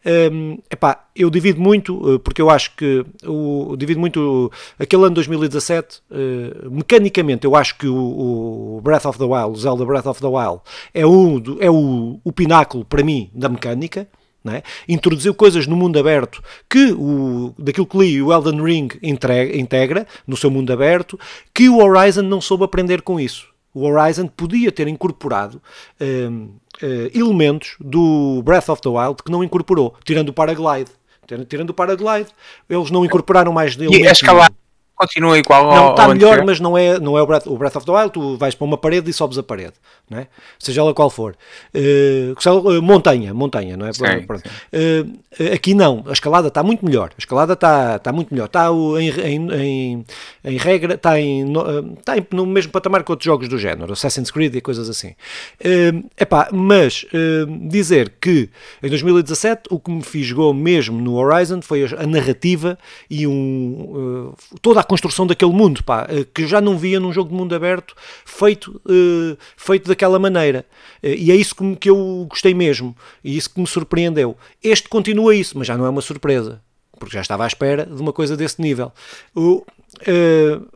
um, 0.06 0.10
ehm, 0.10 0.58
epá, 0.70 1.06
eu 1.16 1.30
divido 1.30 1.60
muito, 1.62 2.16
uh, 2.16 2.20
porque 2.20 2.42
eu 2.42 2.50
acho 2.50 2.76
que, 2.76 3.06
o, 3.26 3.76
divido 3.78 4.00
muito, 4.00 4.52
aquele 4.80 5.04
ano 5.06 5.16
2017, 5.16 6.02
mecanicamente 6.70 7.46
eu 7.46 7.56
acho 7.56 7.78
que 7.78 7.88
o, 7.88 8.78
o, 8.78 8.82
Breath 8.82 9.06
of 9.06 9.18
the 9.18 9.26
Wild, 9.26 9.52
o 9.52 9.56
Zelda 9.56 9.86
Breath 9.86 10.06
of 10.06 10.22
the 10.22 10.28
Wild, 10.28 10.62
é, 10.94 11.06
um, 11.06 11.42
é 11.60 11.70
o, 11.70 12.20
o 12.24 12.32
pináculo 12.32 12.86
para 12.86 13.04
mim 13.04 13.30
da 13.34 13.50
mecânica, 13.50 14.08
é? 14.50 14.64
introduziu 14.88 15.34
coisas 15.34 15.68
no 15.68 15.76
mundo 15.76 16.00
aberto 16.00 16.42
que 16.70 16.94
o, 16.94 17.54
daquilo 17.58 17.86
que 17.86 17.98
li 17.98 18.22
o 18.22 18.32
Elden 18.32 18.64
Ring 18.64 18.88
integra, 19.04 19.58
integra 19.58 20.08
no 20.26 20.38
seu 20.38 20.50
mundo 20.50 20.72
aberto, 20.72 21.20
que 21.54 21.68
o 21.68 21.78
Horizon 21.78 22.22
não 22.22 22.40
soube 22.40 22.64
aprender 22.64 23.02
com 23.02 23.20
isso. 23.20 23.48
O 23.74 23.84
Horizon 23.84 24.28
podia 24.28 24.72
ter 24.72 24.88
incorporado 24.88 25.62
um, 26.00 26.46
uh, 26.46 26.52
eh, 26.82 27.12
elementos 27.14 27.76
do 27.80 28.42
Breath 28.44 28.70
of 28.70 28.82
the 28.82 28.90
Wild 28.90 29.22
que 29.24 29.32
não 29.32 29.44
incorporou, 29.44 29.94
tirando 30.04 30.30
o 30.30 30.34
paraglide. 30.34 30.92
Tirando 31.50 31.72
o 31.72 31.74
paraglide, 31.74 32.30
eles 32.70 32.90
não 32.90 33.04
incorporaram 33.04 33.52
mais 33.52 33.76
elementos. 33.76 34.00
E 34.00 34.67
continua 34.98 35.38
igual 35.38 35.64
não, 35.64 35.78
ao. 35.78 35.90
Está 35.92 36.08
melhor, 36.08 36.44
mas 36.44 36.60
não 36.60 36.78
é, 36.78 37.00
não 37.00 37.18
é 37.18 37.22
o, 37.22 37.28
Breath, 37.28 37.48
o 37.48 37.58
Breath 37.58 37.76
of 37.76 37.86
the 37.86 37.92
Wild. 37.92 38.12
Tu 38.12 38.38
vais 38.38 38.56
para 38.56 38.66
uma 38.66 38.78
parede 38.78 39.10
e 39.10 39.14
sobes 39.14 39.38
a 39.38 39.44
parede, 39.44 39.74
não 40.10 40.20
é? 40.20 40.28
seja 40.60 40.82
ela 40.82 40.94
qual 40.94 41.10
for. 41.10 41.36
Uh, 41.74 42.82
montanha, 42.82 43.34
montanha, 43.34 43.78
não 43.78 43.88
é? 43.88 43.94
Sim. 43.94 44.04
Sim. 44.06 45.10
Uh, 45.40 45.54
aqui 45.54 45.74
não, 45.74 46.04
a 46.08 46.12
escalada 46.12 46.48
está 46.48 46.64
muito 46.64 46.84
melhor. 46.84 47.12
A 47.12 47.20
escalada 47.20 47.54
está, 47.54 47.98
está 47.98 48.12
muito 48.12 48.34
melhor. 48.34 48.46
Está 48.48 48.68
em, 49.00 49.10
em, 49.10 49.52
em, 49.54 50.06
em 50.44 50.58
regra, 50.58 50.96
está, 50.96 51.20
em, 51.20 51.46
está 51.98 52.16
no 52.32 52.46
mesmo 52.46 52.72
patamar 52.72 53.04
que 53.04 53.12
outros 53.12 53.26
jogos 53.26 53.48
do 53.48 53.58
género, 53.58 53.94
Assassin's 53.94 54.32
Creed 54.32 54.56
e 54.56 54.62
coisas 54.62 54.90
assim. 54.90 55.10
Uh, 55.62 56.10
epá, 56.18 56.50
mas 56.52 57.06
uh, 57.06 57.70
dizer 57.70 58.14
que 58.20 58.50
em 58.82 58.90
2017 58.90 59.64
o 59.70 59.80
que 59.80 59.92
me 59.92 60.02
fisgou 60.02 60.54
mesmo 60.54 61.00
no 61.00 61.16
Horizon 61.16 61.62
foi 61.62 61.86
a, 61.86 62.08
narrativa 62.08 62.78
e 63.10 63.28
um, 63.28 64.34
toda 64.62 64.80
a 64.80 64.84
construção 64.88 65.28
daquele 65.28 65.52
mundo, 65.52 65.84
pá, 65.84 66.08
eh, 66.10 66.26
que 66.34 66.48
já 66.48 66.60
não 66.60 66.78
via 66.78 67.00
num 67.00 67.12
jogo 67.12 67.30
de 67.30 67.36
mundo 67.36 67.54
aberto 67.54 67.96
feito, 68.26 68.82
uh, 68.86 69.38
feito 69.56 69.88
daquela 69.88 70.18
maneira. 70.18 70.66
Uh, 71.04 71.08
e 71.08 71.32
é 71.32 71.36
isso 71.36 71.56
que, 71.56 71.76
que 71.76 71.90
eu 71.90 72.26
gostei 72.30 72.54
mesmo, 72.54 72.96
e 73.24 73.38
isso 73.38 73.50
que 73.54 73.60
me 73.60 73.68
surpreendeu. 73.68 74.36
Este 74.64 74.90
continua 74.90 75.36
isso, 75.36 75.58
mas 75.58 75.68
já 75.68 75.78
não 75.78 75.86
é 75.86 75.90
uma 75.90 76.02
surpresa, 76.02 76.62
porque 76.98 77.14
já 77.14 77.22
estava 77.22 77.44
à 77.44 77.48
espera 77.48 77.86
de 77.86 78.02
uma 78.02 78.14
coisa 78.14 78.36
desse 78.36 78.62
nível. 78.62 78.92
O, 79.36 79.64
uh, 80.08 80.68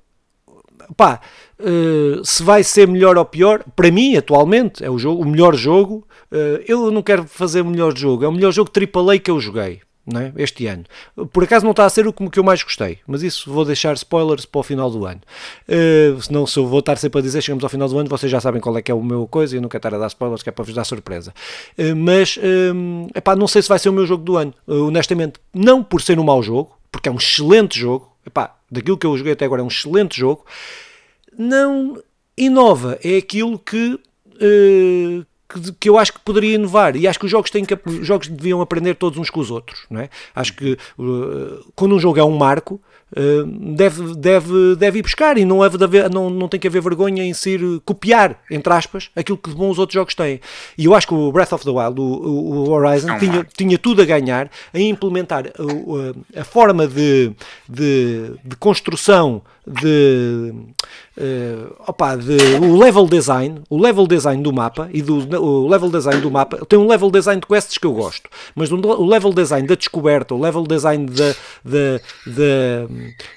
pá, 0.96 1.22
uh, 1.60 2.24
se 2.24 2.44
vai 2.44 2.64
ser 2.64 2.88
melhor 2.88 3.18
ou 3.18 3.26
pior, 3.26 3.64
para 3.76 3.92
mim, 3.92 4.16
atualmente, 4.16 4.84
é 4.84 4.90
o, 4.90 5.00
jogo, 5.00 5.24
o 5.24 5.28
melhor 5.28 5.56
jogo. 5.56 6.08
Uh, 6.32 6.64
eu 6.68 6.92
não 6.92 7.02
quero 7.02 7.26
fazer 7.26 7.62
o 7.62 7.66
melhor 7.66 7.98
jogo, 7.98 8.24
é 8.24 8.28
o 8.28 8.32
melhor 8.32 8.52
jogo 8.52 8.70
AAA 8.70 9.20
que 9.20 9.32
eu 9.32 9.40
joguei 9.40 9.82
é? 10.16 10.32
este 10.38 10.66
ano. 10.68 10.84
Por 11.32 11.44
acaso 11.44 11.64
não 11.64 11.72
está 11.72 11.86
a 11.86 11.90
ser 11.90 12.08
o 12.08 12.14
que 12.14 12.40
eu 12.40 12.44
mais 12.44 12.64
gostei, 12.64 13.00
mas 13.06 13.22
isso 13.22 13.52
vou 13.52 13.64
deixar 13.64 13.94
spoilers 13.94 14.46
para 14.46 14.60
o 14.60 14.64
final 14.64 14.90
do 14.90 15.06
ano. 15.06 15.22
Uh, 15.68 16.20
senão, 16.22 16.48
se 16.48 16.58
eu 16.58 16.66
vou 16.66 16.80
estar 16.80 16.98
sempre 16.98 17.20
a 17.20 17.22
dizer, 17.22 17.42
chegamos 17.42 17.64
ao 17.64 17.70
final 17.70 17.88
do 17.88 17.98
ano, 17.98 18.10
vocês 18.10 18.32
já 18.32 18.42
sabem 18.42 18.60
qual 18.60 18.76
é 18.78 18.82
que 18.82 18.92
é 18.92 18.96
o 18.96 19.04
meu 19.04 19.28
coisa 19.28 19.56
e 19.56 19.58
eu 19.58 19.62
não 19.62 19.70
quero 19.70 19.80
estar 19.80 19.96
a 19.96 20.00
dar 20.00 20.08
spoilers, 20.08 20.42
que 20.42 20.50
é 20.50 20.52
para 20.52 20.66
vos 20.66 20.74
dar 20.74 20.84
surpresa. 20.84 21.34
Uh, 21.78 21.96
mas, 21.96 22.38
uh, 22.38 23.08
epá, 23.14 23.36
não 23.36 23.48
sei 23.48 23.62
se 23.62 23.70
vai 23.70 23.78
ser 23.78 23.90
o 23.90 23.94
meu 23.94 24.06
jogo 24.06 24.24
do 24.24 24.38
ano, 24.38 24.54
uh, 24.68 24.88
honestamente. 24.88 25.40
Não 25.54 25.84
por 25.84 26.02
ser 26.02 26.18
um 26.20 26.24
mau 26.24 26.42
jogo, 26.42 26.76
porque 26.92 27.08
é 27.08 27.12
um 27.12 27.18
excelente 27.18 27.80
jogo, 27.80 28.12
epá, 28.26 28.56
daquilo 28.70 28.98
que 28.98 29.06
eu 29.06 29.16
joguei 29.16 29.34
até 29.34 29.46
agora 29.46 29.62
é 29.62 29.64
um 29.64 29.68
excelente 29.68 30.20
jogo. 30.20 30.46
Não 31.38 32.02
inova, 32.36 32.98
é 33.04 33.18
aquilo 33.18 33.60
que 33.60 34.00
que, 35.52 35.72
que, 35.74 35.90
eu 35.90 35.98
acho 35.98 36.14
que 36.14 36.20
poderia 36.20 36.56
inovar 36.56 36.96
e 36.96 37.08
acho 37.08 37.20
que 37.20 37.26
os 37.26 37.32
jogos 37.32 37.50
têm 37.52 37.66
que 37.66 37.78
os 37.86 38.06
jogos 38.06 38.28
deviam 38.28 38.62
aprender 38.62 38.96
todos 38.96 39.18
uns 39.18 39.30
com 39.30 39.40
os 39.40 39.52
outros 39.52 39.86
não 39.90 40.02
é? 40.02 40.10
acho 40.36 40.54
que 40.54 40.78
uh, 40.98 41.72
quando 41.76 41.96
um 41.96 42.00
jogo 42.00 42.20
é 42.20 42.24
um 42.24 42.38
marco 42.38 42.82
uh, 43.12 43.46
deve, 43.76 44.16
deve, 44.16 44.76
deve 44.76 45.00
ir 45.00 45.02
buscar 45.02 45.38
e 45.38 45.46
não, 45.46 45.60
deve 45.68 45.84
haver, 45.84 46.10
não, 46.10 46.30
não 46.30 46.48
tem 46.48 46.60
que 46.60 46.68
haver 46.68 46.82
vergonha 46.82 47.24
em 47.24 47.34
ser 47.34 47.60
copiar, 47.86 48.40
entre 48.50 48.72
aspas, 48.74 49.10
aquilo 49.16 49.38
que 49.38 49.50
de 49.50 49.56
bom 49.56 49.70
os 49.70 49.80
outros 49.80 49.94
jogos 49.94 50.16
têm. 50.16 50.40
E 50.78 50.86
eu 50.86 50.96
acho 50.96 51.08
que 51.08 51.14
o 51.14 51.32
Breath 51.32 51.54
of 51.54 51.64
the 51.64 51.72
Wild, 51.72 52.00
o, 52.00 52.04
o 52.04 52.70
Horizon, 52.70 53.18
tinha, 53.18 53.48
tinha 53.56 53.78
tudo 53.78 54.02
a 54.02 54.06
ganhar 54.06 54.50
em 54.74 54.90
implementar 54.90 55.46
a, 55.48 56.40
a 56.40 56.44
forma 56.44 56.88
de, 56.88 57.32
de, 57.68 58.32
de 58.44 58.56
construção 58.58 59.42
de, 59.66 60.54
uh, 61.18 61.74
opa, 61.88 62.16
de 62.16 62.38
o 62.62 62.78
level 62.78 63.06
design, 63.06 63.62
o 63.70 63.82
level 63.82 64.08
design 64.08 64.42
do 64.42 64.54
mapa 64.54 64.90
e 64.94 65.02
do 65.02 65.18
o 65.40 65.68
level 65.68 65.90
design 65.90 66.22
do 66.22 66.32
mapa 66.32 66.66
tem 66.66 66.78
um 66.78 66.88
level 66.88 67.10
design 67.12 67.40
de 67.42 67.48
quests 67.48 67.78
que 67.78 67.86
eu 67.86 67.94
gosto, 67.94 68.30
mas 68.56 68.72
o 68.72 69.06
level 69.06 69.34
design 69.34 69.68
da 69.68 69.76
descoberta, 69.76 70.34
o 70.34 70.40
level 70.40 70.64
design 70.64 71.06
de, 71.06 71.36
de, 71.64 72.02
de, 72.26 72.88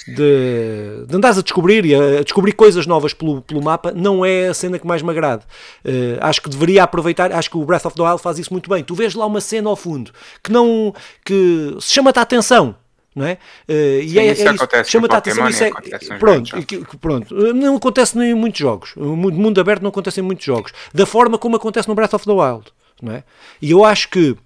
de, 0.08 1.06
de 1.06 1.16
andares 1.16 1.38
a 1.38 1.42
descobrir 1.42 1.84
e 1.84 1.94
a, 1.94 2.22
descobrir 2.22 2.52
coisas 2.52 2.86
novas 2.86 3.12
pelo, 3.14 3.42
pelo 3.42 3.62
mapa 3.62 3.92
não 3.92 4.24
é 4.24 4.48
a 4.48 4.54
cena 4.54 4.78
que 4.78 4.86
mais 4.86 5.02
me 5.02 5.10
agrada. 5.10 5.42
Uh, 5.84 6.18
acho 6.20 6.40
que 6.42 6.48
deveria 6.48 6.84
aproveitar, 6.84 7.32
acho 7.32 7.50
que 7.50 7.56
o 7.56 7.64
Breath 7.64 7.86
of 7.86 7.96
the 7.96 8.02
Wild 8.02 8.20
faz 8.20 8.38
isso 8.38 8.52
muito 8.52 8.68
bem. 8.68 8.82
Tu 8.82 8.94
vês 8.94 9.14
lá 9.14 9.26
uma 9.26 9.40
cena 9.40 9.68
ao 9.68 9.76
fundo 9.76 10.10
que 10.42 10.52
não 10.52 10.94
que 11.24 11.76
chama-te 11.80 12.18
a 12.18 12.22
atenção 12.22 12.74
não 13.14 13.26
é? 13.26 13.38
Uh, 13.68 14.00
e 14.02 14.08
Sim, 14.08 14.18
é, 14.18 14.32
isso 14.32 14.48
é 14.48 14.54
isso. 14.54 14.90
Chama-te 14.90 15.14
a 15.14 15.18
atenção. 15.18 15.48
Isso 15.48 15.64
é, 15.64 15.70
pronto, 16.18 16.66
que, 16.66 16.96
pronto, 16.96 17.34
não 17.54 17.76
acontece 17.76 18.18
em 18.18 18.34
muitos 18.34 18.58
jogos. 18.58 18.94
O 18.96 19.16
mundo 19.16 19.60
aberto 19.60 19.82
não 19.82 19.90
acontece 19.90 20.20
em 20.20 20.22
muitos 20.22 20.44
jogos. 20.44 20.72
Da 20.92 21.06
forma 21.06 21.38
como 21.38 21.56
acontece 21.56 21.88
no 21.88 21.94
Breath 21.94 22.14
of 22.14 22.24
the 22.24 22.32
Wild. 22.32 22.64
Não 23.00 23.12
é? 23.12 23.24
E 23.60 23.70
eu 23.70 23.84
acho 23.84 24.08
que 24.08 24.36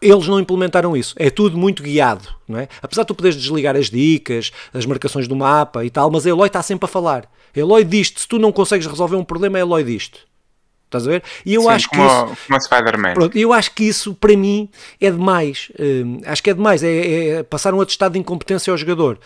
eles 0.00 0.26
não 0.26 0.38
implementaram 0.38 0.96
isso. 0.96 1.14
É 1.18 1.30
tudo 1.30 1.56
muito 1.56 1.82
guiado, 1.82 2.28
não 2.46 2.58
é? 2.58 2.68
Apesar 2.82 3.02
de 3.02 3.08
tu 3.08 3.14
poderes 3.14 3.40
desligar 3.40 3.76
as 3.76 3.88
dicas, 3.90 4.52
as 4.72 4.84
marcações 4.84 5.26
do 5.26 5.36
mapa 5.36 5.84
e 5.84 5.90
tal, 5.90 6.10
mas 6.10 6.26
a 6.26 6.30
Eloy 6.30 6.46
está 6.46 6.62
sempre 6.62 6.84
a 6.84 6.88
falar. 6.88 7.28
A 7.54 7.58
Eloy 7.58 7.84
diz-te, 7.84 8.20
se 8.20 8.28
tu 8.28 8.38
não 8.38 8.52
consegues 8.52 8.86
resolver 8.86 9.16
um 9.16 9.24
problema, 9.24 9.58
a 9.58 9.60
Eloy 9.60 9.84
diz-te. 9.84 10.20
Estás 10.94 11.08
a 11.08 11.10
ver? 11.10 11.22
E 11.44 11.54
eu 11.54 11.62
Sim, 11.62 11.68
acho 11.68 11.88
como, 11.88 12.02
que 12.02 12.06
isso, 12.06 12.46
como 12.46 12.60
Spider-Man. 12.60 13.14
Eu 13.34 13.52
acho 13.52 13.74
que 13.74 13.84
isso 13.84 14.14
para 14.14 14.36
mim 14.36 14.68
é 15.00 15.10
demais. 15.10 15.70
Uh, 15.74 16.20
acho 16.26 16.42
que 16.42 16.50
é 16.50 16.54
demais. 16.54 16.82
É, 16.84 17.28
é, 17.28 17.42
passar 17.42 17.74
um 17.74 17.80
atestado 17.80 18.12
de 18.12 18.20
incompetência 18.20 18.70
ao 18.70 18.76
jogador. 18.76 19.18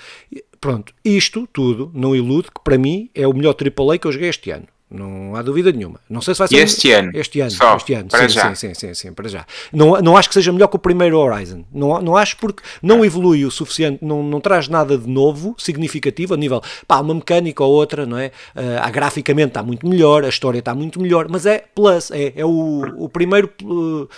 Pronto, 0.61 0.93
isto 1.05 1.47
tudo 1.53 1.91
não 1.95 2.17
ilude 2.17 2.49
que 2.49 2.63
para 2.65 2.79
mim 2.79 3.11
é 3.15 3.27
o 3.27 3.33
melhor 3.33 3.55
AAA 3.55 3.99
que 3.99 4.07
eu 4.07 4.13
joguei 4.13 4.29
este 4.29 4.51
ano. 4.51 4.67
Não 4.91 5.37
há 5.37 5.43
dúvida 5.43 5.71
nenhuma. 5.71 6.01
Não 6.09 6.23
sei 6.23 6.35
se 6.35 6.39
vai 6.39 6.49
ser. 6.49 6.57
Este 6.57 6.91
ano? 6.93 7.11
Este 7.13 7.41
ano, 7.41 7.51
Só, 7.51 7.77
este 7.77 7.93
ano. 7.93 8.09
Para 8.09 8.27
sim, 8.27 8.35
já. 8.35 8.55
Sim, 8.55 8.55
sim, 8.55 8.75
sim, 8.75 8.95
sim, 8.95 9.13
para 9.13 9.29
já. 9.29 9.45
Não, 9.71 10.01
não 10.01 10.17
acho 10.17 10.29
que 10.29 10.35
seja 10.35 10.51
melhor 10.51 10.69
que 10.69 10.77
o 10.77 10.79
primeiro 10.79 11.19
Horizon. 11.19 11.63
Não, 11.71 12.01
não 12.01 12.17
acho 12.17 12.39
porque 12.39 12.63
não 12.83 13.05
evolui 13.05 13.45
o 13.45 13.51
suficiente, 13.51 14.03
não, 14.03 14.23
não 14.23 14.41
traz 14.41 14.67
nada 14.67 14.97
de 14.97 15.07
novo, 15.07 15.55
significativo, 15.59 16.33
a 16.33 16.37
nível. 16.39 16.63
pá, 16.87 17.01
uma 17.01 17.15
mecânica 17.15 17.63
ou 17.63 17.71
outra, 17.71 18.07
não 18.07 18.17
é? 18.17 18.29
Uh, 18.57 18.81
a, 18.81 18.91
graficamente 18.91 19.49
está 19.49 19.63
muito 19.63 19.87
melhor, 19.87 20.25
a 20.25 20.29
história 20.29 20.59
está 20.59 20.75
muito 20.75 20.99
melhor, 21.03 21.27
mas 21.29 21.45
é 21.45 21.65
plus, 21.75 22.11
é, 22.11 22.33
é 22.35 22.45
o, 22.47 23.05
o 23.05 23.11
primeiro 23.11 23.53
uh, 23.65 24.09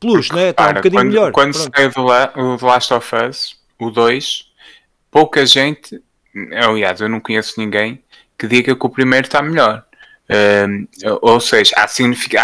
plus, 0.00 0.30
não 0.30 0.38
é? 0.38 0.50
Está 0.50 0.70
um 0.70 0.74
bocadinho 0.74 1.02
quando, 1.02 1.08
melhor. 1.08 1.32
Quando 1.32 1.54
saiu 1.54 1.90
o 1.90 2.56
The 2.56 2.66
Last 2.66 2.94
of 2.94 3.14
Us, 3.14 3.56
o 3.78 3.90
2, 3.90 4.46
pouca 5.10 5.44
gente, 5.44 6.00
aliás, 6.66 7.02
eu 7.02 7.10
não 7.10 7.20
conheço 7.20 7.60
ninguém 7.60 8.02
que 8.38 8.46
diga 8.46 8.74
que 8.74 8.86
o 8.86 8.88
primeiro 8.88 9.26
está 9.26 9.42
melhor. 9.42 9.84
Ou 11.20 11.38
seja, 11.38 11.74
há, 11.76 11.86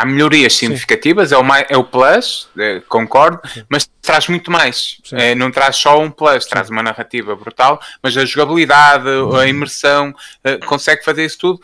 há 0.00 0.04
melhorias 0.04 0.54
significativas, 0.54 1.32
é 1.32 1.36
o, 1.38 1.42
mais, 1.42 1.66
é 1.68 1.76
o 1.76 1.84
plus, 1.84 2.48
uh, 2.56 2.82
concordo, 2.88 3.40
Sim. 3.48 3.64
mas 3.68 3.90
traz 4.02 4.28
muito 4.28 4.50
mais. 4.50 5.00
Uh, 5.12 5.34
não 5.36 5.50
traz 5.50 5.76
só 5.76 5.98
um 5.98 6.10
plus, 6.10 6.44
Sim. 6.44 6.50
traz 6.50 6.68
uma 6.68 6.82
narrativa 6.82 7.34
brutal, 7.34 7.80
mas 8.02 8.16
a 8.16 8.24
jogabilidade, 8.24 9.08
uhum. 9.08 9.36
a 9.36 9.46
imersão, 9.46 10.14
eh, 10.44 10.58
consegue 10.58 11.02
fazer 11.04 11.24
isso 11.24 11.38
tudo 11.38 11.60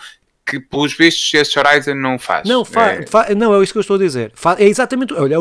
que 0.47 0.61
pelos 0.61 0.97
vistos 0.97 1.35
este 1.35 1.59
Horizon 1.59 1.95
não 1.95 2.19
faz. 2.19 2.49
Não, 2.49 2.65
fa, 2.65 2.93
é... 2.93 3.07
Fa, 3.07 3.35
não, 3.35 3.53
é 3.53 3.63
isso 3.63 3.73
que 3.73 3.79
eu 3.79 3.81
estou 3.81 3.97
a 3.97 3.99
dizer. 3.99 4.31
Fa, 4.35 4.55
é 4.59 4.65
exatamente, 4.65 5.13
olha, 5.13 5.37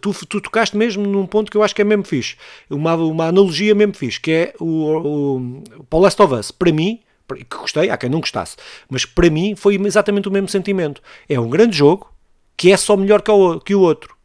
tu, 0.00 0.14
tu 0.26 0.40
tocaste 0.40 0.76
mesmo 0.76 1.04
num 1.04 1.26
ponto 1.26 1.50
que 1.50 1.56
eu 1.56 1.64
acho 1.64 1.74
que 1.74 1.82
é 1.82 1.84
mesmo 1.84 2.04
fixe, 2.04 2.36
uma, 2.70 2.94
uma 2.94 3.26
analogia 3.26 3.74
mesmo 3.74 3.94
fixe, 3.94 4.20
que 4.20 4.30
é 4.30 4.54
o, 4.60 4.64
o, 4.66 5.64
o 5.90 5.98
Last 5.98 6.22
of 6.22 6.32
Us, 6.32 6.52
para 6.52 6.72
mim, 6.72 7.00
que 7.34 7.56
gostei, 7.56 7.90
há 7.90 7.96
quem 7.96 8.10
não 8.10 8.20
gostasse, 8.20 8.56
mas 8.88 9.04
para 9.04 9.28
mim 9.30 9.54
foi 9.56 9.76
exatamente 9.84 10.28
o 10.28 10.32
mesmo 10.32 10.48
sentimento. 10.48 11.02
É 11.28 11.38
um 11.38 11.48
grande 11.48 11.76
jogo 11.76 12.10
que 12.56 12.72
é 12.72 12.76
só 12.76 12.96
melhor 12.96 13.22
que 13.22 13.30
o, 13.30 13.60
que 13.60 13.74
o 13.74 13.80
outro. 13.80 14.16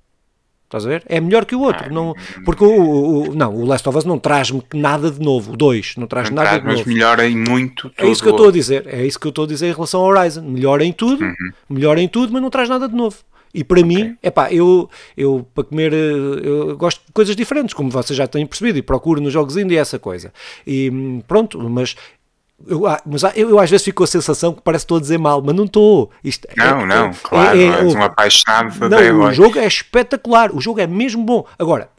Estás 0.72 0.86
a 0.86 0.90
ver? 0.90 1.04
É 1.06 1.20
melhor 1.20 1.44
que 1.44 1.54
o 1.54 1.60
outro. 1.60 1.88
Ah, 1.88 1.90
não, 1.90 2.16
porque 2.46 2.64
o, 2.64 3.32
o, 3.32 3.36
não, 3.36 3.54
o 3.54 3.66
Last 3.66 3.88
of 3.90 3.98
Us 3.98 4.06
não 4.06 4.18
traz-me 4.18 4.64
nada 4.74 5.12
de 5.12 5.20
novo. 5.20 5.52
O 5.52 5.58
2 5.58 5.98
não 5.98 6.08
traz 6.08 6.30
não 6.30 6.38
nada 6.38 6.48
traz, 6.48 6.62
de 6.62 6.68
novo. 6.68 6.78
Mas 6.80 6.88
melhora 6.88 7.28
em 7.28 7.36
muito 7.36 7.92
É 7.98 8.08
isso 8.08 8.24
que 8.24 8.30
eu 8.30 8.32
estou 8.32 8.48
a 8.48 8.52
dizer. 8.54 8.88
É 8.88 9.06
isso 9.06 9.20
que 9.20 9.28
eu 9.28 9.32
estou 9.32 9.44
a 9.44 9.48
dizer 9.48 9.68
em 9.68 9.74
relação 9.74 10.00
ao 10.00 10.08
Horizon. 10.08 10.42
Melhora 10.44 10.86
em 10.86 10.94
tudo, 10.94 11.26
uhum. 11.26 11.52
melhora 11.70 12.02
em 12.02 12.08
tudo, 12.08 12.32
mas 12.32 12.42
não 12.42 12.50
traz 12.50 12.70
nada 12.70 12.88
de 12.88 12.96
novo. 12.96 13.18
E 13.54 13.66
para 13.66 13.82
okay. 13.82 13.98
mim, 13.98 14.18
é 14.24 14.32
pá, 14.32 14.50
eu, 14.50 14.90
eu 15.18 15.46
para 15.54 15.66
comer, 15.66 15.92
eh, 15.92 15.98
eu 16.42 16.78
gosto 16.78 17.06
de 17.06 17.12
coisas 17.12 17.36
diferentes, 17.36 17.74
como 17.74 17.90
vocês 17.90 18.16
já 18.16 18.26
têm 18.26 18.46
percebido, 18.46 18.80
e 18.80 18.82
procuro 18.82 19.20
nos 19.20 19.34
jogos 19.34 19.58
indie 19.58 19.76
essa 19.76 20.00
coisa. 20.00 20.32
E 20.66 20.90
hum, 20.90 21.22
pronto, 21.28 21.60
mas 21.70 21.98
eu, 22.68 22.88
ah, 22.88 23.02
mas 23.06 23.24
eu, 23.24 23.50
eu, 23.50 23.60
às 23.60 23.70
vezes 23.70 23.84
fico 23.84 23.98
com 23.98 24.04
a 24.04 24.08
sensação 24.08 24.54
que 24.54 24.62
parece 24.62 24.84
que 24.84 24.86
estou 24.86 24.98
a 24.98 25.02
dizer 25.02 25.18
mal, 25.18 25.42
mas 25.42 25.56
não 25.56 25.66
estou. 25.66 26.12
Isto 26.24 26.48
é, 26.50 26.54
não, 26.58 26.82
é, 26.82 26.86
não, 26.86 27.06
é, 27.08 27.14
claro, 27.24 27.58
é, 27.58 27.64
é, 27.64 27.68
és 27.68 27.96
um 27.96 28.04
apaixonado 28.04 28.90
não, 28.90 29.22
o 29.22 29.34
jogo 29.34 29.60
é 29.60 29.68
espetacular, 29.68 30.56
o 30.56 30.62
jogo 30.62 30.80
é 30.80 30.88
mesmo 30.88 31.24
bom. 31.24 31.46
Agora, 31.58 31.90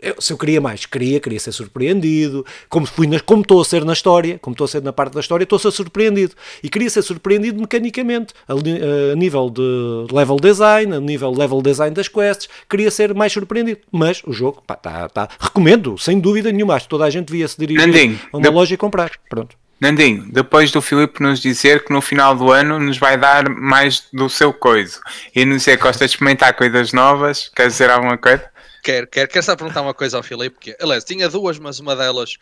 eu, 0.00 0.14
se 0.20 0.32
eu 0.32 0.38
queria 0.38 0.60
mais, 0.60 0.86
queria, 0.86 1.18
queria 1.20 1.40
ser 1.40 1.52
surpreendido, 1.52 2.44
como 2.68 2.86
fui 2.86 3.06
na, 3.06 3.18
como 3.20 3.42
estou 3.42 3.60
a 3.60 3.64
ser 3.64 3.84
na 3.84 3.92
história, 3.92 4.38
como 4.40 4.54
estou 4.54 4.64
a 4.64 4.68
ser 4.68 4.82
na 4.82 4.92
parte 4.92 5.14
da 5.14 5.20
história, 5.20 5.44
estou 5.44 5.56
a 5.56 5.60
ser 5.60 5.70
surpreendido. 5.70 6.34
E 6.62 6.68
queria 6.68 6.90
ser 6.90 7.02
surpreendido 7.02 7.60
mecanicamente, 7.60 8.34
a, 8.46 8.52
a, 8.52 9.16
nível 9.16 9.50
de 9.50 10.06
level 10.12 10.36
design, 10.36 10.94
a 10.94 11.00
nível 11.00 11.32
level 11.32 11.62
design 11.62 11.94
das 11.94 12.08
quests, 12.08 12.48
queria 12.68 12.90
ser 12.90 13.14
mais 13.14 13.32
surpreendido. 13.32 13.80
Mas 13.90 14.22
o 14.26 14.32
jogo, 14.32 14.62
pá, 14.66 14.76
tá, 14.76 15.08
tá. 15.08 15.28
recomendo, 15.38 15.98
sem 15.98 16.18
dúvida 16.18 16.52
nenhuma, 16.52 16.74
acho 16.74 16.86
que 16.86 16.90
toda 16.90 17.04
a 17.04 17.10
gente 17.10 17.26
devia 17.26 17.48
se 17.48 17.58
dirigir 17.58 17.86
Nandinho, 17.86 18.20
a 18.32 18.36
uma 18.36 18.48
de... 18.48 18.54
loja 18.54 18.74
e 18.74 18.76
comprar. 18.76 19.10
Pronto. 19.28 19.56
Nandinho, 19.78 20.26
depois 20.32 20.72
do 20.72 20.80
Filipe 20.80 21.22
nos 21.22 21.40
dizer 21.40 21.84
que 21.84 21.92
no 21.92 22.00
final 22.00 22.34
do 22.34 22.50
ano 22.50 22.78
nos 22.78 22.96
vai 22.96 23.16
dar 23.18 23.48
mais 23.50 24.08
do 24.10 24.28
seu 24.28 24.52
coiso 24.52 25.00
e 25.34 25.44
nos 25.44 25.58
dizer 25.58 25.76
que 25.76 25.82
gosta 25.82 26.06
de 26.06 26.12
experimentar 26.12 26.56
coisas 26.56 26.92
novas, 26.92 27.50
quer 27.54 27.68
dizer 27.68 27.90
alguma 27.90 28.16
coisa? 28.16 28.50
Quero, 28.82 29.06
quero, 29.06 29.28
quero 29.28 29.44
só 29.44 29.54
perguntar 29.54 29.82
uma 29.82 29.92
coisa 29.92 30.16
ao 30.16 30.22
Filipe, 30.22 30.58
que, 30.58 30.76
aliás, 30.80 31.04
tinha 31.04 31.28
duas, 31.28 31.58
mas 31.58 31.78
uma 31.78 31.94
delas, 31.94 32.38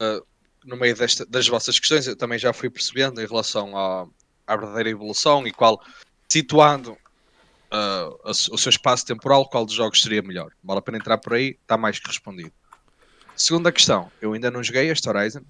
uh, 0.00 0.24
no 0.64 0.76
meio 0.76 0.96
desta, 0.96 1.26
das 1.26 1.46
vossas 1.46 1.78
questões, 1.78 2.06
eu 2.06 2.16
também 2.16 2.38
já 2.38 2.54
fui 2.54 2.70
percebendo 2.70 3.20
em 3.20 3.26
relação 3.26 3.76
à, 3.76 4.06
à 4.46 4.56
verdadeira 4.56 4.88
evolução 4.88 5.46
e 5.46 5.52
qual, 5.52 5.82
situando 6.26 6.92
uh, 6.92 8.18
o 8.24 8.56
seu 8.56 8.70
espaço 8.70 9.04
temporal, 9.04 9.46
qual 9.48 9.66
dos 9.66 9.74
jogos 9.74 10.00
seria 10.00 10.22
melhor. 10.22 10.52
Vale 10.64 10.78
a 10.78 10.82
pena 10.82 10.98
entrar 10.98 11.18
por 11.18 11.34
aí, 11.34 11.58
está 11.60 11.76
mais 11.76 11.98
que 11.98 12.08
respondido. 12.08 12.52
Segunda 13.36 13.70
questão, 13.70 14.10
eu 14.22 14.32
ainda 14.32 14.50
não 14.50 14.62
joguei 14.62 14.90
este 14.90 15.08
Horizon, 15.08 15.42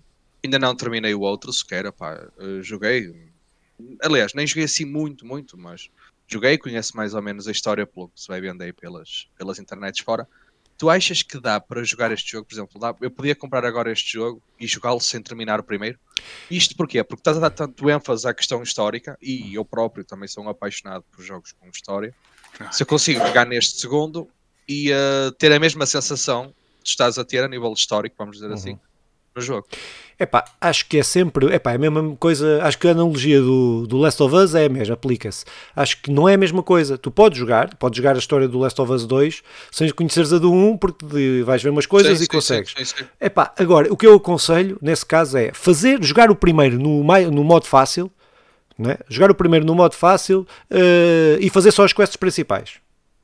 ainda 0.45 0.59
não 0.59 0.75
terminei 0.75 1.15
o 1.15 1.21
outro 1.21 1.53
sequer, 1.53 1.87
opá, 1.87 2.29
joguei, 2.61 3.13
aliás, 4.03 4.35
nem 4.35 4.47
joguei 4.47 4.65
assim 4.65 4.85
muito, 4.85 5.27
muito, 5.27 5.57
mas 5.57 5.91
joguei, 6.27 6.59
conheço 6.59 6.97
mais 6.97 7.15
ou 7.15 7.23
menos 7.23 7.49
a 7.49 7.53
história 7.53 7.87
pelo 7.87 8.09
que 8.09 8.21
se 8.21 8.29
vai 8.29 8.41
vendo 8.41 8.63
aí 8.63 8.73
pelas, 8.73 9.29
pelas 9.37 9.59
internets 9.59 10.01
fora. 10.01 10.29
Tu 10.77 10.89
achas 10.89 11.25
que 11.25 11.41
dá 11.41 11.59
para 11.59 11.83
jogar 11.83 12.13
este 12.13 12.31
jogo, 12.31 12.47
por 12.47 12.55
exemplo, 12.55 12.81
dá, 12.81 12.95
eu 13.01 13.11
podia 13.11 13.35
comprar 13.35 13.65
agora 13.65 13.91
este 13.91 14.13
jogo 14.13 14.41
e 14.61 14.67
jogá-lo 14.67 15.01
sem 15.01 15.21
terminar 15.21 15.59
o 15.59 15.65
primeiro? 15.65 15.99
Isto 16.49 16.77
porquê? 16.77 17.03
Porque 17.03 17.21
estás 17.21 17.37
a 17.37 17.41
dar 17.41 17.51
tanto 17.51 17.91
ênfase 17.91 18.29
à 18.29 18.33
questão 18.33 18.63
histórica 18.63 19.19
e 19.21 19.55
eu 19.55 19.65
próprio 19.65 20.05
também 20.05 20.29
sou 20.29 20.45
um 20.45 20.49
apaixonado 20.49 21.05
por 21.11 21.25
jogos 21.25 21.51
com 21.53 21.69
história. 21.69 22.15
Se 22.71 22.85
eu 22.85 22.87
consigo 22.87 23.21
pegar 23.21 23.45
neste 23.45 23.81
segundo 23.81 24.29
e 24.69 24.93
uh, 24.93 25.33
ter 25.33 25.51
a 25.51 25.59
mesma 25.59 25.85
sensação 25.85 26.55
que 26.83 26.91
estás 26.91 27.19
a 27.19 27.25
ter 27.25 27.43
a 27.43 27.49
nível 27.49 27.73
histórico, 27.73 28.15
vamos 28.17 28.37
dizer 28.37 28.53
assim, 28.53 28.71
uhum. 28.71 28.77
assim, 28.77 28.88
jogo. 29.41 29.67
Epá, 30.21 30.45
acho 30.61 30.89
que 30.89 30.99
é 30.99 31.03
sempre, 31.05 31.55
epá, 31.55 31.71
é 31.71 31.77
a 31.77 31.79
mesma 31.79 32.17
coisa, 32.17 32.61
acho 32.65 32.77
que 32.77 32.89
a 32.89 32.91
analogia 32.91 33.41
do, 33.41 33.87
do 33.87 33.97
Last 33.99 34.21
of 34.21 34.35
Us 34.35 34.53
é 34.53 34.65
a 34.65 34.69
mesma, 34.69 34.95
aplica-se. 34.95 35.45
Acho 35.77 36.03
que 36.03 36.11
não 36.11 36.29
é 36.29 36.35
a 36.35 36.37
mesma 36.37 36.61
coisa. 36.61 36.99
Tu 36.99 37.09
podes 37.09 37.39
jogar, 37.39 37.77
podes 37.77 37.99
jogar 37.99 38.17
a 38.17 38.19
história 38.19 38.49
do 38.49 38.59
Last 38.59 38.81
of 38.81 38.91
Us 38.91 39.07
2 39.07 39.43
sem 39.71 39.89
conheceres 39.91 40.33
a 40.33 40.39
do 40.39 40.53
1, 40.53 40.77
porque 40.79 41.43
vais 41.45 41.63
ver 41.63 41.71
umas 41.71 41.87
coisas 41.87 42.19
sim, 42.19 42.25
e 42.25 42.27
sim, 42.27 42.33
consegues. 42.33 42.75
Sim, 42.77 42.85
sim, 42.85 43.05
Epá, 43.21 43.55
agora, 43.57 43.93
o 43.93 43.97
que 43.97 44.09
eu 44.09 44.15
aconselho 44.17 44.77
nesse 44.83 45.07
caso 45.07 45.39
é 45.39 45.53
fazer, 45.53 46.03
jogar 46.03 46.33
o 46.33 46.35
primeiro 46.35 46.81
no, 46.81 47.05
no 47.31 47.45
modo 47.45 47.67
fácil, 47.67 48.11
né? 48.77 48.97
jogar 49.09 49.31
o 49.31 49.35
primeiro 49.37 49.65
no 49.65 49.75
modo 49.75 49.95
fácil 49.95 50.41
uh, 50.71 51.39
e 51.39 51.49
fazer 51.49 51.71
só 51.71 51.85
as 51.85 51.93
quests 51.93 52.17
principais. 52.17 52.75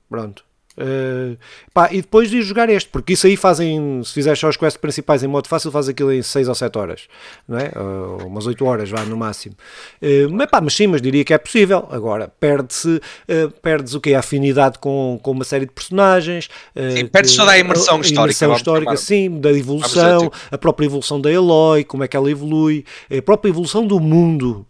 Pronto. 0.08 0.43
Uh, 0.76 1.38
pá, 1.72 1.88
e 1.92 2.00
depois 2.00 2.28
de 2.28 2.42
jogar 2.42 2.68
este, 2.68 2.90
porque 2.90 3.12
isso 3.12 3.28
aí 3.28 3.36
fazem, 3.36 4.02
se 4.02 4.12
fizeres 4.12 4.38
só 4.38 4.48
as 4.48 4.56
quests 4.56 4.76
principais 4.76 5.22
em 5.22 5.28
modo 5.28 5.46
fácil, 5.46 5.70
faz 5.70 5.88
aquilo 5.88 6.12
em 6.12 6.20
6 6.20 6.48
ou 6.48 6.54
7 6.54 6.76
horas, 6.76 7.02
não 7.46 7.58
é? 7.58 7.70
Uh, 7.76 8.26
umas 8.26 8.44
8 8.46 8.64
horas, 8.64 8.90
vá 8.90 9.04
no 9.04 9.16
máximo. 9.16 9.54
Uh, 10.02 10.28
mas, 10.32 10.50
pá, 10.50 10.60
mas 10.60 10.74
sim, 10.74 10.88
mas 10.88 11.00
diria 11.00 11.24
que 11.24 11.32
é 11.32 11.38
possível. 11.38 11.86
Agora, 11.90 12.28
perde-se, 12.40 13.00
perdes 13.62 13.94
o 13.94 14.00
que? 14.00 14.14
A 14.14 14.18
afinidade 14.18 14.78
com, 14.78 15.18
com 15.22 15.30
uma 15.30 15.44
série 15.44 15.66
de 15.66 15.72
personagens, 15.72 16.48
sim, 16.96 17.06
perdes 17.06 17.36
toda 17.36 17.52
a 17.52 17.58
imersão 17.58 18.00
histórica, 18.00 18.44
imersão 18.44 18.56
histórica 18.56 18.96
sim, 18.96 19.40
da 19.40 19.52
evolução, 19.52 20.30
a 20.50 20.58
própria 20.58 20.86
evolução 20.86 21.20
da 21.20 21.30
Eloy, 21.30 21.84
como 21.84 22.02
é 22.02 22.08
que 22.08 22.16
ela 22.16 22.30
evolui, 22.30 22.84
a 23.16 23.22
própria 23.22 23.50
evolução 23.50 23.86
do 23.86 24.00
mundo, 24.00 24.66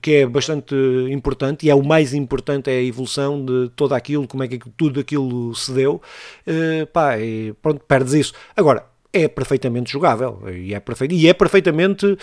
que 0.00 0.14
é 0.14 0.26
bastante 0.26 0.74
importante 1.10 1.66
e 1.66 1.70
é 1.70 1.74
o 1.74 1.82
mais 1.82 2.14
importante, 2.14 2.70
é 2.70 2.78
a 2.78 2.82
evolução 2.82 3.44
de 3.44 3.70
todo 3.74 3.94
aquilo, 3.94 4.26
como 4.26 4.42
é 4.42 4.48
que 4.48 4.58
tudo 4.76 5.00
aquilo 5.00 5.47
se 5.54 5.72
deu, 5.72 6.00
uh, 6.46 6.86
pá, 6.88 7.18
e 7.18 7.52
pronto, 7.62 7.80
perdes 7.86 8.14
isso. 8.14 8.32
Agora, 8.56 8.84
é 9.12 9.26
perfeitamente 9.26 9.90
jogável 9.90 10.42
e 10.50 10.74
é, 10.74 10.80
perfeito, 10.80 11.14
e 11.14 11.28
é 11.28 11.34
perfeitamente 11.34 12.06
uh, 12.06 12.18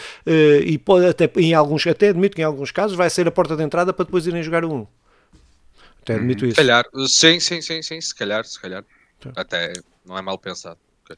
e 0.63 0.77
pode 0.77 1.07
até 1.07 1.29
em 1.37 1.53
alguns 1.53 1.85
até 1.87 2.09
admito 2.09 2.35
que 2.35 2.41
em 2.41 2.45
alguns 2.45 2.71
casos 2.71 2.95
vai 2.95 3.09
ser 3.09 3.27
a 3.27 3.31
porta 3.31 3.55
de 3.55 3.63
entrada 3.63 3.91
para 3.91 4.05
depois 4.05 4.27
irem 4.27 4.43
jogar 4.43 4.63
um 4.63 4.85
até 6.01 6.13
uhum. 6.13 6.19
admito 6.19 6.45
hum, 6.45 6.47
isso 6.47 6.55
se 6.55 6.61
calhar 6.61 6.85
sim 7.07 7.39
sim 7.39 7.61
sim 7.61 7.81
sim 7.81 7.99
se 7.99 8.13
calhar 8.13 8.45
se 8.45 8.59
calhar 8.59 8.83
tá. 9.19 9.31
até 9.35 9.73
não 10.05 10.17
é 10.17 10.21
mal 10.21 10.37
pensado 10.37 10.77
okay. 11.03 11.15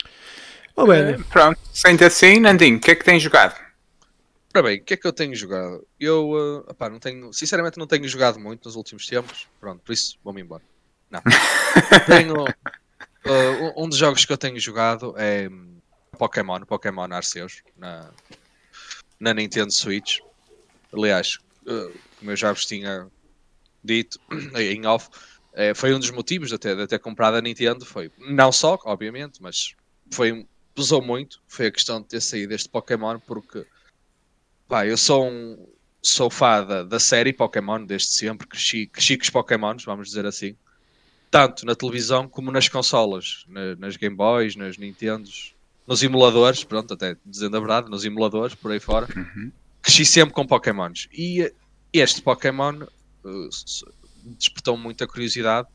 oh, 0.76 0.88
bem, 0.88 1.16
uh, 1.16 1.24
pronto 1.26 1.60
sente 1.74 2.04
assim 2.06 2.40
Nandinho 2.40 2.78
o 2.78 2.80
que 2.80 2.92
é 2.92 2.96
que 2.96 3.04
tens 3.04 3.22
jogado 3.22 3.68
Ora 4.56 4.64
bem, 4.64 4.80
o 4.80 4.84
que 4.84 4.96
é 4.96 4.98
que 4.98 5.06
eu 5.06 5.14
tenho 5.14 5.36
jogado? 5.36 5.86
Eu, 6.00 6.32
uh, 6.32 6.60
opá, 6.72 6.90
não 6.90 6.98
tenho, 6.98 7.32
sinceramente 7.32 7.78
não 7.78 7.86
tenho 7.86 8.08
jogado 8.08 8.40
muito 8.40 8.66
nos 8.66 8.76
últimos 8.76 9.06
tempos, 9.06 9.46
pronto, 9.60 9.84
por 9.84 9.94
isso 9.94 10.18
vou-me 10.24 10.42
embora. 10.42 10.64
Não. 11.10 11.22
tenho, 12.06 12.44
uh, 12.44 13.84
um 13.84 13.88
dos 13.88 13.98
jogos 13.98 14.26
que 14.26 14.34
eu 14.34 14.38
tenho 14.38 14.60
jogado 14.60 15.14
é 15.18 15.50
Pokémon, 16.18 16.62
Pokémon 16.62 17.08
Arceus, 17.12 17.64
na, 17.78 18.12
na 19.20 19.34
Nintendo 19.34 19.72
Switch. 19.72 20.20
Aliás, 20.94 21.38
uh, 21.66 21.98
como 22.20 22.32
eu 22.32 22.36
já 22.36 22.52
vos 22.52 22.66
tinha 22.66 23.08
dito 23.84 24.20
em 24.56 24.86
off, 24.86 25.10
é, 25.54 25.74
foi 25.74 25.94
um 25.94 26.00
dos 26.00 26.12
motivos 26.12 26.50
de 26.50 26.56
até 26.56 26.76
de 26.76 26.88
ter 26.88 27.00
comprado 27.00 27.36
a 27.36 27.42
Nintendo. 27.42 27.86
Foi 27.86 28.12
não 28.18 28.52
só, 28.52 28.78
obviamente, 28.86 29.42
mas 29.42 29.76
foi 30.12 30.46
pesou 30.76 31.02
muito. 31.02 31.42
Foi 31.48 31.68
a 31.68 31.72
questão 31.72 32.02
de 32.02 32.08
ter 32.08 32.22
saído 32.22 32.54
este 32.54 32.70
Pokémon, 32.70 33.20
porque 33.20 33.66
pá, 34.68 34.86
eu 34.86 34.98
sou 34.98 35.28
um 35.28 35.68
sou 36.00 36.30
fã 36.30 36.64
da, 36.64 36.84
da 36.84 37.00
série 37.00 37.34
Pokémon 37.34 37.84
desde 37.84 38.10
sempre. 38.10 38.48
Cresci, 38.48 38.86
cresci 38.88 39.18
com 39.18 39.24
os 39.24 39.30
Pokémons, 39.30 39.84
vamos 39.84 40.10
dizer 40.10 40.26
assim 40.26 40.56
tanto 41.30 41.66
na 41.66 41.76
televisão 41.76 42.28
como 42.28 42.52
nas 42.52 42.70
consolas, 42.70 43.46
na, 43.48 43.76
nas 43.76 43.98
Game 43.98 44.16
Boys, 44.16 44.56
nas 44.56 44.78
Nintendos, 44.78 45.54
nos 45.86 46.04
emuladores, 46.04 46.64
pronto, 46.64 46.94
até 46.94 47.16
dizendo 47.26 47.56
a 47.58 47.60
verdade, 47.60 47.90
nos 47.90 48.04
emuladores, 48.06 48.56
por 48.56 48.72
aí 48.72 48.80
fora. 48.80 49.08
Uhum. 49.16 49.52
Cresci 49.82 50.06
sempre 50.06 50.34
com 50.34 50.46
Pokémons. 50.46 51.08
E 51.14 51.52
este 51.94 52.22
Pokémon 52.22 52.84
uh, 53.24 53.50
despertou 54.38 54.78
muita 54.78 55.08
curiosidade 55.08 55.68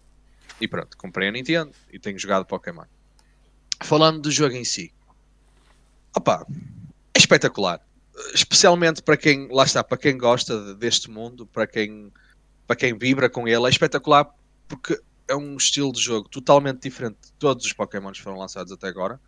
e 0.61 0.69
pronto, 0.69 0.97
comprei 0.97 1.29
a 1.29 1.33
Nintendo 1.33 1.73
e 1.91 1.99
tenho 1.99 2.19
jogado 2.19 2.45
Pokémon. 2.45 2.85
Falando 3.83 4.21
do 4.21 4.31
jogo 4.31 4.55
em 4.55 4.65
si, 4.65 4.93
opa, 6.15 6.47
é 7.15 7.19
espetacular. 7.19 7.81
Especialmente 8.35 9.03
para 9.03 9.17
quem, 9.17 9.49
lá 9.51 9.65
está, 9.65 9.83
para 9.83 9.97
quem 9.97 10.17
gosta 10.19 10.75
deste 10.75 11.11
mundo, 11.11 11.47
para 11.47 11.67
quem, 11.67 12.13
para 12.67 12.77
quem 12.77 12.97
vibra 12.97 13.31
com 13.31 13.49
ele, 13.49 13.67
é 13.67 13.71
espetacular 13.71 14.29
porque 14.69 15.01
é 15.33 15.37
um 15.37 15.57
estilo 15.57 15.91
de 15.93 16.01
jogo 16.01 16.29
totalmente 16.29 16.83
diferente 16.83 17.17
de 17.23 17.33
todos 17.39 17.65
os 17.65 17.73
Pokémons 17.73 18.19
que 18.19 18.23
foram 18.23 18.39
lançados 18.39 18.71
até 18.71 18.87
agora. 18.87 19.19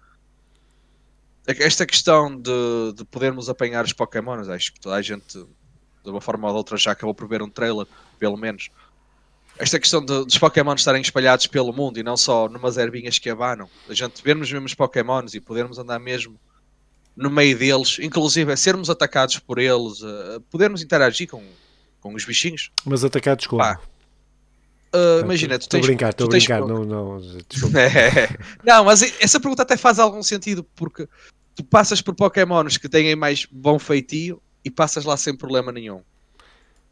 É 1.46 1.62
esta 1.64 1.84
questão 1.84 2.34
de, 2.34 2.92
de 2.94 3.04
podermos 3.04 3.48
apanhar 3.48 3.84
os 3.84 3.92
Pokémons, 3.92 4.48
acho 4.48 4.72
que 4.72 4.80
toda 4.80 4.96
a 4.96 5.02
gente, 5.02 5.38
de 6.04 6.10
uma 6.10 6.20
forma 6.20 6.46
ou 6.46 6.52
de 6.52 6.58
outra, 6.58 6.76
já 6.76 6.92
acabou 6.92 7.14
por 7.14 7.28
ver 7.28 7.42
um 7.42 7.50
trailer, 7.50 7.86
pelo 8.18 8.36
menos. 8.36 8.70
Esta 9.58 9.78
questão 9.78 10.04
de, 10.04 10.24
dos 10.24 10.38
Pokémons 10.38 10.80
estarem 10.80 11.02
espalhados 11.02 11.46
pelo 11.46 11.72
mundo 11.72 11.98
e 11.98 12.02
não 12.02 12.16
só 12.16 12.48
numas 12.48 12.76
ervinhas 12.76 13.18
que 13.18 13.30
abanam, 13.30 13.68
a 13.88 13.94
gente 13.94 14.22
vermos 14.22 14.50
mesmo 14.50 14.66
os 14.66 14.74
Pokémons 14.74 15.34
e 15.34 15.40
podermos 15.40 15.78
andar 15.78 15.98
mesmo 15.98 16.38
no 17.16 17.30
meio 17.30 17.56
deles, 17.56 17.98
inclusive 18.00 18.52
é 18.52 18.56
sermos 18.56 18.90
atacados 18.90 19.38
por 19.38 19.58
eles, 19.58 20.00
podermos 20.50 20.82
interagir 20.82 21.28
com, 21.28 21.42
com 22.00 22.12
os 22.14 22.24
bichinhos. 22.24 22.72
Mas 22.84 23.04
atacados 23.04 23.46
como? 23.46 23.62
Pá, 23.62 23.80
Uh, 24.94 25.24
imagina, 25.24 25.58
tu 25.58 25.62
Estou 25.62 25.80
a 25.80 25.82
brincar, 25.82 26.10
estou 26.10 26.26
a 26.26 26.30
brincar. 26.30 26.60
Não, 26.60 26.84
não, 26.84 27.18
é. 27.76 28.28
não, 28.64 28.84
mas 28.84 29.02
essa 29.20 29.40
pergunta 29.40 29.62
até 29.62 29.76
faz 29.76 29.98
algum 29.98 30.22
sentido, 30.22 30.64
porque 30.76 31.08
tu 31.56 31.64
passas 31.64 32.00
por 32.00 32.14
Pokémons 32.14 32.76
que 32.76 32.88
têm 32.88 33.16
mais 33.16 33.44
bom 33.50 33.76
feitio 33.76 34.40
e 34.64 34.70
passas 34.70 35.04
lá 35.04 35.16
sem 35.16 35.36
problema 35.36 35.72
nenhum. 35.72 36.00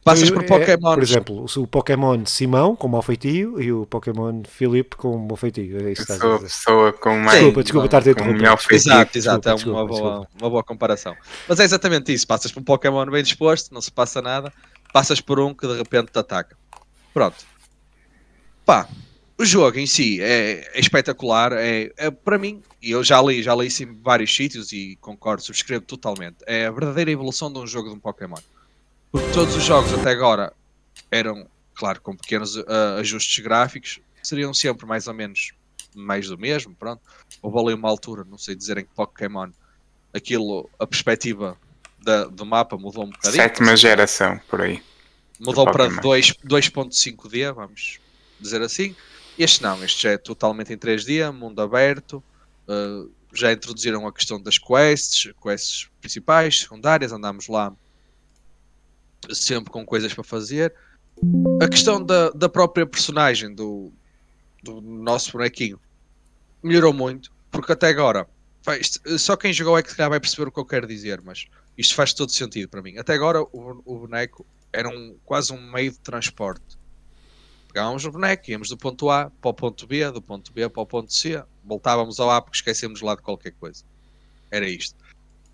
Passas 0.05 0.31
por 0.31 0.45
Pokémon. 0.45 0.93
É, 0.93 0.95
por 0.95 1.03
exemplo, 1.03 1.47
o 1.57 1.67
Pokémon 1.69 2.27
Simão 2.27 2.75
com 2.75 2.89
mau 2.89 3.03
feitio 3.03 3.63
e 3.63 3.73
o 3.73 3.87
Pokémon 3.87 4.43
Filipe 4.49 4.97
com 4.97 5.17
mau 5.17 5.37
feitio. 5.37 5.77
É 5.87 5.93
isso 5.93 6.05
que 6.05 6.13
estás 6.13 6.21
a 6.21 6.35
dizer. 6.35 6.49
Pessoa 6.49 6.93
com 6.93 7.17
mais. 7.19 7.39
Desculpa, 7.39 7.63
desculpa 7.63 7.87
estar 7.87 7.99
a 7.99 8.11
interromper. 8.11 8.75
Exato, 8.75 9.17
exato. 9.17 9.49
é 9.49 9.55
uma, 9.55 9.87
boa, 9.87 10.27
uma 10.41 10.51
boa 10.51 10.65
comparação. 10.65 11.15
Mas 11.49 11.61
é 11.61 11.65
exatamente 11.65 12.13
isso. 12.13 12.27
Passas 12.27 12.51
por 12.51 12.59
um 12.59 12.65
Pokémon 12.65 13.07
bem 13.07 13.23
disposto, 13.23 13.73
não 13.73 13.81
se 13.81 13.93
passa 13.93 14.21
nada. 14.21 14.53
Passas 14.93 15.21
por 15.21 15.39
um 15.39 15.55
que 15.55 15.69
de 15.69 15.77
repente 15.77 16.11
te 16.11 16.19
ataca. 16.19 16.57
Pronto. 17.15 17.52
Pá, 18.65 18.89
o 19.39 19.45
jogo 19.45 19.79
em 19.79 19.87
si 19.87 20.21
é, 20.21 20.71
é 20.73 20.81
espetacular, 20.81 21.53
é, 21.53 21.91
é, 21.97 22.11
para 22.11 22.39
mim, 22.39 22.63
e 22.81 22.93
eu 22.93 23.03
já 23.03 23.21
li, 23.21 23.43
já 23.43 23.55
li 23.55 23.67
isso 23.67 23.83
em 23.83 23.93
vários 24.01 24.35
sítios 24.35 24.73
e 24.73 24.97
concordo, 25.01 25.43
subscrevo 25.43 25.85
totalmente, 25.85 26.37
é 26.47 26.67
a 26.67 26.71
verdadeira 26.71 27.11
evolução 27.11 27.53
de 27.53 27.59
um 27.59 27.67
jogo 27.67 27.89
de 27.89 27.97
um 27.97 27.99
Pokémon. 27.99 28.39
Porque 29.11 29.31
todos 29.33 29.57
os 29.57 29.65
jogos 29.65 29.93
até 29.93 30.11
agora 30.11 30.53
eram, 31.11 31.47
claro, 31.75 32.01
com 32.01 32.17
pequenos 32.17 32.57
uh, 32.57 32.65
ajustes 33.01 33.43
gráficos, 33.43 34.01
seriam 34.23 34.55
sempre 34.55 34.87
mais 34.87 35.07
ou 35.07 35.15
menos 35.15 35.53
mais 35.95 36.29
do 36.29 36.39
mesmo, 36.39 36.75
pronto. 36.75 37.03
Houve 37.43 37.59
ali 37.59 37.75
uma 37.75 37.89
altura, 37.89 38.25
não 38.25 38.39
sei 38.39 38.55
dizer 38.55 38.79
em 38.79 38.85
que 38.85 38.91
Pokémon, 38.95 39.51
aquilo, 40.15 40.71
a 40.79 40.87
perspectiva 40.87 41.57
da, 41.99 42.25
do 42.25 42.47
mapa 42.47 42.77
mudou 42.77 43.05
um 43.05 43.11
bocadinho. 43.11 43.43
Sétima 43.43 43.77
geração, 43.77 44.41
por 44.49 44.63
aí. 44.63 44.83
Mudou 45.41 45.65
para 45.65 45.89
2.5D, 45.89 47.53
vamos 47.53 47.99
dizer 48.43 48.63
assim. 48.63 48.95
Este 49.39 49.63
não, 49.63 49.83
este 49.83 50.03
já 50.03 50.11
é 50.11 50.19
totalmente 50.19 50.73
em 50.73 50.77
3D, 50.77 51.33
mundo 51.33 51.61
aberto. 51.63 52.23
Uh, 52.69 53.11
já 53.33 53.53
introduziram 53.53 54.07
a 54.07 54.13
questão 54.13 54.41
das 54.41 54.59
quests, 54.59 55.33
quests 55.43 55.89
principais, 56.01 56.61
secundárias, 56.61 57.13
andamos 57.13 57.49
lá 57.49 57.75
sempre 59.31 59.71
com 59.71 59.85
coisas 59.87 60.13
para 60.13 60.25
fazer. 60.25 60.75
A 61.63 61.69
questão 61.69 62.05
da, 62.05 62.31
da 62.31 62.49
própria 62.49 62.85
personagem 62.85 63.55
do, 63.55 63.93
do 64.63 64.81
nosso 64.81 65.33
bonequinho 65.33 65.81
melhorou 66.63 66.93
muito, 66.93 67.33
porque 67.51 67.73
até 67.73 67.89
agora, 67.89 68.29
só 69.19 69.37
quem 69.37 69.53
jogou 69.53 69.79
é 69.79 69.83
que 69.83 69.95
vai 69.95 70.21
perceber 70.21 70.49
o 70.49 70.53
que 70.53 70.61
eu 70.61 70.65
quero 70.65 70.87
dizer, 70.87 71.21
mas 71.23 71.47
isto 71.77 71.95
faz 71.95 72.13
todo 72.13 72.33
sentido 72.33 72.69
para 72.69 72.83
mim. 72.83 72.99
Até 72.99 73.15
agora 73.15 73.43
o, 73.43 73.83
o 73.85 73.99
boneco 74.01 74.45
era 74.73 74.89
um, 74.89 75.17
quase 75.25 75.53
um 75.53 75.71
meio 75.71 75.93
de 75.93 75.99
transporte. 76.01 76.79
Pegávamos 77.73 78.05
o 78.05 78.11
boneco, 78.11 78.51
íamos 78.51 78.69
do 78.69 78.77
ponto 78.77 79.09
A 79.09 79.31
para 79.41 79.51
o 79.51 79.55
ponto 79.55 79.87
B, 79.87 80.11
do 80.11 80.21
ponto 80.21 80.53
B 80.53 80.69
para 80.69 80.83
o 80.83 80.87
ponto 80.87 81.13
C, 81.13 81.43
voltávamos 81.65 82.21
ao 82.21 82.31
A 82.31 82.43
porque 82.43 82.57
esquecemos 82.57 83.01
lá 83.01 83.15
de 83.15 83.23
qualquer 83.23 83.53
coisa. 83.53 83.83
Era 84.51 84.69
isto. 84.69 84.95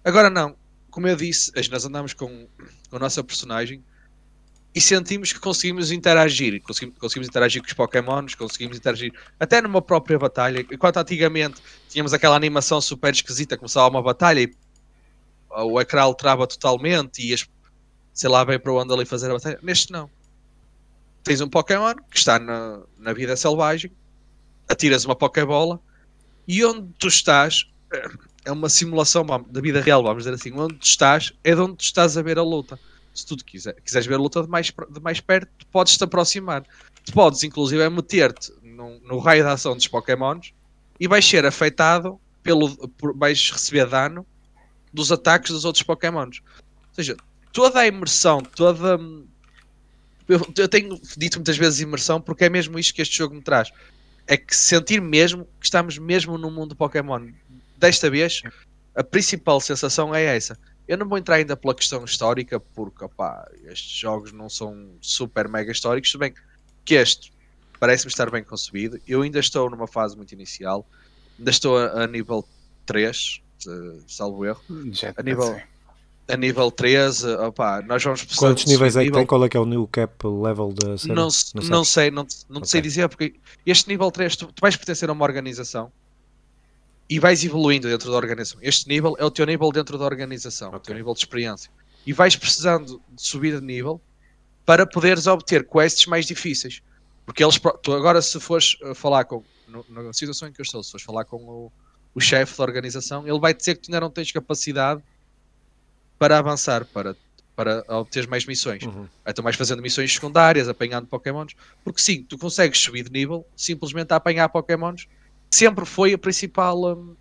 Agora 0.04 0.28
não, 0.28 0.56
como 0.90 1.06
eu 1.06 1.14
disse, 1.14 1.52
nós 1.70 1.84
andamos 1.84 2.14
com, 2.14 2.48
com 2.90 2.96
a 2.96 2.98
nossa 2.98 3.22
personagem 3.22 3.84
e 4.74 4.80
sentimos 4.80 5.32
que 5.32 5.38
conseguimos 5.38 5.92
interagir. 5.92 6.60
Conseguimos, 6.62 6.98
conseguimos 6.98 7.28
interagir 7.28 7.62
com 7.62 7.68
os 7.68 7.72
Pokémons, 7.72 8.34
conseguimos 8.34 8.76
interagir 8.76 9.12
até 9.38 9.62
numa 9.62 9.80
própria 9.80 10.18
batalha. 10.18 10.66
Enquanto 10.72 10.96
antigamente 10.96 11.62
tínhamos 11.88 12.12
aquela 12.12 12.34
animação 12.34 12.80
super 12.80 13.12
esquisita, 13.12 13.56
começava 13.56 13.88
uma 13.88 14.02
batalha 14.02 14.40
e 14.40 14.52
o 15.50 15.80
ecrã 15.80 16.02
alterava 16.02 16.46
totalmente 16.48 17.26
e 17.26 17.32
as, 17.32 17.46
sei 18.12 18.28
lá, 18.28 18.44
bem 18.44 18.58
para 18.58 18.72
onde 18.72 18.92
ali 18.92 19.04
fazer 19.04 19.30
a 19.30 19.34
batalha. 19.34 19.58
Neste 19.62 19.92
não. 19.92 20.10
Tens 21.22 21.40
um 21.40 21.48
Pokémon 21.48 21.94
que 22.10 22.18
está 22.18 22.38
na, 22.38 22.80
na 22.98 23.12
vida 23.12 23.36
selvagem, 23.36 23.90
atiras 24.68 25.04
uma 25.04 25.16
Pokébola 25.16 25.80
e 26.46 26.64
onde 26.64 26.88
tu 26.98 27.08
estás 27.08 27.66
é 28.44 28.52
uma 28.52 28.68
simulação 28.68 29.24
da 29.50 29.60
vida 29.60 29.80
real, 29.80 30.02
vamos 30.02 30.24
dizer 30.24 30.34
assim. 30.34 30.52
Onde 30.52 30.74
tu 30.76 30.86
estás 30.86 31.32
é 31.44 31.54
de 31.54 31.60
onde 31.60 31.76
tu 31.76 31.84
estás 31.84 32.16
a 32.16 32.22
ver 32.22 32.38
a 32.38 32.42
luta. 32.42 32.78
Se 33.14 33.26
tu 33.26 33.36
quiser, 33.36 33.74
quiseres 33.82 34.06
ver 34.06 34.14
a 34.14 34.18
luta 34.18 34.42
de 34.42 34.48
mais, 34.48 34.66
de 34.66 35.00
mais 35.00 35.20
perto, 35.20 35.50
podes 35.70 35.98
te 35.98 36.04
aproximar. 36.04 36.64
Tu 37.04 37.12
podes, 37.12 37.42
inclusive, 37.42 37.82
é 37.82 37.90
meter-te 37.90 38.52
no, 38.62 38.98
no, 39.00 39.18
raio 39.18 39.44
de 39.44 39.50
ação 39.50 39.74
dos 39.74 39.88
Pokémons 39.88 40.54
e 40.98 41.08
vais 41.08 41.24
ser 41.24 41.44
afetado 41.44 42.18
pelo. 42.42 42.88
Por, 42.90 43.16
vais 43.16 43.50
receber 43.50 43.86
dano 43.86 44.24
dos 44.92 45.12
ataques 45.12 45.50
dos 45.50 45.64
outros 45.64 45.82
Pokémons. 45.82 46.40
Ou 46.56 46.94
seja, 46.94 47.16
toda 47.52 47.80
a 47.80 47.86
imersão, 47.86 48.40
toda. 48.40 48.98
Eu, 50.28 50.46
eu 50.56 50.68
tenho 50.68 51.00
dito 51.16 51.38
muitas 51.38 51.56
vezes 51.56 51.80
imersão 51.80 52.20
porque 52.20 52.44
é 52.44 52.50
mesmo 52.50 52.78
isto 52.78 52.94
que 52.94 53.02
este 53.02 53.16
jogo 53.16 53.34
me 53.34 53.42
traz. 53.42 53.70
É 54.26 54.36
que 54.36 54.54
sentir 54.54 55.00
mesmo 55.00 55.46
que 55.58 55.66
estamos 55.66 55.96
mesmo 55.96 56.36
no 56.36 56.50
mundo 56.50 56.76
Pokémon. 56.76 57.28
Desta 57.78 58.10
vez, 58.10 58.42
a 58.94 59.02
principal 59.02 59.60
sensação 59.60 60.14
é 60.14 60.24
essa. 60.36 60.58
Eu 60.86 60.98
não 60.98 61.08
vou 61.08 61.18
entrar 61.18 61.36
ainda 61.36 61.56
pela 61.56 61.74
questão 61.74 62.04
histórica, 62.04 62.60
porque 62.60 63.04
opá, 63.04 63.46
estes 63.64 63.98
jogos 63.98 64.32
não 64.32 64.48
são 64.48 64.90
super 65.00 65.48
mega 65.48 65.70
históricos, 65.72 66.10
se 66.10 66.18
bem 66.18 66.34
que 66.84 66.94
este 66.94 67.32
parece-me 67.78 68.10
estar 68.10 68.30
bem 68.30 68.42
concebido. 68.42 69.00
Eu 69.06 69.22
ainda 69.22 69.38
estou 69.38 69.70
numa 69.70 69.86
fase 69.86 70.16
muito 70.16 70.32
inicial, 70.32 70.86
ainda 71.38 71.50
estou 71.50 71.78
a, 71.78 72.04
a 72.04 72.06
nível 72.06 72.46
3, 72.86 73.40
salvo 74.06 74.44
erro. 74.44 74.62
Já 74.92 75.12
a 75.16 75.22
nível, 75.22 75.60
a 76.28 76.36
nível 76.36 76.70
13, 76.70 77.26
opa, 77.36 77.80
nós 77.82 78.04
vamos 78.04 78.22
Quantos 78.36 78.66
níveis 78.66 78.96
é 78.96 79.04
que 79.04 79.10
tem? 79.10 79.24
Qual 79.24 79.44
é 79.44 79.48
que 79.48 79.56
é 79.56 79.60
o 79.60 79.64
new 79.64 79.86
cap 79.86 80.26
level 80.26 80.72
da 80.72 80.98
série? 80.98 81.14
Não, 81.14 81.28
não, 81.54 81.64
não 81.64 81.84
sei, 81.84 82.10
não, 82.10 82.26
não 82.48 82.58
okay. 82.58 82.68
sei 82.68 82.80
dizer, 82.82 83.08
porque 83.08 83.34
este 83.64 83.88
nível 83.88 84.10
3, 84.10 84.36
tu, 84.36 84.46
tu 84.46 84.60
vais 84.60 84.76
pertencer 84.76 85.08
a 85.08 85.12
uma 85.12 85.24
organização 85.24 85.90
e 87.08 87.18
vais 87.18 87.42
evoluindo 87.42 87.88
dentro 87.88 88.10
da 88.10 88.16
organização. 88.16 88.58
Este 88.62 88.86
nível 88.88 89.16
é 89.18 89.24
o 89.24 89.30
teu 89.30 89.46
nível 89.46 89.72
dentro 89.72 89.96
da 89.96 90.04
organização, 90.04 90.68
okay. 90.68 90.78
o 90.78 90.82
teu 90.82 90.94
nível 90.96 91.14
de 91.14 91.20
experiência. 91.20 91.70
E 92.06 92.12
vais 92.12 92.36
precisando 92.36 93.00
de 93.10 93.22
subir 93.22 93.58
de 93.58 93.64
nível 93.64 93.98
para 94.66 94.86
poderes 94.86 95.26
obter 95.26 95.66
quests 95.66 96.06
mais 96.06 96.26
difíceis. 96.26 96.82
Porque 97.24 97.42
eles, 97.42 97.58
tu 97.82 97.92
agora 97.94 98.20
se 98.20 98.38
fores 98.38 98.76
eh, 98.82 98.94
falar 98.94 99.24
com, 99.24 99.42
no, 99.66 99.84
na 99.88 100.12
situação 100.12 100.48
em 100.48 100.52
que 100.52 100.60
eu 100.60 100.62
estou, 100.62 100.82
se 100.82 100.90
fores 100.90 101.04
falar 101.04 101.24
com 101.24 101.36
o, 101.36 101.72
o 102.14 102.20
chefe 102.20 102.56
da 102.56 102.64
organização, 102.64 103.26
ele 103.26 103.38
vai 103.38 103.54
dizer 103.54 103.76
que 103.76 103.82
tu 103.82 103.90
ainda 103.90 104.00
não 104.00 104.10
tens 104.10 104.30
capacidade 104.30 105.02
para 106.18 106.38
avançar, 106.38 106.84
para, 106.86 107.16
para 107.54 107.84
obter 107.88 108.26
mais 108.26 108.44
missões. 108.44 108.82
Uhum. 108.82 109.06
Então 109.26 109.42
vais 109.42 109.56
fazendo 109.56 109.82
missões 109.82 110.12
secundárias, 110.12 110.68
apanhando 110.68 111.06
pokémons, 111.06 111.54
porque 111.84 112.00
sim, 112.00 112.22
tu 112.22 112.36
consegues 112.36 112.78
subir 112.78 113.04
de 113.04 113.12
nível 113.12 113.46
simplesmente 113.56 114.12
a 114.12 114.16
apanhar 114.16 114.48
pokémons. 114.48 115.06
Sempre 115.50 115.86
foi 115.86 116.12
o 116.14 116.18
principal 116.18 116.78
um, 116.84 117.16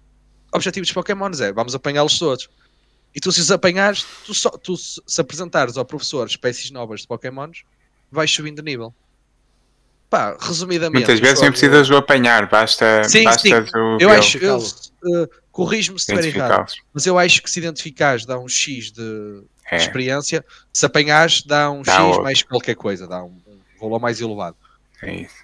objetivo 0.51 0.85
dos 0.85 0.93
pokémons, 0.93 1.39
é 1.39 1.51
vamos 1.51 1.75
apanhá-los 1.75 2.17
todos. 2.19 2.49
E 3.15 3.19
tu 3.19 3.31
se 3.31 3.41
os 3.41 3.51
apanhares, 3.51 4.05
tu, 4.25 4.33
só, 4.33 4.49
tu 4.49 4.75
se 4.77 5.21
apresentares 5.21 5.77
ao 5.77 5.85
professor 5.85 6.27
espécies 6.27 6.71
novas 6.71 7.01
de 7.01 7.07
pokémons, 7.07 7.63
vais 8.11 8.29
subindo 8.29 8.61
de 8.61 8.69
nível. 8.69 8.93
Pá, 10.09 10.37
resumidamente. 10.39 11.05
Muitas 11.05 11.19
vezes 11.19 11.41
nem 11.41 11.51
precisas 11.51 11.87
do 11.89 11.97
apanhar, 11.97 12.49
basta. 12.49 13.03
Sim, 13.03 13.23
basta 13.23 13.41
sim. 13.41 13.51
Eu 13.99 14.09
acho, 14.09 14.37
eu, 14.37 14.57
uh, 14.57 15.29
corrijo-me 15.51 15.99
se 15.99 16.13
estiver 16.13 16.35
errado, 16.35 16.71
mas 16.93 17.05
eu 17.05 17.19
acho 17.19 17.43
que 17.43 17.49
se 17.49 17.59
identificares 17.59 18.25
dá 18.25 18.39
um 18.39 18.47
X 18.47 18.91
de 18.91 19.43
é. 19.69 19.75
experiência, 19.75 20.45
se 20.71 20.85
apanhares 20.85 21.43
dá 21.43 21.69
um 21.69 21.81
dá 21.81 21.95
X 21.95 22.01
outro. 22.05 22.23
mais 22.23 22.41
qualquer 22.41 22.75
coisa, 22.75 23.05
dá 23.05 23.21
um, 23.21 23.37
um 23.47 23.79
valor 23.81 23.99
mais 23.99 24.21
elevado. 24.21 24.55
É 25.01 25.13
isso. 25.13 25.35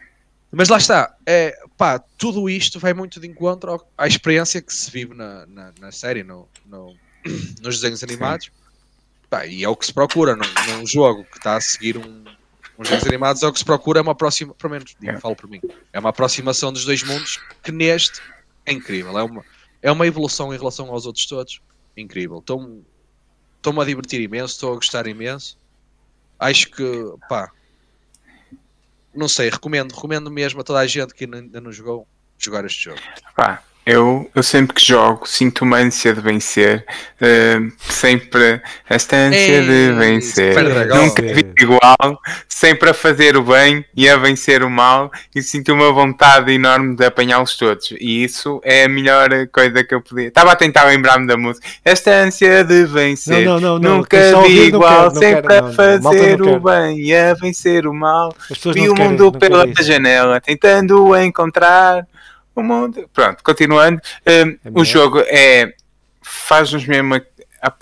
Mas 0.49 0.69
lá 0.69 0.77
está, 0.77 1.13
é, 1.25 1.57
pá, 1.75 1.99
tudo 2.17 2.47
isto 2.47 2.79
vai 2.79 2.93
muito 2.93 3.19
de 3.19 3.27
encontro 3.27 3.83
à 3.97 4.07
experiência 4.07 4.61
que 4.61 4.73
se 4.73 4.89
vive 4.89 5.13
na, 5.15 5.45
na, 5.47 5.73
na 5.79 5.91
série, 5.91 6.23
no, 6.23 6.47
no, 6.65 6.95
nos 7.61 7.81
desenhos 7.81 8.03
animados. 8.03 8.51
Pá, 9.29 9.47
e 9.47 9.63
é 9.63 9.67
o 9.67 9.75
que 9.75 9.87
se 9.87 9.93
procura 9.93 10.35
num, 10.35 10.77
num 10.77 10.85
jogo 10.85 11.25
que 11.25 11.37
está 11.37 11.55
a 11.55 11.61
seguir 11.61 11.97
um, 11.97 12.23
uns 12.77 12.89
desenhos 12.89 13.07
animados 13.07 13.43
é 13.43 13.47
o 13.47 13.53
que 13.53 13.59
se 13.59 13.65
procura 13.65 13.99
é 13.99 14.01
uma 14.01 14.15
próxima, 14.15 14.53
pelo 14.55 14.73
menos, 14.73 14.95
digo, 14.99 15.19
falo 15.19 15.35
por 15.35 15.49
mim, 15.49 15.61
é 15.91 15.99
uma 15.99 16.09
aproximação 16.09 16.73
dos 16.73 16.85
dois 16.85 17.03
mundos 17.03 17.39
que 17.61 17.71
neste 17.71 18.21
é 18.65 18.73
incrível, 18.73 19.17
é 19.17 19.23
uma, 19.23 19.43
é 19.81 19.91
uma 19.91 20.07
evolução 20.07 20.53
em 20.53 20.57
relação 20.57 20.89
aos 20.89 21.05
outros 21.05 21.25
todos, 21.25 21.61
incrível. 21.95 22.39
Estou-me 22.39 22.83
estou 23.63 23.81
a 23.81 23.85
divertir 23.85 24.19
imenso, 24.19 24.53
estou 24.53 24.73
a 24.73 24.75
gostar 24.75 25.07
imenso. 25.07 25.57
Acho 26.37 26.69
que, 26.69 27.13
pá, 27.29 27.49
não 29.15 29.29
sei, 29.29 29.49
recomendo, 29.49 29.93
recomendo 29.93 30.29
mesmo 30.29 30.59
a 30.59 30.63
toda 30.63 30.79
a 30.79 30.87
gente 30.87 31.13
que 31.13 31.23
ainda 31.23 31.61
não 31.61 31.71
jogou 31.71 32.05
jogar 32.37 32.65
este 32.65 32.85
jogo. 32.85 32.99
Pá, 33.35 33.63
eu, 33.85 34.29
eu 34.33 34.41
sempre 34.41 34.73
que 34.73 34.85
jogo 34.85 35.27
sinto 35.27 35.63
uma 35.63 35.77
ânsia 35.77 36.13
de 36.13 36.21
vencer, 36.21 36.85
uh, 37.21 37.71
sempre 37.79 38.61
esta 38.89 39.15
ânsia 39.15 39.37
Ei, 39.37 39.67
de 39.67 39.93
vencer, 39.93 40.55
nunca 40.87 41.21
vi 41.21 41.43
igual, 41.59 42.21
sempre 42.47 42.89
a 42.89 42.93
fazer 42.93 43.35
o 43.35 43.43
bem 43.43 43.83
e 43.95 44.07
a 44.07 44.15
vencer 44.15 44.63
o 44.63 44.69
mal, 44.69 45.11
e 45.35 45.41
sinto 45.41 45.73
uma 45.73 45.91
vontade 45.91 46.53
enorme 46.53 46.95
de 46.95 47.05
apanhá-los 47.05 47.57
todos, 47.57 47.91
e 47.99 48.23
isso 48.23 48.61
é 48.63 48.85
a 48.85 48.89
melhor 48.89 49.29
coisa 49.51 49.83
que 49.83 49.93
eu 49.93 50.01
podia. 50.01 50.29
Estava 50.29 50.53
a 50.53 50.55
tentar 50.55 50.85
lembrar-me 50.85 51.27
da 51.27 51.35
música, 51.35 51.67
esta 51.83 52.11
ânsia 52.11 52.63
de 52.63 52.85
vencer, 52.85 53.45
não, 53.45 53.59
não, 53.59 53.79
não, 53.79 53.97
nunca 53.97 54.41
vi 54.43 54.67
igual, 54.67 55.11
quero, 55.11 55.19
sempre 55.19 55.55
quero, 55.55 55.67
a 55.67 55.73
fazer 55.73 56.41
o 56.41 56.59
bem 56.59 56.99
e 56.99 57.13
a 57.13 57.33
vencer 57.33 57.85
o 57.85 57.93
mal, 57.93 58.33
vi 58.73 58.87
o 58.87 58.95
mundo 58.95 59.29
pela 59.33 59.65
janela, 59.81 60.39
tentando 60.39 61.13
encontrar 61.17 62.07
o 62.55 62.63
mundo. 62.63 63.09
Pronto, 63.13 63.43
continuando, 63.43 64.01
um, 64.27 64.49
é 64.49 64.57
o 64.73 64.83
jogo 64.83 65.19
é 65.27 65.73
faz-nos 66.21 66.85
mesmo 66.85 67.15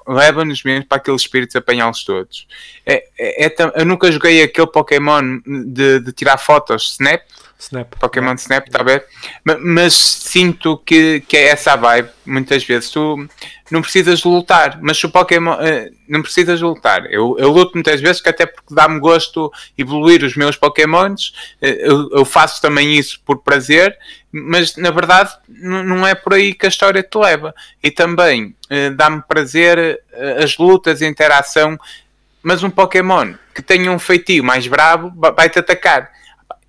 leva-nos 0.08 0.64
mesmo 0.64 0.86
para 0.86 0.98
aquele 0.98 1.18
espírito 1.18 1.52
de 1.52 1.58
apanhá-los 1.58 2.04
todos. 2.04 2.48
É, 2.86 3.04
é, 3.18 3.46
é, 3.48 3.56
eu 3.76 3.86
nunca 3.86 4.12
joguei 4.12 4.44
aquele 4.44 4.68
Pokémon 4.68 5.40
de, 5.66 6.00
de 6.00 6.12
tirar 6.12 6.38
fotos, 6.38 6.92
Snap. 6.92 7.22
Snap. 7.62 7.96
Pokémon 8.00 8.34
Snap, 8.34 8.68
está 8.68 8.84
bem? 8.84 9.00
Mas, 9.44 9.94
sinto 9.94 10.78
que, 10.78 11.22
que 11.22 11.38
é 11.38 11.50
essa 11.50 11.74
a 11.74 11.76
vibe, 11.76 12.10
muitas 12.26 12.64
vezes. 12.64 12.90
Tu 12.90 13.28
não 13.70 13.82
precisas 13.82 14.24
lutar, 14.24 14.80
mas 14.82 14.98
se 14.98 15.06
o 15.06 15.10
Pokémon. 15.10 15.54
Uh, 15.54 15.94
não 16.08 16.22
precisas 16.22 16.60
lutar. 16.60 17.06
Eu, 17.06 17.38
eu 17.38 17.50
luto 17.50 17.74
muitas 17.76 18.02
vezes, 18.02 18.22
que 18.22 18.30
até 18.30 18.46
porque 18.46 18.74
dá-me 18.74 19.00
gosto 19.00 19.52
evoluir 19.78 20.24
os 20.24 20.36
meus 20.36 20.58
Pokémons. 20.58 21.30
Uh, 21.62 21.66
eu, 21.66 22.10
eu, 22.12 22.26
faço 22.26 22.62
também 22.62 22.98
isso 22.98 23.22
por 23.24 23.38
prazer, 23.38 23.98
mas 24.32 24.76
na 24.76 24.92
verdade 24.92 25.32
não 25.48 26.06
é 26.06 26.16
por 26.16 26.34
aí 26.34 26.54
que 26.54 26.66
a 26.66 26.70
história 26.70 27.04
te 27.04 27.18
leva. 27.18 27.54
E 27.82 27.92
também 27.92 28.56
uh, 28.72 28.96
dá-me 28.96 29.22
prazer 29.22 30.02
as 30.44 30.58
lutas, 30.58 31.02
a 31.02 31.08
interação. 31.08 31.80
Mas 32.44 32.64
um 32.64 32.72
Pokémon 32.72 33.34
que 33.54 33.62
tenha 33.62 33.92
um 33.92 34.00
feitio 34.00 34.44
mais 34.44 34.66
bravo 34.66 35.14
vai-te 35.16 35.60
atacar 35.60 36.10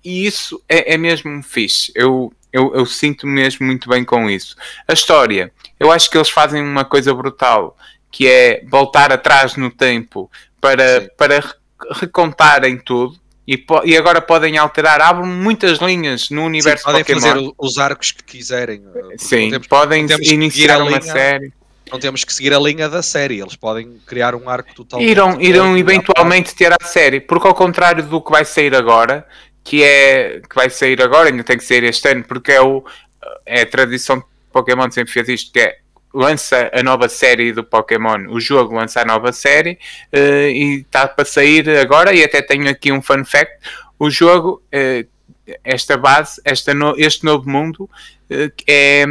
e 0.03 0.25
isso 0.25 0.61
é, 0.67 0.93
é 0.93 0.97
mesmo 0.97 1.41
fixe. 1.43 1.91
Eu, 1.95 2.31
Eu, 2.51 2.71
eu 2.75 2.85
sinto 2.85 3.25
mesmo 3.25 3.65
muito 3.65 3.89
bem 3.89 4.05
com 4.05 4.29
isso. 4.29 4.55
A 4.87 4.93
história, 4.93 5.51
eu 5.79 5.91
acho 5.91 6.07
que 6.07 6.15
eles 6.15 6.29
fazem 6.29 6.61
uma 6.61 6.85
coisa 6.85 7.11
brutal, 7.11 7.75
que 8.11 8.27
é 8.27 8.63
voltar 8.69 9.11
atrás 9.11 9.55
no 9.55 9.71
tempo 9.71 10.29
para, 10.61 11.09
para 11.17 11.43
recontarem 11.99 12.77
tudo. 12.77 13.19
E, 13.45 13.65
e, 13.83 13.97
agora 13.97 14.21
podem 14.21 14.57
alterar, 14.57 15.01
abrem 15.01 15.27
muitas 15.27 15.79
linhas 15.79 16.29
no 16.29 16.45
universo 16.45 16.83
Sim, 16.85 16.91
podem 16.91 17.03
Pokémon. 17.03 17.21
fazer 17.21 17.51
os 17.57 17.77
arcos 17.77 18.11
que 18.11 18.23
quiserem. 18.23 18.83
Sim, 19.17 19.49
temos, 19.49 19.67
podem 19.67 20.05
iniciar 20.21 20.77
uma 20.77 20.89
linha, 20.91 21.01
série. 21.01 21.51
Não 21.91 21.99
temos 21.99 22.23
que 22.23 22.33
seguir 22.33 22.53
a 22.53 22.59
linha 22.59 22.87
da 22.87 23.01
série, 23.01 23.41
eles 23.41 23.55
podem 23.55 23.99
criar 24.05 24.33
um 24.33 24.47
arco 24.47 24.73
total. 24.73 25.01
Irão, 25.01 25.41
irão 25.41 25.77
eventualmente 25.77 26.55
ter 26.55 26.71
a 26.71 26.85
série, 26.85 27.19
porque 27.19 27.47
ao 27.47 27.53
contrário 27.53 28.03
do 28.03 28.21
que 28.21 28.31
vai 28.31 28.45
sair 28.45 28.73
agora, 28.73 29.27
que 29.63 29.83
é 29.83 30.41
que 30.47 30.55
vai 30.55 30.69
sair 30.69 31.01
agora, 31.01 31.29
ainda 31.29 31.43
tem 31.43 31.57
que 31.57 31.63
sair 31.63 31.83
este 31.83 32.07
ano, 32.09 32.23
porque 32.23 32.51
é, 32.51 32.61
o, 32.61 32.83
é 33.45 33.61
a 33.61 33.65
tradição 33.65 34.19
de 34.19 34.25
Pokémon 34.51 34.89
sempre 34.91 35.13
fez 35.13 35.29
isto, 35.29 35.53
que 35.53 35.59
é 35.59 35.77
lança 36.13 36.69
a 36.71 36.83
nova 36.83 37.09
série 37.09 37.51
do 37.51 37.63
Pokémon, 37.63 38.27
o 38.29 38.39
jogo 38.39 38.75
lança 38.75 39.01
a 39.01 39.05
nova 39.05 39.31
série 39.31 39.79
uh, 40.13 40.47
e 40.47 40.81
está 40.81 41.07
para 41.07 41.25
sair 41.25 41.67
agora, 41.69 42.13
e 42.13 42.23
até 42.23 42.41
tenho 42.41 42.69
aqui 42.69 42.91
um 42.91 43.01
fun 43.01 43.25
fact, 43.25 43.57
o 43.97 44.09
jogo, 44.11 44.61
uh, 44.73 45.07
esta 45.63 45.97
base, 45.97 46.39
esta 46.45 46.73
no, 46.73 46.95
este 46.97 47.25
novo 47.25 47.49
mundo 47.49 47.89
uh, 48.29 48.51
é, 48.67 49.05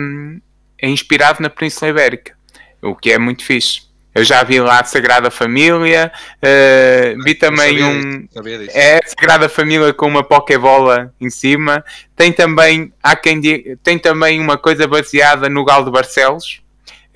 é 0.79 0.89
inspirado 0.89 1.43
na 1.43 1.51
Península 1.51 1.91
Ibérica, 1.91 2.37
o 2.81 2.95
que 2.95 3.11
é 3.11 3.19
muito 3.19 3.45
fixe. 3.45 3.92
Eu 4.15 4.25
já 4.25 4.43
vi 4.43 4.61
lá 4.61 4.81
a 4.81 4.85
Sagrada 4.85 5.31
Família, 5.31 6.13
uh, 6.37 7.23
vi 7.23 7.35
também 7.35 7.79
sabia 7.79 7.87
um. 7.87 8.59
Disso, 8.59 8.77
é 8.77 8.99
a 9.03 9.09
Sagrada 9.09 9.49
Família 9.49 9.95
com 9.95 10.07
uma 10.07 10.23
Pokébola 10.23 11.13
em 11.19 11.31
cima. 11.31 11.83
Tem 12.15 12.31
também, 12.31 12.93
há 13.03 13.17
quem 13.17 13.41
diga, 13.41 13.79
tem 13.83 13.99
também 13.99 14.39
uma 14.39 14.59
coisa 14.59 14.87
baseada 14.87 15.49
no 15.49 15.65
Galo 15.65 15.87
de 15.87 15.91
Barcelos, 15.91 16.61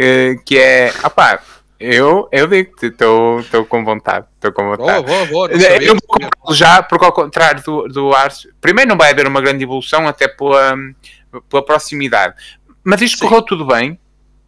uh, 0.00 0.42
que 0.44 0.58
é. 0.58 0.90
Opá, 1.04 1.42
eu, 1.78 2.28
eu 2.32 2.46
digo-te, 2.46 2.86
estou 2.86 3.66
com 3.68 3.84
vontade. 3.84 4.24
Estou 4.36 4.52
com 4.52 4.64
vontade. 4.64 5.04
Boa, 5.04 5.26
boa, 5.26 5.48
boa, 5.48 5.50
eu 5.52 6.54
já, 6.54 6.82
porque 6.82 7.04
ao 7.04 7.12
contrário 7.12 7.62
do, 7.62 7.88
do 7.88 8.14
Ars, 8.14 8.48
primeiro 8.58 8.88
não 8.88 8.96
vai 8.96 9.10
haver 9.10 9.26
uma 9.26 9.42
grande 9.42 9.64
evolução, 9.64 10.08
até 10.08 10.26
pela, 10.26 10.74
pela 11.50 11.62
proximidade. 11.62 12.34
Mas 12.82 13.02
isto 13.02 13.18
Sim. 13.18 13.24
correu 13.28 13.42
tudo 13.42 13.66
bem 13.66 13.98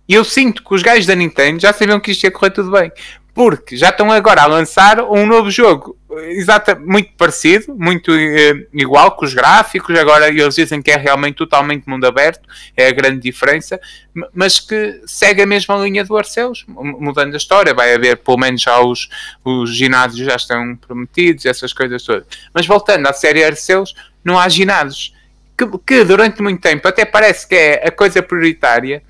e 0.08 0.14
eu 0.14 0.24
sinto 0.24 0.64
que 0.64 0.74
os 0.74 0.82
gajos 0.82 1.06
da 1.06 1.14
Nintendo 1.14 1.60
já 1.60 1.72
sabiam 1.72 2.00
que 2.00 2.12
isto 2.12 2.24
ia 2.24 2.30
correr 2.30 2.50
tudo 2.50 2.70
bem. 2.70 2.90
Porque 3.34 3.76
já 3.76 3.90
estão 3.90 4.10
agora 4.10 4.42
a 4.42 4.46
lançar 4.46 5.00
um 5.00 5.24
novo 5.24 5.48
jogo 5.48 5.96
exata, 6.10 6.74
muito 6.74 7.12
parecido, 7.16 7.74
muito 7.76 8.12
eh, 8.12 8.66
igual 8.72 9.12
com 9.12 9.24
os 9.24 9.32
gráficos. 9.32 9.96
Agora 9.96 10.28
eles 10.28 10.56
dizem 10.56 10.82
que 10.82 10.90
é 10.90 10.96
realmente 10.96 11.36
totalmente 11.36 11.88
mundo 11.88 12.06
aberto, 12.06 12.48
é 12.76 12.88
a 12.88 12.90
grande 12.90 13.20
diferença, 13.20 13.78
mas 14.34 14.58
que 14.58 15.02
segue 15.06 15.42
a 15.42 15.46
mesma 15.46 15.76
linha 15.76 16.04
do 16.04 16.16
Arceus, 16.16 16.64
mudando 16.66 17.34
a 17.34 17.36
história. 17.36 17.74
Vai 17.74 17.94
haver, 17.94 18.16
pelo 18.16 18.38
menos, 18.38 18.62
já 18.62 18.80
os, 18.80 19.08
os 19.44 19.72
ginásios 19.72 20.26
já 20.26 20.34
estão 20.34 20.74
prometidos, 20.74 21.46
essas 21.46 21.72
coisas 21.72 22.02
todas. 22.02 22.26
Mas 22.52 22.66
voltando 22.66 23.06
à 23.06 23.12
série 23.12 23.44
Arceus, 23.44 23.94
não 24.24 24.38
há 24.38 24.48
ginásios. 24.48 25.14
Que, 25.56 25.66
que 25.86 26.04
durante 26.04 26.40
muito 26.40 26.60
tempo 26.60 26.86
até 26.86 27.04
parece 27.04 27.46
que 27.46 27.54
é 27.54 27.88
a 27.88 27.90
coisa 27.90 28.22
prioritária, 28.22 29.02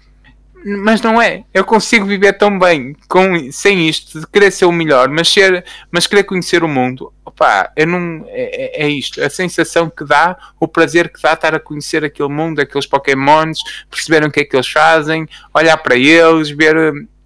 mas 0.65 1.01
não 1.01 1.21
é. 1.21 1.45
Eu 1.53 1.65
consigo 1.65 2.07
viver 2.07 2.35
tão 2.35 2.59
bem 2.59 2.95
com, 3.09 3.51
sem 3.53 3.89
isto, 3.89 4.21
de 4.21 4.27
querer 4.27 4.51
ser 4.51 4.65
o 4.65 4.73
melhor, 4.73 5.09
mas, 5.09 5.29
ser, 5.29 5.65
mas 5.91 6.07
querer 6.07 6.25
conhecer 6.25 6.63
o 6.63 6.69
mundo. 6.69 7.13
Opa, 7.25 7.73
eu 7.77 7.87
não, 7.87 8.25
é, 8.29 8.83
é, 8.83 8.87
é 8.87 8.89
isto. 8.89 9.23
A 9.23 9.31
sensação 9.31 9.89
que 9.89 10.05
dá, 10.05 10.37
o 10.59 10.67
prazer 10.67 11.13
que 11.13 11.23
dá 11.23 11.33
estar 11.33 11.55
a 11.55 11.61
conhecer 11.61 12.05
aquele 12.05 12.29
mundo, 12.29 12.61
aqueles 12.61 12.87
Pokémons, 12.87 13.61
perceber 13.91 14.25
o 14.25 14.31
que 14.31 14.41
é 14.41 14.45
que 14.45 14.57
eles 14.57 14.69
fazem, 14.69 15.29
olhar 15.55 15.77
para 15.77 15.97
eles, 15.97 16.51
ver 16.51 16.77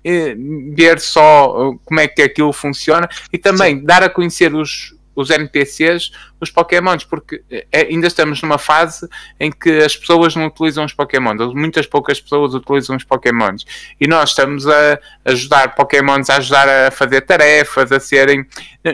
eh, 0.05 0.35
ver 0.75 0.99
só 0.99 1.75
como 1.85 2.01
é 2.01 2.09
que 2.09 2.23
aquilo 2.23 2.53
funciona 2.53 3.09
e 3.33 3.38
também 3.38 3.79
Sim. 3.79 3.85
dar 3.85 4.03
a 4.03 4.09
conhecer 4.09 4.53
os, 4.53 4.95
os 5.14 5.31
NPCs, 5.31 6.11
os 6.40 6.51
Pokémons, 6.51 7.05
porque 7.05 7.42
é, 7.51 7.87
ainda 7.87 8.07
estamos 8.07 8.40
numa 8.42 8.59
fase 8.59 9.09
em 9.38 9.51
que 9.51 9.79
as 9.79 9.96
pessoas 9.96 10.35
não 10.35 10.46
utilizam 10.46 10.85
os 10.85 10.92
Pokémons, 10.92 11.55
muitas 11.55 11.87
poucas 11.87 12.20
pessoas 12.20 12.55
utilizam 12.55 12.96
os 12.96 13.05
Pokémons, 13.05 13.64
e 14.01 14.07
nós 14.07 14.31
estamos 14.31 14.66
a 14.66 14.98
ajudar 15.25 15.75
Pokémons 15.75 16.31
a 16.31 16.37
ajudar 16.37 16.68
a 16.68 16.90
fazer 16.90 17.20
tarefas, 17.22 17.92
a 17.92 18.01
serem, 18.01 18.46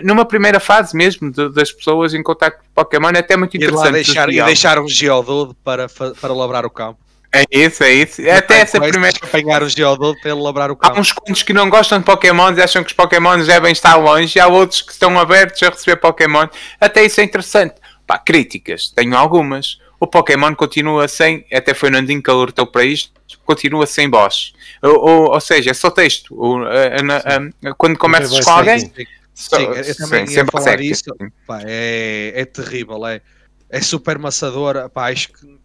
numa 0.04 0.24
primeira 0.24 0.60
fase 0.60 0.96
mesmo, 0.96 1.30
de, 1.30 1.48
das 1.50 1.72
pessoas 1.72 2.14
em 2.14 2.22
contato 2.22 2.58
com 2.58 2.64
Pokémon, 2.74 3.10
é 3.10 3.18
até 3.18 3.36
muito 3.36 3.56
interessante. 3.56 3.88
E, 3.88 3.92
deixar, 3.92 4.28
e 4.30 4.42
deixar 4.42 4.78
um 4.78 4.88
Geodude 4.88 5.54
para, 5.64 5.86
para 5.88 6.34
labrar 6.34 6.66
o 6.66 6.70
campo. 6.70 7.07
É 7.32 7.44
isso, 7.50 7.84
é 7.84 7.92
isso. 7.92 8.22
E 8.22 8.30
Até 8.30 8.60
essa 8.60 8.80
primeira. 8.80 9.16
Apanhar 9.20 9.62
o 9.62 9.68
Geodude 9.68 10.20
para 10.20 10.30
ele 10.30 10.40
labrar 10.40 10.70
o 10.70 10.76
campo. 10.76 10.96
Há 10.96 11.00
uns 11.00 11.12
quantos 11.12 11.42
que 11.42 11.52
não 11.52 11.68
gostam 11.68 11.98
de 11.98 12.04
Pokémon 12.04 12.52
e 12.54 12.62
acham 12.62 12.82
que 12.82 12.88
os 12.88 12.94
Pokémon 12.94 13.38
devem 13.44 13.72
estar 13.72 13.96
longe, 13.96 14.38
e 14.38 14.40
há 14.40 14.46
outros 14.46 14.80
que 14.80 14.92
estão 14.92 15.18
abertos 15.18 15.62
a 15.62 15.68
receber 15.68 15.96
Pokémon. 15.96 16.46
Até 16.80 17.04
isso 17.04 17.20
é 17.20 17.24
interessante. 17.24 17.74
Pá, 18.06 18.18
críticas, 18.18 18.88
tenho 18.88 19.16
algumas. 19.16 19.78
O 20.00 20.06
Pokémon 20.06 20.54
continua 20.54 21.06
sem. 21.06 21.44
Até 21.52 21.74
foi 21.74 21.90
o 21.90 21.92
Nandinho 21.92 22.22
que 22.22 22.30
alertou 22.30 22.66
para 22.66 22.84
isto. 22.84 23.12
Continua 23.44 23.86
sem 23.86 24.08
boss. 24.08 24.54
Ou, 24.82 24.98
ou, 24.98 25.30
ou 25.32 25.40
seja, 25.40 25.70
é 25.70 25.74
só 25.74 25.90
texto. 25.90 26.34
Ou, 26.34 26.64
a, 26.64 26.70
a, 26.70 27.70
a, 27.70 27.74
quando 27.74 27.98
começas 27.98 28.42
com 28.42 28.50
alguém. 28.50 28.78
Sim, 29.34 29.56
eu 29.56 29.96
também 29.96 30.26
sim, 30.26 30.34
ia 30.34 30.46
falar 30.46 30.80
isso. 30.80 31.14
Pá, 31.46 31.60
é, 31.64 32.32
é 32.34 32.44
terrível. 32.44 33.06
É, 33.06 33.20
é 33.68 33.80
super 33.80 34.18
maçador. 34.18 34.88
Pá, 34.90 35.10
acho 35.10 35.28
que 35.28 35.58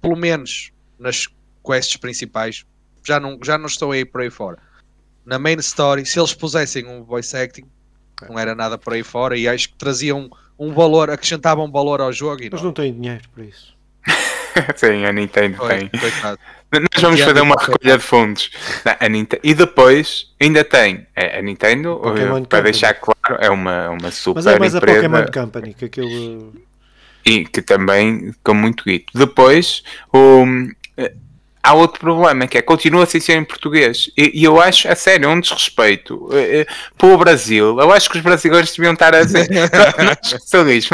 pelo 0.00 0.16
menos 0.16 0.72
nas 1.00 1.26
quests 1.64 1.96
principais, 1.96 2.64
já 3.04 3.18
não, 3.18 3.38
já 3.42 3.58
não 3.58 3.66
estou 3.66 3.92
aí 3.92 4.04
por 4.04 4.20
aí 4.20 4.30
fora. 4.30 4.58
Na 5.24 5.38
main 5.38 5.58
story, 5.58 6.04
se 6.06 6.18
eles 6.18 6.34
pusessem 6.34 6.86
um 6.86 7.02
voice 7.02 7.36
acting, 7.36 7.64
não 8.28 8.38
era 8.38 8.54
nada 8.54 8.76
por 8.76 8.92
aí 8.92 9.02
fora 9.02 9.36
e 9.36 9.48
acho 9.48 9.70
que 9.70 9.74
traziam 9.76 10.30
um, 10.58 10.72
valor, 10.72 11.10
acrescentavam 11.10 11.70
valor 11.70 12.00
ao 12.00 12.12
jogo. 12.12 12.42
Mas 12.50 12.60
não, 12.60 12.68
não 12.68 12.72
têm 12.72 12.92
dinheiro 12.92 13.22
para 13.34 13.44
isso. 13.44 13.74
Sim, 14.76 15.04
a 15.04 15.12
Nintendo 15.12 15.56
Foi, 15.56 15.68
tem. 15.68 15.88
Coitado. 15.88 16.38
Nós 16.72 17.02
vamos 17.02 17.20
fazer 17.20 17.40
uma 17.40 17.56
recolha 17.58 17.98
de 17.98 17.98
fundos. 17.98 18.50
a 18.84 19.08
Nintendo, 19.08 19.42
e 19.42 19.54
depois 19.54 20.32
ainda 20.40 20.62
tem 20.62 21.06
a 21.16 21.42
Nintendo, 21.42 21.96
Pokémon 21.96 22.44
para 22.44 22.58
Company. 22.58 22.62
deixar 22.62 22.94
claro, 22.94 23.42
é 23.42 23.50
uma, 23.50 23.90
uma 23.90 24.10
super 24.12 24.42
Mas 24.42 24.46
é 24.46 24.58
mais 24.58 24.74
empresa. 24.74 24.98
a 24.98 25.10
Pokémon 25.10 25.32
Company 25.32 25.74
que 25.74 25.84
aquilo. 25.86 26.52
E 27.24 27.44
que 27.44 27.60
também 27.60 28.32
com 28.44 28.54
muito 28.54 28.84
guito. 28.84 29.12
Depois, 29.18 29.82
o, 30.12 30.44
há 31.62 31.74
outro 31.74 32.00
problema, 32.00 32.46
que 32.46 32.58
é 32.58 32.62
continua 32.62 33.06
sem 33.06 33.20
ser 33.20 33.34
em 33.34 33.44
português. 33.44 34.10
E, 34.16 34.40
e, 34.40 34.44
eu 34.44 34.60
acho, 34.60 34.88
a 34.88 34.94
sério, 34.94 35.28
um 35.28 35.40
desrespeito 35.40 36.14
uh, 36.14 36.30
para 36.96 37.08
o 37.08 37.18
Brasil. 37.18 37.78
Eu 37.78 37.92
acho 37.92 38.10
que 38.10 38.16
os 38.16 38.22
brasileiros 38.22 38.74
deviam 38.74 38.94
estar 38.94 39.14
a 39.14 39.20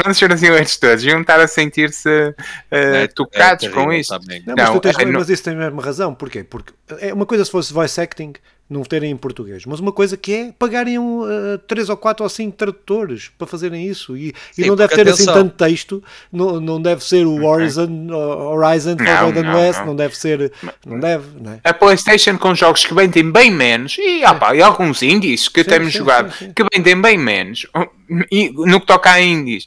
mas 0.05 0.21
os 0.21 0.27
brasileiros 0.27 0.77
todos 0.77 1.03
deviam 1.03 1.21
estar 1.21 1.39
a 1.39 1.47
sentir-se 1.47 2.09
uh, 2.09 2.35
é, 2.69 3.07
tocados 3.07 3.65
é 3.65 3.69
com 3.69 3.91
isto. 3.93 4.11
Não, 4.45 4.55
não, 4.55 4.73
mas, 4.73 4.81
tens, 4.81 4.99
é, 4.99 5.05
mas 5.05 5.29
isso 5.29 5.43
tem 5.43 5.53
a 5.53 5.57
mesma 5.57 5.81
razão. 5.81 6.13
Porquê? 6.13 6.43
Porque 6.43 6.73
é 6.99 7.13
uma 7.13 7.25
coisa 7.25 7.45
se 7.45 7.51
fosse 7.51 7.73
voice 7.73 7.99
acting 7.99 8.33
não 8.69 8.83
terem 8.83 9.11
em 9.11 9.17
português, 9.17 9.65
mas 9.65 9.79
uma 9.79 9.91
coisa 9.91 10.17
que 10.17 10.33
é 10.33 10.53
pagarem 10.57 10.99
uh, 10.99 11.25
três 11.67 11.89
ou 11.89 11.95
quatro 11.95 12.23
ou 12.23 12.29
cinco 12.29 12.57
tradutores 12.57 13.31
para 13.37 13.47
fazerem 13.47 13.87
isso 13.87 14.17
e, 14.17 14.33
Sim, 14.51 14.63
e 14.63 14.67
não 14.67 14.75
deve 14.75 14.93
ter 14.93 15.07
assim 15.07 15.23
atenção. 15.23 15.33
assim 15.33 15.43
tanto 15.43 15.55
texto, 15.55 16.03
não, 16.31 16.59
não 16.59 16.81
deve 16.81 17.03
ser 17.03 17.25
o 17.25 17.45
Horizon, 17.45 18.07
Horizon 18.11 18.97
Forbidden 18.97 19.55
West, 19.55 19.79
não. 19.79 19.85
não 19.87 19.95
deve 19.95 20.17
ser, 20.17 20.51
não 20.85 20.99
deve, 20.99 21.25
não 21.39 21.53
é? 21.53 21.59
A 21.63 21.73
Playstation 21.73 22.37
com 22.37 22.53
jogos 22.53 22.85
que 22.85 22.93
vendem 22.93 23.31
bem 23.31 23.49
menos 23.49 23.97
e, 23.97 24.23
é. 24.23 24.29
opa, 24.29 24.53
e 24.53 24.61
alguns 24.61 25.01
indies 25.01 25.47
que 25.47 25.63
sim, 25.63 25.69
temos 25.69 25.93
sim, 25.93 25.99
jogado 25.99 26.33
sim, 26.33 26.51
que 26.53 26.63
vendem 26.73 26.99
bem 27.01 27.17
menos, 27.17 27.65
e, 28.29 28.49
no 28.49 28.81
que 28.81 28.85
toca 28.85 29.11
a 29.11 29.21
indies, 29.21 29.65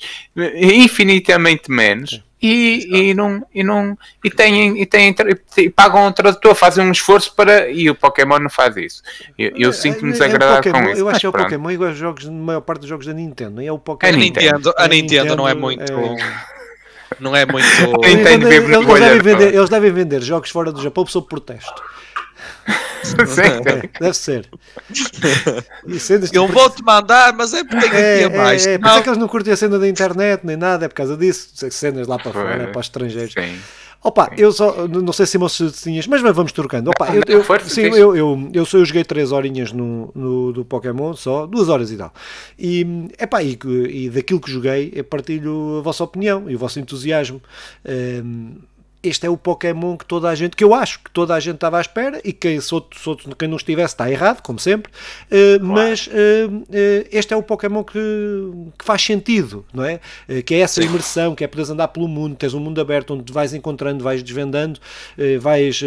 infinitamente 0.57 1.71
menos 1.71 2.23
e, 2.43 3.11
e, 3.11 3.15
não, 3.15 3.47
e, 3.55 3.63
não, 3.63 3.99
e, 4.25 4.31
têm, 4.31 4.81
e, 4.81 4.87
têm, 4.87 5.15
e 5.59 5.69
pagam 5.69 6.07
um 6.07 6.13
tradutor, 6.13 6.55
fazem 6.55 6.85
um 6.85 6.91
esforço 6.91 7.35
para. 7.35 7.69
E 7.69 7.91
o 7.91 7.95
Pokémon 7.95 8.39
não 8.39 8.49
faz 8.49 8.77
isso. 8.79 9.03
Eu, 9.39 9.53
eu 9.57 9.71
é, 9.71 9.73
sinto-me 9.73 10.09
é, 10.09 10.13
desagradado 10.13 10.67
é 10.67 10.73
com 10.73 10.83
isso. 10.91 11.01
Eu 11.01 11.09
acho 11.11 11.21
que 11.21 11.27
é 11.27 11.29
o 11.29 11.33
Pokémon 11.33 11.71
igual 11.71 11.91
aos 11.91 11.99
jogos, 11.99 12.25
na 12.25 12.33
maior 12.33 12.63
parte 12.63 12.81
dos 12.81 12.89
jogos 12.89 13.07
da 13.07 13.13
Nintendo. 13.13 13.61
É 13.61 13.71
o 13.71 13.79
Pokémon. 13.79 14.15
A 14.15 14.17
Nintendo, 14.17 14.75
a 14.77 14.89
Nintendo, 14.89 15.37
não 15.37 15.47
é 15.47 15.55
muito. 15.55 15.93
Não 17.19 17.37
é 17.37 17.45
muito. 17.45 17.67
eles, 18.05 18.25
devem 18.25 19.21
vender, 19.21 19.55
eles 19.55 19.69
devem 19.69 19.93
vender 19.93 20.23
jogos 20.23 20.49
fora 20.51 20.73
do 20.73 20.83
Japão 20.83 21.05
sob 21.07 21.29
protesto. 21.29 21.83
Deve 24.01 24.15
ser. 24.15 24.49
Eu 26.33 26.47
vou-te 26.49 26.83
mandar, 26.83 27.33
mas 27.35 27.55
é 27.55 27.65
porque 27.65 27.87
é, 27.87 28.23
é, 28.23 28.29
mais. 28.29 28.67
É, 28.67 28.73
é, 28.73 28.75
é 28.75 29.03
que 29.03 29.09
eles 29.09 29.19
não 29.19 29.29
curtem 29.29 29.53
a 29.53 29.57
cena 29.57 29.79
da 29.79 29.89
internet 29.89 30.43
nem 30.45 30.57
nada, 30.57 30.85
é 30.85 30.89
por 30.89 30.95
causa 30.95 31.17
disso. 31.17 31.51
Cenas 31.71 32.07
lá 32.07 32.19
para 32.19 32.33
fora, 32.33 32.69
para 32.69 32.81
os 32.81 32.87
estrangeiros. 32.87 33.33
Sim. 33.33 33.59
Opa, 34.03 34.31
eu 34.39 34.51
só, 34.51 34.89
não 34.89 35.13
sei 35.13 35.27
se 35.27 35.39
se 35.51 35.71
tinhas, 35.73 36.07
mas 36.07 36.23
vamos 36.23 36.53
trocando. 36.53 36.89
Opa, 36.89 37.15
eu, 37.15 37.23
eu, 37.27 37.45
sim, 37.61 37.83
eu, 37.83 38.17
eu, 38.17 38.51
eu, 38.55 38.65
eu 38.73 38.85
joguei 38.85 39.05
3 39.05 39.31
horinhas 39.31 39.73
no, 39.73 40.11
no, 40.15 40.53
do 40.55 40.65
Pokémon, 40.65 41.15
só 41.15 41.47
2 41.47 41.69
horas 41.69 41.93
e 41.93 41.99
tal. 41.99 42.11
E, 42.59 43.09
epá, 43.19 43.43
e, 43.43 43.59
e 43.91 44.09
daquilo 44.09 44.41
que 44.41 44.51
joguei, 44.51 44.91
eu 44.95 45.05
partilho 45.05 45.81
a 45.81 45.83
vossa 45.83 46.03
opinião 46.03 46.49
e 46.49 46.57
o 46.57 46.59
vosso 46.59 46.81
entusiasmo. 46.81 47.43
Um, 47.85 48.55
este 49.03 49.27
é 49.27 49.31
o 49.31 49.37
Pokémon 49.37 49.97
que 49.97 50.05
toda 50.05 50.29
a 50.29 50.35
gente, 50.35 50.57
que 50.57 50.65
eu 50.65 50.75
acho 50.75 51.01
que 51.01 51.11
toda 51.11 51.35
a 51.35 51.41
gente 51.41 51.55
estava 51.55 51.79
à 51.79 51.81
espera 51.81 52.21
e 52.23 52.33
quem, 52.33 52.61
se 52.61 52.75
outro, 52.75 52.99
se 52.99 53.09
outro, 53.09 53.35
quem 53.35 53.49
não 53.49 53.57
estivesse 53.57 53.95
está 53.95 54.11
errado, 54.11 54.43
como 54.43 54.59
sempre, 54.59 54.93
uh, 54.93 55.65
mas 55.65 56.07
uh, 56.07 56.11
uh, 56.11 56.65
este 57.11 57.33
é 57.33 57.37
o 57.37 57.43
Pokémon 57.43 57.83
que, 57.83 57.99
que 58.79 58.85
faz 58.85 59.03
sentido, 59.03 59.65
não 59.73 59.85
é? 59.85 60.01
que 60.45 60.55
é 60.55 60.59
essa 60.61 60.83
imersão, 60.83 61.35
que 61.35 61.45
é 61.45 61.47
poderes 61.47 61.71
andar 61.71 61.89
pelo 61.89 62.07
mundo, 62.07 62.37
tens 62.37 62.55
um 62.55 62.61
mundo 62.61 62.81
aberto 62.81 63.15
onde 63.15 63.33
vais 63.33 63.55
encontrando, 63.55 64.05
vais 64.05 64.23
desvendando, 64.23 64.79
vais 65.41 65.81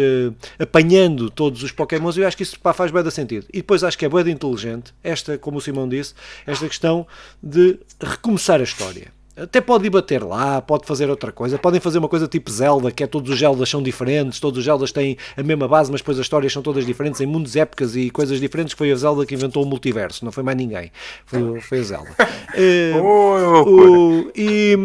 apanhando 0.58 1.30
todos 1.30 1.62
os 1.62 1.72
Pokémons 1.72 2.16
e 2.16 2.20
eu 2.20 2.26
acho 2.26 2.36
que 2.36 2.42
isso 2.42 2.58
pá, 2.58 2.72
faz 2.72 2.90
bem 2.90 3.08
sentido. 3.10 3.46
E 3.52 3.58
depois 3.58 3.84
acho 3.84 3.96
que 3.96 4.04
é 4.04 4.08
bem 4.08 4.30
inteligente, 4.30 4.94
esta, 5.02 5.38
como 5.38 5.58
o 5.58 5.60
Simão 5.60 5.88
disse, 5.88 6.14
esta 6.46 6.66
questão 6.66 7.06
de 7.42 7.78
recomeçar 8.00 8.60
a 8.60 8.64
história. 8.64 9.12
Até 9.36 9.60
pode 9.60 9.86
ir 9.86 9.90
bater 9.90 10.22
lá, 10.22 10.62
pode 10.62 10.86
fazer 10.86 11.10
outra 11.10 11.32
coisa. 11.32 11.58
Podem 11.58 11.80
fazer 11.80 11.98
uma 11.98 12.08
coisa 12.08 12.28
tipo 12.28 12.48
Zelda, 12.50 12.92
que 12.92 13.02
é 13.02 13.06
todos 13.06 13.28
os 13.30 13.38
Zeldas 13.38 13.68
são 13.68 13.82
diferentes, 13.82 14.38
todos 14.38 14.58
os 14.58 14.64
Zeldas 14.64 14.92
têm 14.92 15.16
a 15.36 15.42
mesma 15.42 15.66
base, 15.66 15.90
mas 15.90 16.00
depois 16.00 16.18
as 16.18 16.24
histórias 16.24 16.52
são 16.52 16.62
todas 16.62 16.86
diferentes, 16.86 17.20
em 17.20 17.26
mundos, 17.26 17.56
épocas 17.56 17.96
e 17.96 18.10
coisas 18.10 18.38
diferentes. 18.38 18.74
Foi 18.74 18.92
a 18.92 18.96
Zelda 18.96 19.26
que 19.26 19.34
inventou 19.34 19.64
o 19.64 19.66
multiverso, 19.66 20.24
não 20.24 20.30
foi 20.30 20.44
mais 20.44 20.56
ninguém. 20.56 20.92
Foi, 21.26 21.60
foi 21.60 21.80
a 21.80 21.82
Zelda. 21.82 22.10
uh, 22.94 23.02
o, 23.02 24.30
e 24.36 24.76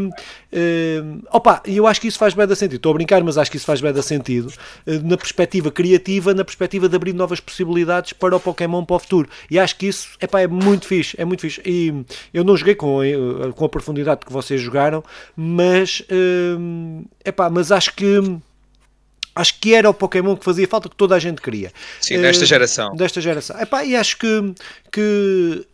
Uh, 0.52 1.22
opa, 1.32 1.62
eu 1.66 1.86
acho 1.86 2.02
que 2.02 2.08
isso 2.08 2.18
faz 2.18 2.34
bem 2.34 2.48
da 2.48 2.56
sentido. 2.56 2.78
Estou 2.78 2.90
a 2.92 2.94
brincar, 2.94 3.24
mas 3.24 3.38
acho 3.38 3.52
que 3.52 3.58
isso 3.58 3.66
faz 3.66 3.82
bem 3.82 3.94
da 3.94 4.02
sentido 4.02 4.48
uh, 4.48 5.08
na 5.08 5.16
perspectiva 5.16 5.72
criativa, 5.72 6.34
na 6.34 6.44
perspectiva 6.44 6.90
de 6.90 6.96
abrir 6.96 7.14
novas 7.14 7.40
possibilidades 7.40 8.14
para 8.14 8.36
o 8.36 8.40
Pokémon 8.40 8.84
para 8.84 8.96
o 8.96 9.00
futuro. 9.00 9.30
E 9.50 9.60
acho 9.60 9.76
que 9.76 9.88
isso 9.88 10.10
epá, 10.20 10.42
é 10.42 10.48
muito 10.48 10.88
fixe, 10.88 11.16
é 11.20 11.26
muito 11.26 11.42
fixe. 11.42 11.62
E 11.66 11.94
eu 12.34 12.44
não 12.44 12.58
joguei 12.58 12.76
com, 12.76 13.00
uh, 13.00 13.54
com 13.54 13.66
a 13.66 13.70
profundidade 13.70 14.26
que 14.26 14.34
vocês 14.34 14.60
jogaram, 14.60 15.04
mas, 15.36 16.02
uh, 16.02 17.06
epá, 17.24 17.50
mas 17.50 17.72
acho 17.72 17.96
que 17.96 18.40
acho 19.36 19.60
que 19.60 19.74
era 19.74 19.90
o 19.90 19.94
Pokémon 19.94 20.36
que 20.36 20.44
fazia 20.44 20.68
falta, 20.68 20.90
que 20.90 20.96
toda 20.96 21.16
a 21.16 21.20
gente 21.20 21.42
queria. 21.42 21.72
Sim, 22.02 22.20
desta 22.22 22.46
geração. 22.46 22.96
Desta 22.96 23.22
geração. 23.22 23.60
Epá, 23.60 23.86
e 23.86 23.96
acho 23.96 24.18
que, 24.18 24.54
que 24.92 25.66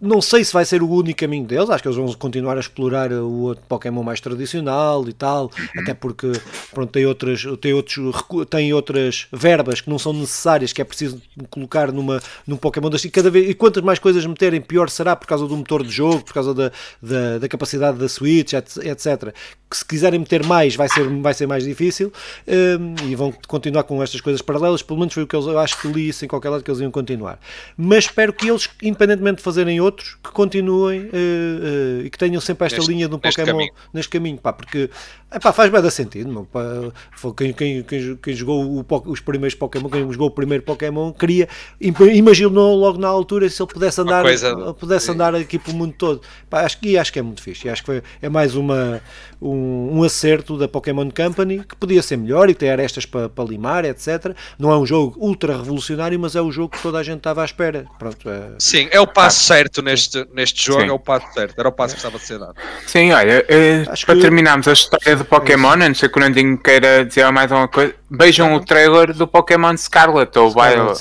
não 0.00 0.20
sei 0.20 0.44
se 0.44 0.52
vai 0.52 0.64
ser 0.64 0.82
o 0.82 0.88
único 0.88 1.20
caminho 1.20 1.46
deles, 1.46 1.70
acho 1.70 1.82
que 1.82 1.88
eles 1.88 1.96
vão 1.96 2.12
continuar 2.14 2.56
a 2.56 2.60
explorar 2.60 3.12
o 3.12 3.42
outro 3.42 3.64
Pokémon 3.68 4.02
mais 4.02 4.20
tradicional 4.20 5.08
e 5.08 5.12
tal, 5.12 5.44
uhum. 5.44 5.82
até 5.82 5.94
porque 5.94 6.32
pronto, 6.72 6.90
tem, 6.90 7.06
outras, 7.06 7.44
tem, 7.60 7.72
outros, 7.72 8.04
tem 8.50 8.72
outras 8.74 9.26
verbas 9.32 9.80
que 9.80 9.88
não 9.88 9.98
são 9.98 10.12
necessárias, 10.12 10.72
que 10.72 10.82
é 10.82 10.84
preciso 10.84 11.22
colocar 11.48 11.92
numa, 11.92 12.20
num 12.46 12.56
Pokémon 12.56 12.90
das, 12.90 13.04
e, 13.04 13.10
cada 13.10 13.30
vez, 13.30 13.48
e 13.48 13.54
quantas 13.54 13.82
mais 13.82 13.98
coisas 13.98 14.26
meterem, 14.26 14.60
pior 14.60 14.90
será 14.90 15.14
por 15.14 15.26
causa 15.26 15.46
do 15.46 15.56
motor 15.56 15.82
de 15.82 15.90
jogo, 15.90 16.24
por 16.24 16.34
causa 16.34 16.52
da, 16.52 16.72
da, 17.00 17.38
da 17.38 17.48
capacidade 17.48 17.96
da 17.96 18.08
Switch, 18.08 18.52
etc 18.52 19.32
que 19.74 19.78
se 19.78 19.84
quiserem 19.84 20.20
meter 20.20 20.46
mais 20.46 20.76
vai 20.76 20.88
ser, 20.88 21.08
vai 21.20 21.34
ser 21.34 21.46
mais 21.46 21.64
difícil 21.64 22.12
um, 22.46 23.08
e 23.08 23.16
vão 23.16 23.34
continuar 23.48 23.82
com 23.82 24.00
estas 24.02 24.20
coisas 24.20 24.40
paralelas, 24.40 24.82
pelo 24.82 25.00
menos 25.00 25.12
foi 25.12 25.24
o 25.24 25.26
que 25.26 25.34
eles, 25.34 25.46
eu 25.46 25.58
acho 25.58 25.80
que 25.80 25.88
li 25.88 26.08
isso 26.08 26.24
em 26.24 26.28
qualquer 26.28 26.50
lado 26.50 26.62
que 26.62 26.70
eles 26.70 26.80
iam 26.80 26.90
continuar. 26.90 27.40
Mas 27.76 28.04
espero 28.04 28.32
que 28.32 28.48
eles, 28.48 28.70
independentemente 28.80 29.38
de 29.38 29.42
fazerem 29.42 29.80
outros, 29.84 30.16
que 30.22 30.30
continuem 30.32 31.02
uh, 31.02 31.04
uh, 31.06 32.04
e 32.04 32.10
que 32.10 32.18
tenham 32.18 32.40
sempre 32.40 32.66
esta 32.66 32.78
neste, 32.78 32.90
linha 32.90 33.08
de 33.08 33.14
um 33.14 33.18
Pokémon 33.18 33.46
caminho. 33.46 33.72
neste 33.92 34.10
caminho, 34.10 34.38
pá, 34.38 34.52
porque 34.52 34.90
epá, 35.34 35.52
faz 35.52 35.70
bem 35.70 35.82
da 35.82 35.90
sentido, 35.90 36.30
meu, 36.30 36.92
quem, 37.36 37.52
quem, 37.52 37.82
quem, 37.82 38.16
quem, 38.16 38.34
jogou 38.34 38.64
o, 38.64 38.86
os 39.06 39.20
primeiros 39.20 39.54
Pokémon, 39.54 39.88
quem 39.88 40.10
jogou 40.12 40.28
o 40.28 40.30
primeiro 40.30 40.62
Pokémon, 40.62 41.12
queria, 41.12 41.48
imaginou 41.80 42.76
logo 42.76 42.98
na 42.98 43.08
altura 43.08 43.48
se 43.48 43.62
ele 43.62 43.72
pudesse 43.72 44.00
andar, 44.00 44.22
coisa, 44.22 44.74
pudesse 44.74 45.10
andar 45.10 45.34
aqui 45.34 45.58
pelo 45.58 45.76
mundo 45.76 45.94
todo. 45.96 46.20
Pá, 46.48 46.62
acho, 46.62 46.78
e 46.82 46.98
acho 46.98 47.12
que 47.12 47.18
é 47.18 47.22
muito 47.22 47.42
fixe, 47.42 47.68
acho 47.68 47.82
que 47.82 47.86
foi, 47.86 48.02
é 48.20 48.28
mais 48.28 48.54
uma 48.54 49.00
um, 49.40 49.98
um, 49.98 50.02
acerto 50.02 50.56
da 50.56 50.66
Pokémon 50.66 51.08
Company 51.10 51.64
que 51.64 51.76
podia 51.76 52.02
ser 52.02 52.16
melhor 52.16 52.48
e 52.48 52.54
ter 52.54 52.70
arestas 52.70 53.04
para, 53.04 53.28
para 53.28 53.44
limar, 53.44 53.84
etc. 53.84 54.34
Não 54.58 54.72
é 54.72 54.78
um 54.78 54.86
jogo 54.86 55.14
ultra 55.18 55.56
revolucionário, 55.56 56.18
mas 56.18 56.34
é 56.34 56.40
o 56.40 56.50
jogo 56.50 56.70
que 56.70 56.82
toda 56.82 56.98
a 56.98 57.02
gente 57.02 57.18
estava 57.18 57.42
à 57.42 57.44
espera. 57.44 57.86
Pronto, 57.98 58.28
é... 58.28 58.52
Sim, 58.58 58.88
é 58.90 59.00
o 59.00 59.06
passo 59.06 59.52
ah, 59.52 59.56
certo 59.56 59.82
neste, 59.82 60.26
neste 60.32 60.64
jogo, 60.64 60.82
Sim. 60.82 60.88
é 60.88 60.92
o 60.92 60.98
passo 60.98 61.32
certo, 61.34 61.58
era 61.58 61.68
o 61.68 61.72
passo 61.72 61.94
que 61.94 61.98
estava 61.98 62.16
a 62.16 62.20
ser 62.20 62.38
dado. 62.38 62.54
Sim, 62.86 63.12
olha, 63.12 63.44
eh, 63.48 63.84
para 63.84 64.14
que... 64.14 64.20
terminarmos 64.20 64.66
a 64.68 64.72
história 64.72 65.16
do 65.16 65.23
Pokémon, 65.24 65.76
não 65.76 65.94
sei 65.94 66.08
que 66.08 66.16
o 66.18 66.20
Nandinho 66.20 66.58
queira 66.58 67.04
dizer 67.04 67.30
mais 67.30 67.50
alguma 67.50 67.68
coisa, 67.68 67.94
vejam 68.10 68.54
o 68.54 68.60
trailer 68.60 69.12
do 69.12 69.26
Pokémon 69.26 69.76
Scarlet 69.76 70.36
ou 70.38 70.50
Violet, 70.50 70.98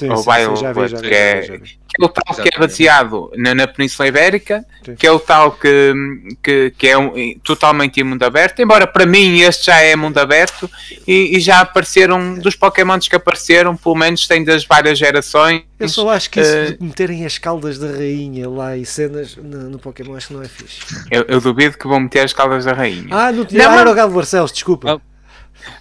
que 1.02 1.14
é 1.14 1.62
que 1.94 2.04
é 2.04 2.06
o 2.06 2.10
tal 2.10 2.36
que 2.36 2.50
é 2.54 2.60
baseado 2.60 3.32
na, 3.36 3.54
na 3.54 3.68
Península 3.68 4.08
Ibérica, 4.08 4.66
Sim. 4.84 4.96
que 4.96 5.06
é 5.06 5.12
o 5.12 5.20
tal 5.20 5.52
que, 5.52 5.94
que, 6.42 6.74
que 6.78 6.88
é 6.88 6.98
um, 6.98 7.14
totalmente 7.44 8.00
em 8.00 8.04
mundo 8.04 8.24
aberto, 8.24 8.62
embora 8.62 8.88
para 8.88 9.06
mim 9.06 9.42
este 9.42 9.68
já 9.68 9.80
é 9.80 9.96
mundo 9.96 10.18
aberto 10.18 10.70
e, 11.08 11.38
e, 11.38 11.40
já 11.40 11.60
apareceram 11.60 12.36
dos 12.36 12.56
Pokémons 12.56 13.08
que 13.08 13.16
apareceram, 13.16 13.76
pelo 13.76 13.96
menos 13.96 14.28
tem 14.28 14.44
das 14.44 14.66
várias 14.66 14.98
gerações. 14.98 15.64
Eu 15.80 15.90
só 15.90 16.10
acho 16.10 16.30
que 16.30 16.42
isso 16.42 16.58
uh, 16.58 16.78
de 16.78 16.84
meterem 16.84 17.26
as 17.26 17.38
caldas 17.38 17.78
da 17.78 17.92
rainha 17.92 18.50
lá 18.50 18.76
e 18.76 18.86
cenas 18.86 19.36
no, 19.36 19.70
no 19.70 19.80
Pokémon 19.80 20.16
acho 20.16 20.30
que 20.30 20.34
não 20.34 20.42
é 20.42 20.48
fixe. 20.48 20.80
Eu, 21.12 21.26
eu, 21.28 21.42
duvido 21.42 21.78
que 21.78 21.88
vão 21.88 22.00
meter 22.00 22.24
as 22.24 22.34
caldas 22.34 22.66
da 22.66 22.74
rainha. 22.74 23.08
Ah, 23.12 23.32
não 23.32 23.46
tinha. 23.46 23.70
Ah, 23.70 23.80
era 23.80 23.92
o 23.92 23.94
Galo 23.94 24.14
Barcelos, 24.14 24.52
desculpa. 24.52 25.02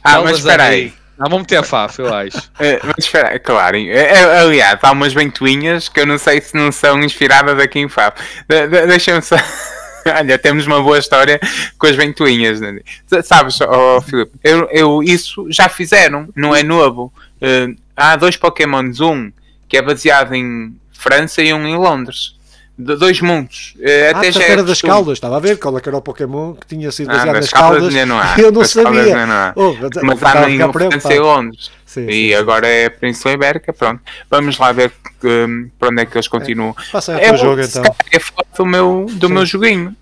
Ah, 0.05 0.21
mas 0.21 0.39
espera 0.39 0.65
aí. 0.65 0.93
Não, 1.23 1.31
vamos 1.31 1.43
meter 1.43 1.59
a 1.59 1.63
FAF, 1.63 2.01
eu 2.01 2.13
acho. 2.13 2.51
É, 2.59 2.81
mas 2.83 2.97
espera, 2.99 3.39
claro. 3.39 3.77
É, 3.77 3.91
é, 3.91 4.41
aliás, 4.41 4.79
há 4.83 4.91
umas 4.91 5.13
ventoinhas 5.13 5.89
que 5.89 6.01
eu 6.01 6.07
não 6.07 6.19
sei 6.19 6.41
se 6.41 6.57
não 6.57 6.73
são 6.73 7.01
inspiradas 7.01 7.59
aqui 7.61 7.79
em 7.79 7.89
FAF. 7.89 8.21
De, 8.49 8.67
de, 8.67 8.87
Deixa-me 8.89 9.23
só. 9.23 9.37
Olha, 10.05 10.37
temos 10.37 10.67
uma 10.67 10.83
boa 10.83 10.99
história 10.99 11.39
com 11.79 11.87
as 11.87 11.95
ventoinhas. 11.95 12.61
Né? 12.61 12.81
Sabes, 13.23 13.61
oh, 13.61 14.01
Filipe, 14.01 14.33
eu, 14.43 14.69
eu, 14.73 15.01
isso 15.01 15.47
já 15.49 15.69
fizeram, 15.69 16.29
não 16.35 16.55
é 16.55 16.65
novo. 16.65 17.13
Uh, 17.37 17.77
há 17.97 18.17
dois 18.17 18.37
Pokémons, 18.37 19.01
um 19.01 19.31
que 19.69 19.77
é 19.77 19.83
baseado 19.83 20.35
em 20.35 20.77
França 20.91 21.41
e 21.41 21.55
um 21.55 21.65
em 21.69 21.77
Londres 21.77 22.35
de 22.83 22.97
dois 22.97 23.21
mundos. 23.21 23.75
Eh, 23.81 24.11
até 24.11 24.29
ah, 24.29 24.31
já 24.31 24.43
era 24.45 24.63
das 24.63 24.81
caldas, 24.83 25.15
estava 25.15 25.37
a 25.37 25.41
ver 25.41 25.59
qual 25.59 25.77
é 25.79 25.83
era 25.85 25.97
o 25.97 26.03
Pokémon 26.03 26.55
que 26.55 26.67
tinha 26.67 26.91
sido 26.91 27.11
ah, 27.11 27.15
baseado 27.15 27.37
ah, 27.37 27.41
nas 27.41 27.51
caldas. 27.51 27.95
Não 28.07 28.19
há. 28.19 28.35
Eu 28.39 28.53
não 28.53 28.65
sabia. 28.65 29.27
Não 29.27 29.33
há. 29.33 29.53
Oh, 29.57 29.75
mas 30.03 30.23
há 30.23 30.51
em 30.51 30.73
França 30.73 31.15
e 31.15 31.19
Londres. 31.19 31.71
Sim, 31.87 32.07
e 32.09 32.29
sim, 32.29 32.35
agora 32.35 32.67
é 32.67 32.87
a 32.87 32.91
Península 32.91 33.35
Ibérica, 33.35 33.73
pronto. 33.73 34.01
Vamos 34.31 34.59
lá 34.59 34.73
ver 34.73 34.93
um, 35.25 35.69
para 35.79 35.91
onde 35.91 36.03
é 36.03 36.07
que 36.07 36.17
eles 36.17 36.29
continuam. 36.29 36.75
É, 36.79 36.93
passa 36.93 37.13
é, 37.13 37.33
o 37.33 37.37
jogo 37.37 37.61
então. 37.61 37.83
É 38.11 38.19
foto 38.19 38.47
do 38.57 38.67
meu, 38.67 39.07
do 39.11 39.29
meu 39.29 39.45
joguinho. 39.45 39.95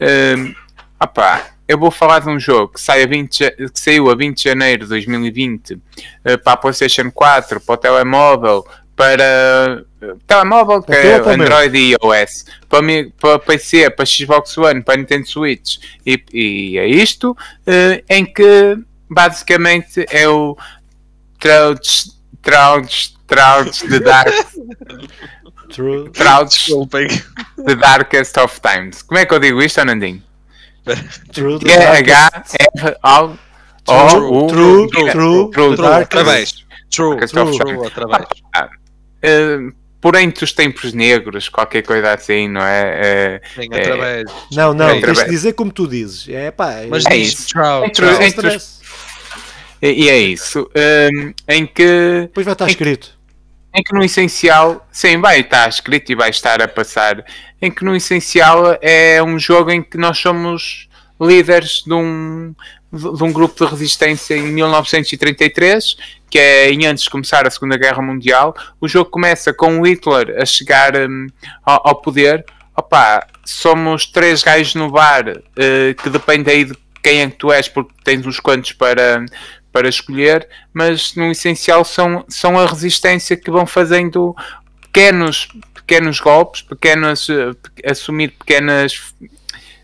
Um, 0.00 0.54
opá, 1.00 1.50
eu 1.70 1.78
vou 1.78 1.92
falar 1.92 2.18
de 2.18 2.28
um 2.28 2.40
jogo 2.40 2.72
que, 2.72 2.80
sai 2.80 3.04
a 3.04 3.06
20, 3.06 3.38
que 3.38 3.70
saiu 3.74 4.10
a 4.10 4.14
20 4.16 4.36
de 4.36 4.42
janeiro 4.42 4.82
de 4.82 4.88
2020 4.88 5.74
uh, 5.74 5.80
eh, 6.24 6.36
para 6.36 6.54
a 6.54 6.56
PlayStation 6.56 7.12
4, 7.12 7.60
para 7.60 7.74
o 7.74 7.76
telemóvel, 7.76 8.66
para 9.00 9.82
telemóvel, 10.26 10.82
que 10.82 10.92
é 10.92 11.16
Android 11.16 11.74
e 11.74 11.92
iOS, 11.92 12.44
para, 12.68 12.82
mim, 12.82 13.10
para 13.18 13.38
PC, 13.38 13.88
para 13.88 14.04
Xbox 14.04 14.58
One, 14.58 14.82
para 14.82 14.98
Nintendo 14.98 15.26
Switch. 15.26 15.78
E, 16.04 16.22
e 16.34 16.78
é 16.78 16.86
isto, 16.86 17.30
uh, 17.30 18.04
em 18.10 18.26
que 18.26 18.76
basicamente 19.08 20.04
é 20.10 20.28
o 20.28 20.54
Trouts, 21.38 22.20
Trouts, 22.42 23.16
Trouts 23.26 23.80
the 23.88 24.00
Dark. 24.00 24.28
Trouts 26.12 26.68
The 27.64 27.76
Darkest 27.76 28.36
of 28.36 28.60
Times. 28.60 29.02
Como 29.02 29.18
é 29.18 29.24
que 29.24 29.32
eu 29.32 29.38
digo 29.38 29.62
isto, 29.62 29.80
Anandinho? 29.80 30.22
True, 31.32 31.58
H 31.64 32.44
F 32.76 32.96
O 33.02 33.36
O 33.86 34.46
True, 34.48 34.88
True, 34.88 34.88
True, 34.90 35.50
True, 35.52 35.76
True, 35.76 36.06
True, 36.90 37.16
True, 37.16 38.79
Uh, 39.22 39.72
por 40.00 40.14
entre 40.16 40.44
os 40.44 40.52
tempos 40.52 40.94
negros, 40.94 41.48
qualquer 41.48 41.82
coisa 41.82 42.14
assim, 42.14 42.48
não 42.48 42.62
é? 42.62 43.00
é, 43.02 43.40
Sim, 43.54 43.68
é 43.70 43.80
através. 43.80 44.24
Não, 44.50 44.72
não, 44.72 44.88
é, 44.88 45.00
tens 45.00 45.18
de 45.18 45.30
dizer 45.30 45.52
como 45.52 45.70
tu 45.70 45.86
dizes. 45.86 46.26
É 46.28 46.50
pá, 46.50 46.76
mas 46.88 47.04
é 47.04 47.16
isso. 47.16 47.48
Trau, 47.48 47.84
entre, 47.84 48.06
trau. 48.06 48.22
Entre 48.22 48.48
os, 48.48 48.80
e 49.82 50.08
é 50.10 50.18
isso. 50.18 50.70
Um, 51.14 51.32
em 51.48 51.66
que. 51.66 52.22
Depois 52.22 52.44
vai 52.44 52.52
estar 52.52 52.66
em, 52.66 52.70
escrito. 52.70 53.18
Em 53.74 53.82
que 53.82 53.94
no 53.94 54.04
essencial, 54.04 54.86
sim, 54.92 55.18
vai 55.18 55.40
estar 55.40 55.68
escrito 55.68 56.12
e 56.12 56.14
vai 56.14 56.30
estar 56.30 56.60
a 56.60 56.68
passar. 56.68 57.24
Em 57.60 57.70
que 57.70 57.84
no 57.84 57.96
essencial 57.96 58.78
é 58.82 59.22
um 59.22 59.38
jogo 59.38 59.70
em 59.70 59.82
que 59.82 59.96
nós 59.96 60.18
somos 60.18 60.88
líderes 61.20 61.82
de 61.86 61.92
um, 61.92 62.54
de 62.92 63.22
um 63.22 63.32
grupo 63.32 63.64
de 63.64 63.70
resistência 63.70 64.36
em 64.36 64.42
1933 64.42 65.96
que 66.30 66.38
é 66.38 66.70
em 66.70 66.86
antes 66.86 67.04
de 67.04 67.10
começar 67.10 67.46
a 67.46 67.50
Segunda 67.50 67.76
Guerra 67.76 68.00
Mundial. 68.00 68.54
O 68.80 68.86
jogo 68.86 69.10
começa 69.10 69.52
com 69.52 69.84
Hitler 69.84 70.40
a 70.40 70.46
chegar 70.46 70.96
um, 70.96 71.26
ao, 71.64 71.88
ao, 71.88 72.00
poder. 72.00 72.46
Opa, 72.76 73.26
somos 73.44 74.06
três 74.06 74.42
gajos 74.42 74.76
no 74.76 74.90
bar 74.90 75.28
uh, 75.28 75.94
que 76.00 76.08
depende 76.08 76.48
aí 76.48 76.64
de 76.64 76.74
quem 77.02 77.22
é 77.22 77.28
que 77.28 77.36
tu 77.36 77.52
és, 77.52 77.68
porque 77.68 77.92
tens 78.04 78.24
uns 78.24 78.38
quantos 78.38 78.72
para, 78.72 79.24
para 79.72 79.88
escolher, 79.88 80.48
mas 80.72 81.14
no 81.16 81.32
essencial 81.32 81.84
são, 81.84 82.24
são 82.28 82.58
a 82.58 82.66
resistência 82.66 83.36
que 83.36 83.50
vão 83.50 83.66
fazendo 83.66 84.36
pequenos, 84.82 85.48
pequenos 85.74 86.20
golpes, 86.20 86.62
pequenas, 86.62 87.28
uh, 87.28 87.56
assumir 87.84 88.28
pequenas 88.38 89.14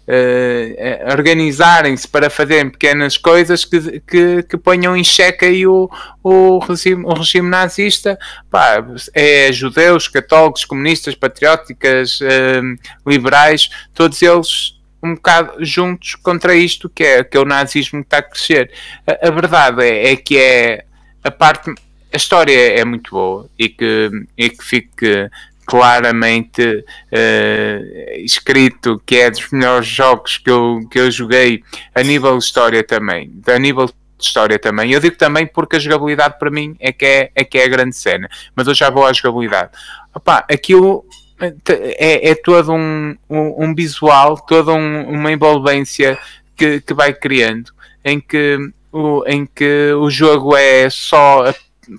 uh, 0.07 1.13
organizarem-se 1.13 2.07
para 2.07 2.31
fazerem 2.31 2.71
pequenas 2.71 3.17
coisas 3.17 3.65
que, 3.65 4.01
que, 4.01 4.43
que 4.43 4.57
ponham 4.57 4.97
em 4.97 5.05
xeque 5.05 5.45
aí 5.45 5.67
o, 5.67 5.91
o, 6.23 6.59
regime, 6.59 7.05
o 7.05 7.13
regime 7.13 7.49
nazista. 7.49 8.19
Pá, 8.51 8.85
é 9.15 9.53
judeus, 9.53 10.09
católicos, 10.09 10.65
comunistas, 10.65 11.15
patrióticas, 11.15 12.21
uh, 12.21 13.07
liberais, 13.07 13.69
todos 13.95 14.21
eles 14.23 14.77
um 15.03 15.15
bocado 15.15 15.65
juntos 15.65 16.15
contra 16.17 16.55
isto 16.55 16.89
que 16.89 17.05
é, 17.05 17.25
que 17.25 17.37
é 17.37 17.41
o 17.41 17.45
nazismo 17.45 18.01
que 18.01 18.07
está 18.07 18.19
a 18.19 18.23
crescer. 18.23 18.73
A, 19.07 19.29
a 19.29 19.31
verdade 19.31 19.85
é, 19.85 20.13
é, 20.13 20.17
que 20.17 20.39
é 20.39 20.85
a 21.23 21.31
parte. 21.31 21.73
A 22.13 22.17
história 22.17 22.79
é 22.79 22.85
muito 22.85 23.11
boa 23.11 23.49
e 23.59 23.69
que, 23.69 24.11
e 24.39 24.49
que 24.49 24.65
fique 24.65 25.29
claramente 25.67 26.63
uh, 26.63 28.25
escrito 28.25 29.03
que 29.05 29.17
é 29.17 29.31
dos 29.31 29.51
melhores 29.51 29.87
jogos 29.87 30.39
que 30.39 30.51
eu, 30.51 30.81
que 30.91 30.99
eu 30.99 31.11
joguei 31.11 31.63
a 31.95 32.03
nível 32.03 32.39
de 32.39 32.45
história 32.45 32.85
também. 32.85 33.33
A 33.47 33.59
nível 33.59 33.87
de 33.87 33.95
história 34.25 34.59
também. 34.59 34.93
Eu 34.93 35.01
digo 35.01 35.17
também 35.17 35.47
porque 35.47 35.77
a 35.77 35.79
jogabilidade 35.79 36.39
para 36.39 36.51
mim 36.51 36.77
é 36.79 36.93
que 36.93 37.05
é, 37.05 37.31
é, 37.35 37.45
que 37.45 37.59
é 37.59 37.65
a 37.65 37.69
grande 37.69 37.97
cena. 37.97 38.29
Mas 38.55 38.69
eu 38.69 38.75
já 38.75 38.89
vou 38.89 39.05
à 39.05 39.13
jogabilidade. 39.13 39.73
Opa, 40.15 40.45
aquilo 40.51 41.05
é, 41.39 42.31
é 42.31 42.35
todo 42.35 42.73
um, 42.73 43.17
um, 43.29 43.65
um 43.65 43.75
visual, 43.75 44.37
toda 44.37 44.73
um, 44.73 45.11
uma 45.11 45.33
envolvência 45.33 46.17
que, 46.57 46.81
que 46.81 46.95
vai 46.95 47.13
criando, 47.13 47.73
em 48.05 48.21
que, 48.21 48.57
o, 48.93 49.25
em 49.27 49.45
que 49.45 49.93
o 49.93 50.09
jogo 50.09 50.57
é 50.57 50.89
só 50.89 51.53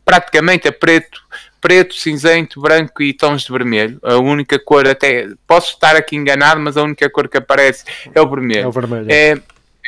praticamente 0.03 0.67
a 0.67 0.71
preto, 0.71 1.21
preto, 1.59 1.95
cinzento, 1.95 2.61
branco 2.61 3.01
e 3.01 3.13
tons 3.13 3.43
de 3.43 3.51
vermelho. 3.51 3.99
A 4.03 4.17
única 4.17 4.59
cor, 4.59 4.87
até 4.87 5.27
posso 5.45 5.73
estar 5.73 5.95
aqui 5.95 6.15
enganado, 6.15 6.59
mas 6.59 6.77
a 6.77 6.83
única 6.83 7.09
cor 7.09 7.27
que 7.27 7.37
aparece 7.37 7.83
é 8.13 8.21
o 8.21 8.29
vermelho. 8.29 8.61
É 8.61 8.67
o 8.67 8.71
vermelho. 8.71 9.07
É, 9.09 9.37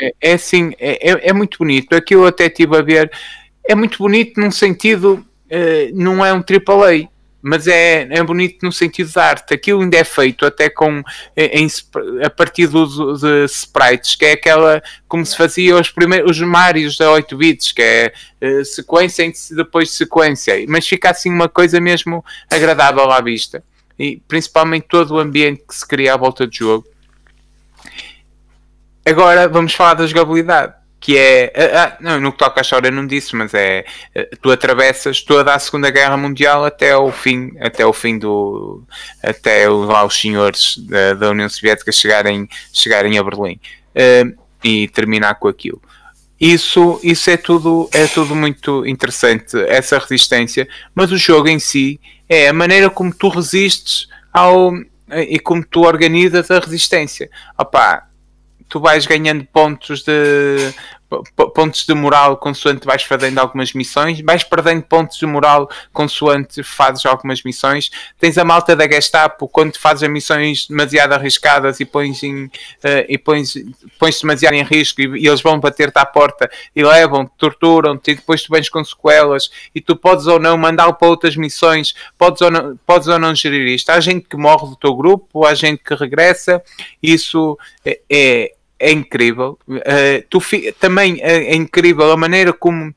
é, 0.01 0.13
é 0.21 0.33
assim, 0.33 0.73
é, 0.79 1.11
é, 1.11 1.29
é 1.29 1.33
muito 1.33 1.57
bonito. 1.57 1.93
Aqui 1.93 2.15
eu 2.15 2.25
até 2.25 2.45
estive 2.45 2.77
a 2.77 2.81
ver, 2.81 3.11
é 3.67 3.75
muito 3.75 3.97
bonito 3.97 4.39
num 4.39 4.51
sentido, 4.51 5.25
uh, 5.45 5.91
não 5.93 6.25
é 6.25 6.33
um 6.33 6.37
AAA 6.37 7.09
mas 7.41 7.67
é, 7.67 8.07
é 8.09 8.23
bonito 8.23 8.65
no 8.65 8.71
sentido 8.71 9.11
de 9.11 9.19
arte. 9.19 9.53
Aquilo 9.53 9.81
ainda 9.81 9.97
é 9.97 10.03
feito 10.03 10.45
até 10.45 10.69
com 10.69 11.01
em, 11.35 11.67
a 12.23 12.29
partir 12.29 12.67
do 12.67 13.17
de 13.17 13.45
sprites, 13.45 14.15
que 14.15 14.25
é 14.25 14.31
aquela 14.33 14.81
como 15.07 15.25
se 15.25 15.35
fazia 15.35 15.75
os 15.75 15.89
primeiros 15.89 16.31
os 16.31 16.39
Marios 16.39 16.97
da 16.97 17.11
8 17.11 17.37
bits, 17.37 17.71
que 17.71 17.81
é 17.81 18.13
uh, 18.41 18.65
sequência 18.65 19.23
em 19.23 19.33
depois 19.51 19.91
sequência, 19.91 20.53
mas 20.67 20.87
fica 20.87 21.09
assim 21.09 21.31
uma 21.31 21.49
coisa 21.49 21.79
mesmo 21.79 22.23
agradável 22.49 23.09
à 23.11 23.21
vista. 23.21 23.63
E 23.97 24.21
principalmente 24.27 24.87
todo 24.87 25.15
o 25.15 25.19
ambiente 25.19 25.63
que 25.67 25.75
se 25.75 25.85
cria 25.85 26.13
à 26.13 26.17
volta 26.17 26.47
do 26.47 26.55
jogo. 26.55 26.87
Agora 29.05 29.47
vamos 29.47 29.73
falar 29.73 29.95
da 29.95 30.07
jogabilidade 30.07 30.78
que 30.99 31.17
é 31.17 31.51
ah, 31.55 31.97
não, 31.99 32.19
no 32.19 32.31
que 32.31 32.37
toca 32.37 32.59
à 32.59 32.61
história 32.61 32.91
não 32.91 33.07
disse, 33.07 33.35
mas 33.35 33.53
é 33.53 33.85
eh, 34.13 34.29
tu 34.41 34.51
atravessas 34.51 35.21
toda 35.21 35.53
a 35.53 35.59
Segunda 35.59 35.89
Guerra 35.89 36.17
Mundial 36.17 36.65
até 36.65 36.95
o 36.95 37.11
fim, 37.11 37.51
até 37.59 37.85
o 37.85 37.93
fim 37.93 38.17
do 38.17 38.83
até 39.23 39.69
lá 39.69 40.05
os 40.05 40.19
senhores 40.19 40.77
da, 40.77 41.13
da 41.13 41.29
União 41.29 41.47
Soviética 41.47 41.91
chegarem, 41.91 42.49
chegarem 42.73 43.17
a 43.17 43.23
Berlim 43.23 43.59
uh, 43.95 44.37
e 44.63 44.87
terminar 44.89 45.35
com 45.35 45.47
aquilo. 45.47 45.81
Isso, 46.39 46.99
isso 47.03 47.29
é 47.29 47.37
tudo 47.37 47.89
é 47.93 48.05
tudo 48.07 48.35
muito 48.35 48.85
interessante, 48.85 49.57
essa 49.67 49.97
resistência, 49.97 50.67
mas 50.93 51.11
o 51.11 51.17
jogo 51.17 51.47
em 51.47 51.59
si 51.59 51.99
é 52.27 52.49
a 52.49 52.53
maneira 52.53 52.89
como 52.89 53.13
tu 53.13 53.29
resistes 53.29 54.07
ao 54.33 54.73
e 55.11 55.39
como 55.39 55.65
tu 55.65 55.81
organizas 55.81 56.51
a 56.51 56.59
resistência. 56.59 57.29
Opá, 57.57 58.08
tu 58.69 58.79
vais 58.79 59.05
ganhando 59.05 59.43
pontos 59.45 60.03
de 60.03 60.73
pontos 61.53 61.85
de 61.85 61.93
moral 61.93 62.37
consoante 62.37 62.85
vais 62.85 63.03
fazendo 63.03 63.39
algumas 63.39 63.73
missões, 63.73 64.21
vais 64.21 64.43
perdendo 64.43 64.83
pontos 64.83 65.17
de 65.17 65.25
moral 65.25 65.69
consoante 65.91 66.61
fazes 66.61 67.05
algumas 67.05 67.41
missões. 67.43 67.89
Tens 68.19 68.37
a 68.37 68.45
malta 68.45 68.75
da 68.75 68.87
Gestapo 68.87 69.47
quando 69.47 69.77
fazes 69.77 70.07
missões 70.09 70.67
demasiado 70.67 71.13
arriscadas 71.13 71.79
e 71.79 71.85
pões, 71.85 72.21
em, 72.21 72.45
uh, 72.45 72.51
e 73.07 73.17
pões, 73.17 73.55
pões 73.97 74.19
demasiado 74.21 74.53
em 74.53 74.63
risco 74.63 75.01
e, 75.01 75.21
e 75.21 75.27
eles 75.27 75.41
vão 75.41 75.59
bater-te 75.59 75.97
à 75.97 76.05
porta 76.05 76.49
e 76.75 76.83
levam-te, 76.83 77.31
torturam-te 77.37 78.11
e 78.11 78.15
depois 78.15 78.43
tu 78.43 78.51
vens 78.51 78.69
com 78.69 78.83
sequelas 78.83 79.49
e 79.73 79.81
tu 79.81 79.95
podes 79.95 80.27
ou 80.27 80.39
não 80.39 80.57
mandá-lo 80.57 80.93
para 80.93 81.07
outras 81.07 81.35
missões, 81.35 81.95
podes 82.17 82.41
ou, 82.41 82.51
não, 82.51 82.77
podes 82.85 83.07
ou 83.07 83.17
não 83.17 83.33
gerir 83.33 83.67
isto. 83.67 83.89
Há 83.89 83.99
gente 83.99 84.27
que 84.27 84.37
morre 84.37 84.67
do 84.67 84.75
teu 84.75 84.95
grupo, 84.95 85.45
há 85.45 85.55
gente 85.55 85.83
que 85.83 85.95
regressa, 85.95 86.61
isso 87.01 87.57
é, 87.83 87.99
é 88.09 88.51
é 88.79 88.91
incrível. 88.91 89.59
Uh, 89.67 90.25
tu 90.29 90.39
também 90.79 91.19
é, 91.21 91.51
é, 91.51 91.55
incrível 91.55 92.11
a 92.11 92.17
maneira 92.17 92.53
como, 92.53 92.93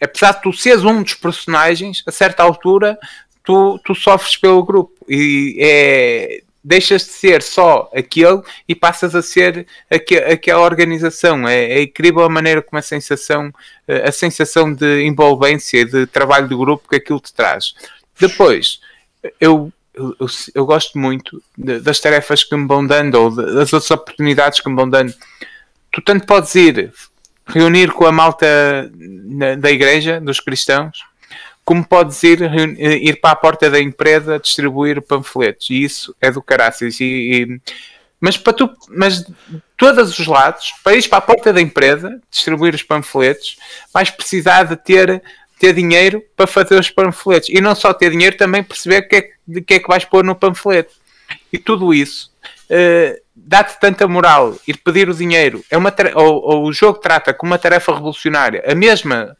apesar 0.00 0.32
de 0.32 0.42
tu 0.42 0.52
seres 0.52 0.84
um 0.84 1.02
dos 1.02 1.14
personagens, 1.14 2.02
a 2.06 2.10
certa 2.10 2.42
altura 2.42 2.98
tu, 3.44 3.78
tu 3.84 3.94
sofres 3.94 4.36
pelo 4.36 4.64
grupo 4.64 4.92
e 5.08 5.56
é, 5.60 6.42
deixas 6.62 7.02
de 7.02 7.12
ser 7.12 7.42
só 7.42 7.90
aquele 7.94 8.42
e 8.68 8.74
passas 8.74 9.14
a 9.14 9.22
ser 9.22 9.66
aquela 10.30 10.60
organização. 10.60 11.48
É, 11.48 11.78
é, 11.78 11.82
incrível 11.82 12.22
a 12.22 12.28
maneira 12.28 12.60
como 12.60 12.78
a 12.78 12.82
sensação, 12.82 13.52
a 14.04 14.12
sensação 14.12 14.72
de 14.72 15.02
envolvência, 15.04 15.84
de 15.84 16.06
trabalho 16.06 16.48
de 16.48 16.56
grupo 16.56 16.88
que 16.88 16.96
aquilo 16.96 17.20
te 17.20 17.32
traz. 17.32 17.74
Depois, 18.20 18.80
eu 19.40 19.72
eu, 19.98 20.26
eu, 20.54 20.66
gosto 20.66 20.98
muito 20.98 21.42
de, 21.56 21.80
das 21.80 21.98
tarefas 22.00 22.44
que 22.44 22.56
me 22.56 22.66
vão 22.66 22.86
dando 22.86 23.14
ou 23.16 23.30
de, 23.30 23.54
das 23.54 23.72
outras 23.72 23.90
oportunidades 23.90 24.60
que 24.60 24.68
me 24.68 24.76
vão 24.76 24.88
dando. 24.88 25.12
Tu 25.90 26.00
tanto 26.02 26.26
podes 26.26 26.54
ir 26.54 26.92
reunir 27.46 27.90
com 27.92 28.06
a 28.06 28.12
malta 28.12 28.90
na, 28.94 29.54
da 29.56 29.70
igreja, 29.70 30.20
dos 30.20 30.38
cristãos, 30.38 30.98
como 31.64 31.84
podes 31.84 32.22
ir, 32.22 32.40
ir 32.78 33.20
para 33.20 33.32
a 33.32 33.36
porta 33.36 33.68
da 33.68 33.80
empresa 33.80 34.38
distribuir 34.38 35.02
panfletos. 35.02 35.68
E 35.70 35.82
isso 35.82 36.14
é 36.20 36.30
do 36.30 36.40
caraças. 36.40 37.00
E, 37.00 37.04
e, 37.04 37.60
mas 38.20 38.36
para 38.36 38.52
tu, 38.52 38.70
mas 38.88 39.24
todos 39.76 40.18
os 40.18 40.26
lados, 40.26 40.72
para 40.82 40.96
ir 40.96 41.08
para 41.08 41.18
a 41.18 41.22
porta 41.22 41.52
da 41.52 41.60
empresa 41.60 42.20
distribuir 42.30 42.74
os 42.74 42.82
panfletos, 42.82 43.56
vais 43.92 44.10
precisar 44.10 44.64
de 44.64 44.76
ter 44.76 45.22
ter 45.58 45.72
dinheiro 45.72 46.22
para 46.36 46.46
fazer 46.46 46.78
os 46.78 46.90
panfletos. 46.90 47.48
E 47.48 47.60
não 47.60 47.74
só 47.74 47.92
ter 47.92 48.10
dinheiro, 48.10 48.36
também 48.36 48.62
perceber 48.62 49.02
que 49.02 49.16
é, 49.16 49.22
que 49.62 49.74
é 49.74 49.78
que 49.78 49.88
vais 49.88 50.04
pôr 50.04 50.24
no 50.24 50.34
panfleto. 50.34 50.94
E 51.52 51.58
tudo 51.58 51.92
isso 51.92 52.30
uh, 52.70 53.20
dá-te 53.34 53.78
tanta 53.80 54.06
moral. 54.06 54.56
Ir 54.66 54.78
pedir 54.78 55.08
o 55.08 55.14
dinheiro. 55.14 55.64
É 55.70 55.76
uma 55.76 55.94
ou, 56.14 56.42
ou, 56.42 56.64
o 56.66 56.72
jogo 56.72 56.98
trata 56.98 57.34
como 57.34 57.52
uma 57.52 57.58
tarefa 57.58 57.94
revolucionária. 57.94 58.62
A 58.66 58.74
mesma, 58.74 59.36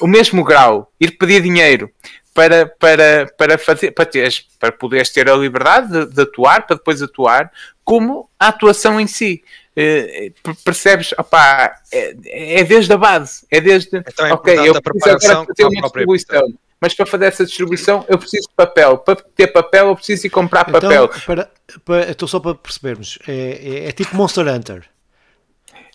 o 0.00 0.06
mesmo 0.06 0.44
grau. 0.44 0.90
Ir 1.00 1.12
pedir 1.12 1.42
dinheiro 1.42 1.90
para, 2.32 2.66
para, 2.66 3.26
para, 3.38 3.58
fazer, 3.58 3.92
para, 3.92 4.04
teres, 4.04 4.46
para 4.60 4.70
poderes 4.70 5.10
ter 5.10 5.28
a 5.28 5.34
liberdade 5.34 5.88
de, 5.88 6.14
de 6.14 6.22
atuar, 6.22 6.66
para 6.66 6.76
depois 6.76 7.02
atuar, 7.02 7.50
como 7.82 8.28
a 8.38 8.48
atuação 8.48 9.00
em 9.00 9.06
si. 9.06 9.42
Uh, 9.76 10.54
percebes? 10.64 11.12
Opá, 11.18 11.74
é, 11.92 12.14
é 12.60 12.64
desde 12.64 12.92
a 12.92 12.96
base, 12.96 13.46
é 13.50 13.60
desde. 13.60 13.98
Então 13.98 14.26
é 14.26 14.32
ok, 14.32 14.54
eu 14.68 14.80
preciso 14.80 15.16
agora 15.16 15.46
fazer 15.46 15.64
uma 15.64 15.82
distribuição. 15.82 16.54
Mas 16.80 16.94
para 16.94 17.06
fazer 17.06 17.24
essa 17.26 17.44
distribuição 17.44 18.04
eu 18.08 18.18
preciso 18.18 18.48
de 18.48 18.54
papel. 18.54 18.98
Para 18.98 19.16
ter 19.16 19.48
papel 19.48 19.88
eu 19.88 19.96
preciso 19.96 20.26
ir 20.26 20.30
comprar 20.30 20.66
então, 20.68 20.80
papel. 20.80 21.08
Para, 21.08 21.50
para, 21.84 22.10
então 22.10 22.26
só 22.26 22.40
para 22.40 22.54
percebermos, 22.54 23.18
é, 23.28 23.32
é, 23.32 23.88
é 23.88 23.92
tipo 23.92 24.16
Monster 24.16 24.46
Hunter. 24.46 24.84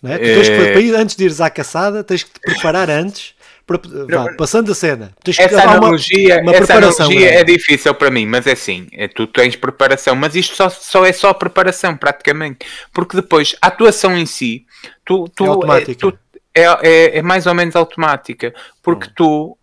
Não 0.02 0.12
é? 0.12 0.18
Tu 0.18 0.24
tens 0.24 0.48
que, 0.48 0.56
para 0.56 0.80
ir, 0.80 0.94
antes 0.94 1.16
de 1.16 1.24
ires 1.24 1.40
à 1.40 1.48
caçada, 1.50 2.02
tens 2.02 2.24
que 2.24 2.30
te 2.32 2.40
preparar 2.40 2.90
antes 2.90 3.34
Vá, 4.08 4.34
passando 4.36 4.72
a 4.72 4.74
cena. 4.74 5.12
essa 5.38 5.62
analogia, 5.62 6.40
uma, 6.42 6.52
uma 6.52 6.56
essa 6.56 6.76
analogia 6.76 7.34
é 7.40 7.44
difícil 7.44 7.94
para 7.94 8.10
mim, 8.10 8.26
mas 8.26 8.46
é 8.46 8.52
assim, 8.52 8.86
é, 8.92 9.08
tu 9.08 9.26
tens 9.26 9.56
preparação, 9.56 10.14
mas 10.14 10.34
isto 10.34 10.54
só, 10.56 10.68
só 10.68 11.04
é 11.04 11.12
só 11.12 11.32
preparação, 11.32 11.96
praticamente. 11.96 12.66
Porque 12.92 13.16
depois, 13.16 13.56
a 13.60 13.68
atuação 13.68 14.16
em 14.16 14.26
si, 14.26 14.66
tu, 15.04 15.28
tu, 15.34 15.44
é, 15.44 15.48
automática. 15.48 15.94
tu, 15.94 16.18
é, 16.54 16.62
é, 16.62 17.18
é, 17.18 17.22
mais 17.22 17.46
ou 17.46 17.54
menos 17.54 17.74
automática, 17.76 18.54
porque 18.82 19.06
hum. 19.08 19.12
tu 19.16 19.58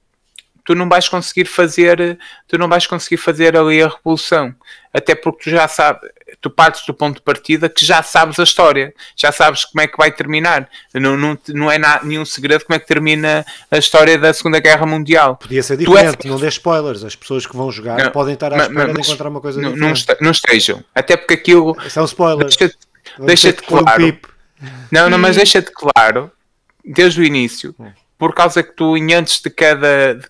tu 0.69 0.75
não 0.75 0.87
vais 0.87 1.09
conseguir 1.09 1.45
fazer 1.45 2.19
tu 2.47 2.55
não 2.55 2.69
vais 2.69 2.85
conseguir 2.85 3.17
fazer 3.17 3.57
ali 3.57 3.81
a 3.81 3.87
revolução 3.87 4.53
até 4.93 5.15
porque 5.15 5.45
tu 5.45 5.49
já 5.49 5.67
sabes 5.67 6.07
tu 6.39 6.49
partes 6.49 6.85
do 6.85 6.93
ponto 6.93 7.15
de 7.15 7.21
partida 7.23 7.67
que 7.67 7.83
já 7.83 8.03
sabes 8.03 8.39
a 8.39 8.43
história, 8.43 8.93
já 9.15 9.31
sabes 9.31 9.65
como 9.65 9.81
é 9.81 9.87
que 9.87 9.97
vai 9.97 10.11
terminar. 10.11 10.69
Não, 10.93 11.17
não, 11.17 11.37
não 11.49 11.71
é 11.71 11.77
na, 11.77 12.01
nenhum 12.03 12.23
segredo 12.23 12.65
como 12.65 12.75
é 12.75 12.79
que 12.79 12.87
termina 12.87 13.45
a 13.69 13.77
história 13.77 14.17
da 14.17 14.31
Segunda 14.31 14.59
Guerra 14.59 14.85
Mundial. 14.85 15.37
Podia 15.37 15.63
ser 15.63 15.75
diferente, 15.75 16.25
és... 16.25 16.31
não 16.31 16.39
dê 16.39 16.47
spoilers. 16.47 17.03
As 17.03 17.15
pessoas 17.15 17.45
que 17.45 17.55
vão 17.55 17.71
jogar 17.71 17.97
não, 17.97 18.11
podem 18.11 18.35
estar 18.35 18.53
à 18.53 18.57
espera 18.57 18.87
mas, 18.87 18.93
de 18.93 19.01
encontrar 19.01 19.29
uma 19.29 19.41
coisa 19.41 19.61
não, 19.61 19.73
diferente. 19.73 20.07
Não, 20.07 20.17
não 20.21 20.31
estejam, 20.31 20.83
até 20.93 21.17
porque 21.17 21.33
aquilo. 21.33 21.75
São 21.89 22.05
spoilers. 22.05 22.55
Deixa-te 22.55 22.77
deixa 23.17 23.53
claro. 23.53 24.05
Um 24.05 24.17
não, 24.91 25.09
não, 25.09 25.17
mas 25.17 25.35
deixa-te 25.37 25.71
claro, 25.71 26.31
desde 26.83 27.21
o 27.21 27.23
início, 27.23 27.73
hum. 27.79 27.91
por 28.17 28.33
causa 28.33 28.61
que 28.61 28.73
tu, 28.73 28.95
em 28.95 29.13
antes 29.13 29.41
de 29.41 29.49
cada. 29.49 30.15
De, 30.15 30.27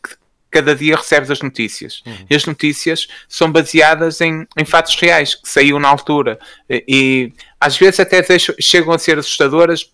cada 0.52 0.76
dia 0.76 0.96
recebes 0.96 1.30
as 1.30 1.42
notícias. 1.42 2.02
Uhum. 2.06 2.26
E 2.30 2.36
as 2.36 2.46
notícias 2.46 3.08
são 3.28 3.52
baseadas 3.52 4.22
em, 4.22 4.48
em 4.58 4.66
fatos 4.66 4.96
reais, 4.96 5.36
que 5.36 5.48
saíram 5.48 5.80
na 5.80 5.88
altura. 5.88 6.40
E, 6.70 6.84
e 6.88 7.34
às 7.60 7.78
vezes 7.78 8.00
até 8.00 8.24
chegam 8.60 8.94
a 8.94 9.00
ser 9.00 9.20
assustadoras 9.20 9.92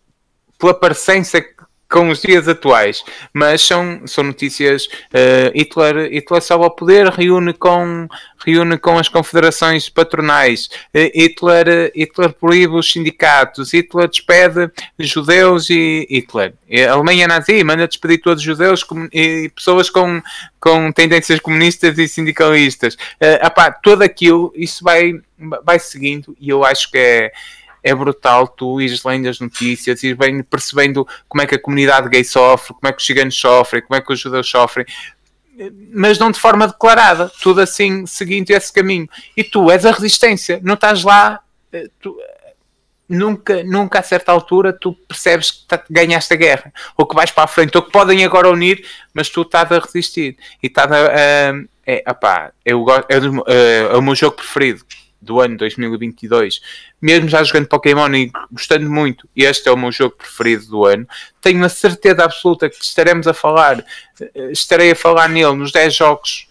pela 0.57 0.73
parecença 0.73 1.41
com 1.89 2.09
os 2.09 2.21
dias 2.21 2.47
atuais, 2.47 3.03
mas 3.33 3.61
são, 3.61 4.01
são 4.05 4.23
notícias. 4.23 4.85
Uh, 4.85 5.51
Hitler, 5.55 6.11
Hitler 6.11 6.41
sobe 6.41 6.63
ao 6.63 6.71
poder, 6.71 7.07
reúne 7.09 7.53
com, 7.53 8.07
reúne 8.45 8.77
com 8.77 8.97
as 8.97 9.07
confederações 9.07 9.87
patronais, 9.87 10.69
uh, 10.93 11.11
Hitler, 11.13 11.91
Hitler 11.95 12.33
proíbe 12.33 12.73
os 12.73 12.91
sindicatos, 12.91 13.73
Hitler 13.73 14.09
despede 14.09 14.71
judeus 14.99 15.69
e 15.69 16.07
Hitler. 16.09 16.53
A 16.87 16.91
Alemanha 16.91 17.27
nazi 17.27 17.63
manda 17.63 17.87
despedir 17.87 18.21
todos 18.21 18.39
os 18.39 18.45
judeus 18.45 18.85
e 19.13 19.49
pessoas 19.55 19.89
com, 19.89 20.21
com 20.59 20.91
tendências 20.91 21.39
comunistas 21.39 21.97
e 21.97 22.07
sindicalistas. 22.07 22.95
Uh, 22.95 23.39
apá, 23.41 23.71
tudo 23.71 24.03
aquilo, 24.03 24.51
isso 24.55 24.83
vai, 24.83 25.13
vai 25.63 25.77
seguindo 25.79 26.35
e 26.39 26.49
eu 26.49 26.65
acho 26.65 26.89
que 26.89 26.97
é 26.97 27.31
é 27.85 27.93
brutal 27.93 28.47
tu 28.47 28.81
ires 28.81 29.03
lendo 29.03 29.29
as 29.29 29.39
notícias, 29.39 30.01
ir 30.01 30.15
bem 30.15 30.41
percebendo 30.41 31.07
como 31.29 31.43
é 31.43 31.45
que 31.45 31.53
a 31.53 31.61
comunidade 31.61 32.09
gay 32.09 32.23
sofre, 32.23 32.73
como 32.73 32.87
é 32.87 32.91
que 32.91 32.97
os 32.97 33.05
ciganos 33.05 33.35
sofrem, 33.39 33.83
como 33.83 33.95
é 33.95 34.01
que 34.01 34.11
os 34.11 34.19
judeus 34.19 34.49
sofrem, 34.49 34.87
mas 35.93 36.17
não 36.17 36.31
de 36.31 36.39
forma 36.39 36.67
declarada, 36.67 37.31
tudo 37.43 37.61
assim 37.61 38.07
seguindo 38.07 38.49
esse 38.49 38.73
caminho. 38.73 39.07
E 39.37 39.43
tu 39.43 39.69
és 39.69 39.85
a 39.85 39.91
resistência, 39.91 40.59
não 40.63 40.73
estás 40.73 41.03
lá, 41.03 41.39
eh, 41.71 41.87
tu, 42.01 42.17
nunca, 43.07 43.63
nunca 43.63 43.99
a 43.99 44.03
certa 44.03 44.31
altura 44.31 44.73
tu 44.73 44.93
percebes 45.07 45.51
que 45.51 45.67
tá, 45.67 45.79
ganhaste 45.87 46.33
a 46.33 46.37
guerra, 46.37 46.73
ou 46.97 47.05
que 47.05 47.15
vais 47.15 47.29
para 47.29 47.43
a 47.43 47.47
frente, 47.47 47.77
ou 47.77 47.83
que 47.83 47.91
podem 47.91 48.25
agora 48.25 48.49
unir, 48.49 48.83
mas 49.13 49.29
tu 49.29 49.43
estás 49.43 49.71
a 49.71 49.77
resistir. 49.77 50.37
E 50.61 50.65
estás 50.65 50.91
a. 50.91 51.03
Uh, 51.05 51.69
é, 51.85 52.03
opá, 52.09 52.51
eu, 52.65 52.83
é, 53.07 53.13
é, 53.13 53.93
é 53.93 53.95
o 53.95 54.01
meu 54.01 54.15
jogo 54.15 54.37
preferido 54.37 54.83
do 55.21 55.41
ano 55.41 55.57
2022, 55.57 56.61
mesmo 57.01 57.27
já 57.27 57.43
jogando 57.43 57.67
Pokémon 57.67 58.13
e 58.13 58.31
gostando 58.51 58.89
muito, 58.89 59.27
este 59.35 59.67
é 59.67 59.71
o 59.71 59.77
meu 59.77 59.91
jogo 59.91 60.15
preferido 60.15 60.67
do 60.67 60.85
ano, 60.85 61.07
tenho 61.41 61.63
a 61.63 61.69
certeza 61.69 62.23
absoluta 62.23 62.69
que 62.69 62.83
estaremos 62.83 63.27
a 63.27 63.33
falar, 63.33 63.83
eh, 64.19 64.51
estarei 64.51 64.91
a 64.91 64.95
falar 64.95 65.27
nele 65.27 65.55
nos 65.55 65.71
10 65.71 65.95
jogos. 65.95 66.47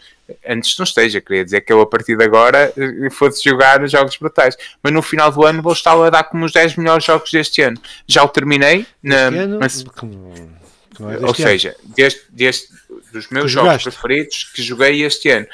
Antes 0.48 0.78
não 0.78 0.84
esteja, 0.84 1.20
queria 1.20 1.44
dizer 1.44 1.60
que 1.60 1.70
eu 1.70 1.82
a 1.82 1.86
partir 1.86 2.16
de 2.16 2.24
agora 2.24 2.72
eh, 2.76 3.10
fosse 3.10 3.44
jogar 3.44 3.86
jogos 3.86 4.16
brutais, 4.16 4.56
mas 4.82 4.92
no 4.92 5.02
final 5.02 5.30
do 5.30 5.44
ano 5.44 5.62
vou 5.62 5.72
estar 5.72 5.92
a 5.92 6.10
dar 6.10 6.24
como 6.24 6.44
os 6.44 6.52
10 6.52 6.76
melhores 6.76 7.04
jogos 7.04 7.30
deste 7.30 7.62
ano. 7.62 7.78
Já 8.06 8.24
o 8.24 8.28
terminei, 8.28 8.86
na, 9.02 9.16
ano, 9.16 9.58
mas, 9.60 9.84
é 9.84 11.26
ou 11.26 11.34
seja, 11.34 11.76
deste, 11.84 12.22
deste, 12.30 12.68
dos 13.12 13.28
meus 13.28 13.50
jogos 13.50 13.82
preferidos 13.82 14.44
que 14.54 14.62
joguei 14.62 15.02
este 15.02 15.30
ano. 15.30 15.46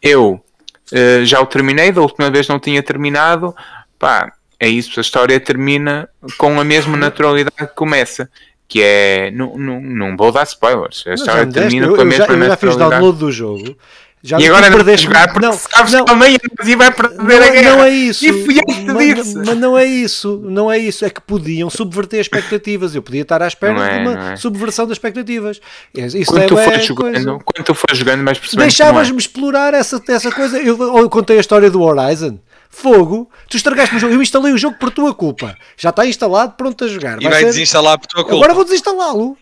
Eu 0.00 0.44
Uh, 0.92 1.24
já 1.24 1.40
o 1.40 1.46
terminei, 1.46 1.92
da 1.92 2.00
última 2.00 2.30
vez 2.30 2.48
não 2.48 2.58
tinha 2.58 2.82
terminado. 2.82 3.54
Pá, 3.98 4.32
é 4.58 4.68
isso, 4.68 4.98
a 4.98 5.02
história 5.02 5.38
termina 5.38 6.08
com 6.36 6.58
a 6.58 6.64
mesma 6.64 6.96
naturalidade 6.96 7.56
que 7.56 7.74
começa. 7.74 8.28
Que 8.66 8.82
é. 8.82 9.30
Não, 9.30 9.56
não, 9.56 9.80
não 9.80 10.16
vou 10.16 10.30
dar 10.30 10.42
spoilers. 10.44 11.04
A 11.06 11.14
história 11.14 11.46
termina 11.46 11.86
eu, 11.86 11.94
com 11.94 12.02
a 12.02 12.04
mesma 12.04 12.26
já, 12.26 12.36
naturalidade. 12.36 12.64
Eu 12.64 12.70
já 12.70 12.78
fiz 12.78 12.90
download 12.98 13.18
do 13.18 13.32
jogo. 13.32 13.76
Já 14.22 14.38
e 14.40 14.48
agora 14.48 14.68
não 14.68 14.76
perder 14.76 14.98
jogar 14.98 15.32
porque 15.32 15.46
não, 15.46 15.52
sabes 15.52 15.92
não, 15.92 16.04
que 16.04 16.12
amanhã 16.12 16.38
vai 16.76 16.90
perder 16.90 17.16
não, 17.18 17.46
a 17.46 17.50
guerra. 17.50 17.76
Não 17.76 17.84
é 17.84 17.90
isso. 17.90 18.24
E 18.24 18.44
fui 18.44 18.58
eu 18.58 18.64
que 18.64 18.74
te 18.74 18.84
mas, 18.84 19.14
disse. 19.14 19.36
Mas 19.36 19.56
não 19.56 19.78
é 19.78 19.84
isso. 19.84 20.40
Não 20.44 20.72
é 20.72 20.78
isso. 20.78 21.04
É 21.04 21.10
que 21.10 21.20
podiam 21.20 21.70
subverter 21.70 22.20
expectativas. 22.20 22.94
Eu 22.94 23.02
podia 23.02 23.22
estar 23.22 23.40
à 23.42 23.46
espera 23.46 23.80
é, 23.80 23.98
de 23.98 24.08
uma 24.08 24.32
é. 24.32 24.36
subversão 24.36 24.86
das 24.86 24.96
expectativas. 24.96 25.60
Isso 25.94 26.32
quando, 26.32 26.42
é, 26.42 26.46
tu 26.46 26.56
fores 26.56 26.84
jogando, 26.84 27.40
quando 27.44 27.64
tu 27.64 27.74
fores 27.74 27.98
jogando, 27.98 28.22
mais 28.24 28.38
percebendo 28.38 28.64
Deixavas-me 28.64 29.16
é. 29.16 29.18
explorar 29.18 29.72
essa, 29.72 30.02
essa 30.08 30.32
coisa. 30.32 30.58
Eu, 30.58 30.98
eu 30.98 31.08
contei 31.08 31.36
a 31.36 31.40
história 31.40 31.70
do 31.70 31.80
Horizon. 31.80 32.38
Fogo, 32.70 33.30
tu 33.48 33.56
estragaste 33.56 33.96
o 33.96 33.98
jogo. 33.98 34.14
Eu 34.14 34.22
instalei 34.22 34.52
o 34.52 34.58
jogo 34.58 34.76
por 34.78 34.90
tua 34.90 35.14
culpa. 35.14 35.56
Já 35.76 35.90
está 35.90 36.04
instalado, 36.06 36.54
pronto 36.56 36.84
a 36.84 36.88
jogar. 36.88 37.18
E 37.20 37.24
vai, 37.24 37.32
vai 37.32 37.40
ser... 37.40 37.46
desinstalar 37.46 37.98
por 37.98 38.06
tua 38.08 38.24
culpa. 38.24 38.36
Agora 38.36 38.54
vou 38.54 38.64
desinstalá-lo. 38.64 39.36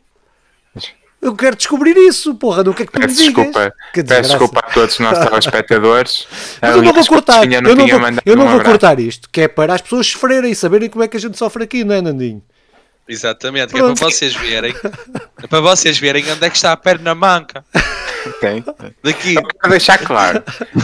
Eu 1.21 1.35
quero 1.35 1.57
descobrir 1.57 1.97
isso, 1.97 2.35
porra, 2.35 2.63
do 2.63 2.73
que 2.75 2.83
é 2.83 2.87
que 2.87 2.93
tu 2.93 3.01
peço 3.01 3.19
me 3.19 3.27
desculpa, 3.27 3.75
digas. 3.95 4.09
Peço 4.09 4.31
desculpa 4.31 4.61
a 4.61 4.71
todos 4.71 4.95
os 4.95 5.01
nossos 5.01 5.25
telespectadores. 5.27 6.29
Mas 6.61 6.77
eu 6.77 6.83
não 6.83 6.93
vou 6.93 7.07
cortar, 7.07 7.53
eu 7.53 7.63
não 7.63 7.87
vou, 7.87 8.01
eu 8.25 8.37
não 8.37 8.49
vou 8.49 8.61
cortar 8.63 9.01
isto, 9.01 9.29
que 9.31 9.43
é 9.43 9.49
para 9.49 9.75
as 9.75 9.81
pessoas 9.81 10.07
sofrerem 10.07 10.53
e 10.53 10.55
saberem 10.55 10.89
como 10.89 11.05
é 11.05 11.09
que 11.09 11.17
a 11.17 11.21
gente 11.21 11.37
sofre 11.37 11.65
aqui, 11.65 11.85
não 11.85 11.95
é, 11.95 12.01
Nandinho? 12.01 12.43
Exatamente, 13.09 13.73
que 13.73 13.79
é 13.79 13.83
para 13.83 13.95
vocês 13.95 14.35
verem, 14.35 14.75
é 15.43 15.47
para 15.47 15.61
vocês 15.61 15.99
verem 15.99 16.31
onde 16.31 16.45
é 16.45 16.51
que 16.51 16.57
está 16.57 16.73
a 16.73 16.77
perna 16.77 17.15
manca. 17.15 17.65
Ok. 18.27 18.65
Daqui. 19.03 19.35
Para 19.61 19.71
deixar 19.71 19.99
claro, 19.99 20.43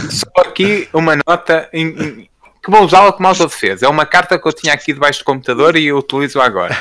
só 0.09 0.47
aqui 0.47 0.87
uma 0.93 1.17
nota 1.27 1.69
em, 1.73 1.87
em, 1.87 2.29
que 2.63 2.71
vou 2.71 2.83
usá-la 2.83 3.11
como 3.11 3.27
autodefesa. 3.27 3.85
É 3.85 3.89
uma 3.89 4.05
carta 4.05 4.39
que 4.39 4.47
eu 4.47 4.53
tinha 4.53 4.73
aqui 4.73 4.93
debaixo 4.93 5.19
do 5.19 5.25
computador 5.25 5.75
e 5.75 5.87
eu 5.87 5.97
utilizo 5.97 6.39
agora. 6.39 6.77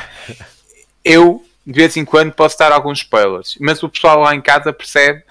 Eu 1.05 1.44
de 1.66 1.72
vez 1.72 1.96
em 1.96 2.04
quando 2.04 2.32
posso 2.32 2.58
dar 2.58 2.72
alguns 2.72 2.98
spoilers, 2.98 3.56
mas 3.60 3.82
o 3.82 3.88
pessoal 3.88 4.20
lá 4.20 4.34
em 4.34 4.40
casa 4.40 4.72
percebe 4.72 5.22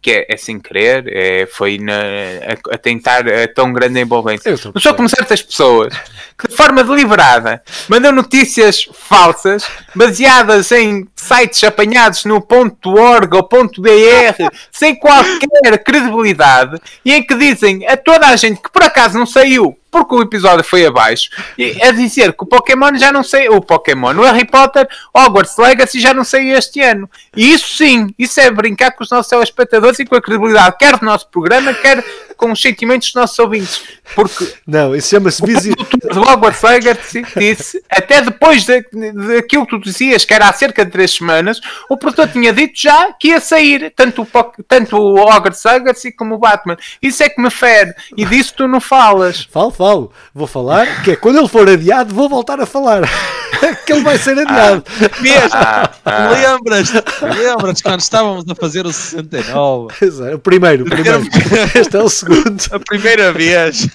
que, 0.00 0.10
é, 0.10 0.26
é, 0.28 0.36
sem 0.36 0.60
querer, 0.60 1.04
é, 1.08 1.46
foi 1.46 1.78
na, 1.78 1.94
a, 1.94 2.74
a, 2.74 2.78
tentar 2.78 3.26
a 3.26 3.48
tão 3.48 3.72
grande 3.72 4.00
envolvência. 4.00 4.54
Não 4.72 4.80
só 4.80 4.94
como 4.94 5.08
certas 5.08 5.42
pessoas 5.42 5.92
de 6.48 6.56
forma 6.56 6.82
deliberada 6.82 7.62
mandam 7.88 8.12
notícias 8.12 8.88
falsas 8.92 9.64
baseadas 9.94 10.72
em 10.72 11.06
sites 11.14 11.62
apanhados 11.64 12.24
no 12.24 12.36
.org 12.36 13.36
ou 13.36 13.48
.br 13.48 14.48
sem 14.70 14.94
qualquer 14.94 15.82
credibilidade 15.84 16.80
e 17.04 17.12
em 17.12 17.24
que 17.24 17.34
dizem 17.34 17.86
a 17.86 17.96
toda 17.96 18.26
a 18.26 18.36
gente 18.36 18.60
que 18.60 18.70
por 18.70 18.82
acaso 18.82 19.18
não 19.18 19.26
saiu 19.26 19.76
porque 19.92 20.14
o 20.14 20.22
episódio 20.22 20.64
foi 20.64 20.86
abaixo, 20.86 21.28
a 21.82 21.90
dizer 21.90 22.32
que 22.32 22.42
o 22.42 22.46
Pokémon 22.46 22.96
já 22.96 23.12
não 23.12 23.22
sei, 23.22 23.50
o 23.50 23.60
Pokémon, 23.60 24.14
o 24.16 24.22
Harry 24.22 24.46
Potter, 24.46 24.88
Hogwarts 25.14 25.54
Legacy 25.58 26.00
já 26.00 26.14
não 26.14 26.24
sei 26.24 26.50
este 26.52 26.80
ano. 26.80 27.08
E 27.36 27.52
isso 27.52 27.76
sim, 27.76 28.08
isso 28.18 28.40
é 28.40 28.50
brincar 28.50 28.92
com 28.92 29.04
os 29.04 29.10
nossos 29.10 29.28
telespectadores 29.28 29.98
e 29.98 30.06
com 30.06 30.16
a 30.16 30.22
credibilidade, 30.22 30.78
quer 30.78 30.96
do 30.96 31.04
nosso 31.04 31.28
programa, 31.28 31.74
quer 31.74 32.02
com 32.42 32.50
os 32.50 32.60
sentimentos 32.60 33.06
dos 33.12 33.14
nossos 33.14 33.38
ouvintes. 33.38 33.84
Porque 34.16 34.52
não, 34.66 34.96
isso 34.96 35.10
chama-se 35.10 35.46
visão. 35.46 35.72
O 36.12 36.18
Hogwarts 36.18 36.60
Legacy 36.60 37.24
disse, 37.36 37.80
até 37.88 38.20
depois 38.20 38.66
daquilo 38.66 39.64
que 39.64 39.70
tu 39.70 39.78
dizias, 39.78 40.24
que 40.24 40.34
era 40.34 40.48
há 40.48 40.52
cerca 40.52 40.84
de 40.84 40.90
três 40.90 41.12
semanas, 41.12 41.60
o 41.88 41.96
produtor 41.96 42.26
tinha 42.26 42.52
dito 42.52 42.72
já 42.74 43.12
que 43.12 43.28
ia 43.28 43.38
sair, 43.38 43.92
tanto 43.94 44.22
o, 44.22 44.26
tanto 44.66 44.96
o 44.96 45.24
Legacy 45.64 46.10
como 46.10 46.34
o 46.34 46.38
Batman. 46.38 46.76
Isso 47.00 47.22
é 47.22 47.28
que 47.28 47.40
me 47.40 47.48
fere, 47.48 47.94
e 48.16 48.24
disso 48.24 48.54
tu 48.56 48.66
não 48.66 48.80
falas. 48.80 49.46
Falo, 49.48 49.70
falo. 49.70 50.12
Vou 50.34 50.48
falar, 50.48 51.04
que 51.04 51.12
é 51.12 51.16
quando 51.16 51.38
ele 51.38 51.48
for 51.48 51.68
adiado, 51.68 52.12
vou 52.12 52.28
voltar 52.28 52.60
a 52.60 52.66
falar. 52.66 53.02
que 53.86 53.92
ele 53.92 54.02
vai 54.02 54.18
ser 54.18 54.38
adiado. 54.38 54.84
Ah, 54.86 55.22
mesmo. 55.22 55.50
Ah, 55.52 55.90
ah. 56.04 56.30
Lembras-te? 56.30 57.02
Lembras 57.24 57.82
quando 57.82 58.00
estávamos 58.00 58.44
a 58.48 58.54
fazer 58.54 58.86
o 58.86 58.92
69? 58.92 59.94
Exato. 60.00 60.36
O 60.36 60.38
primeiro, 60.38 60.84
o 60.84 60.88
primeiro. 60.88 61.22
este 61.74 61.96
é 61.96 62.02
o 62.02 62.08
segundo. 62.08 62.62
A 62.72 62.78
primeira 62.78 63.32
vez. 63.32 63.88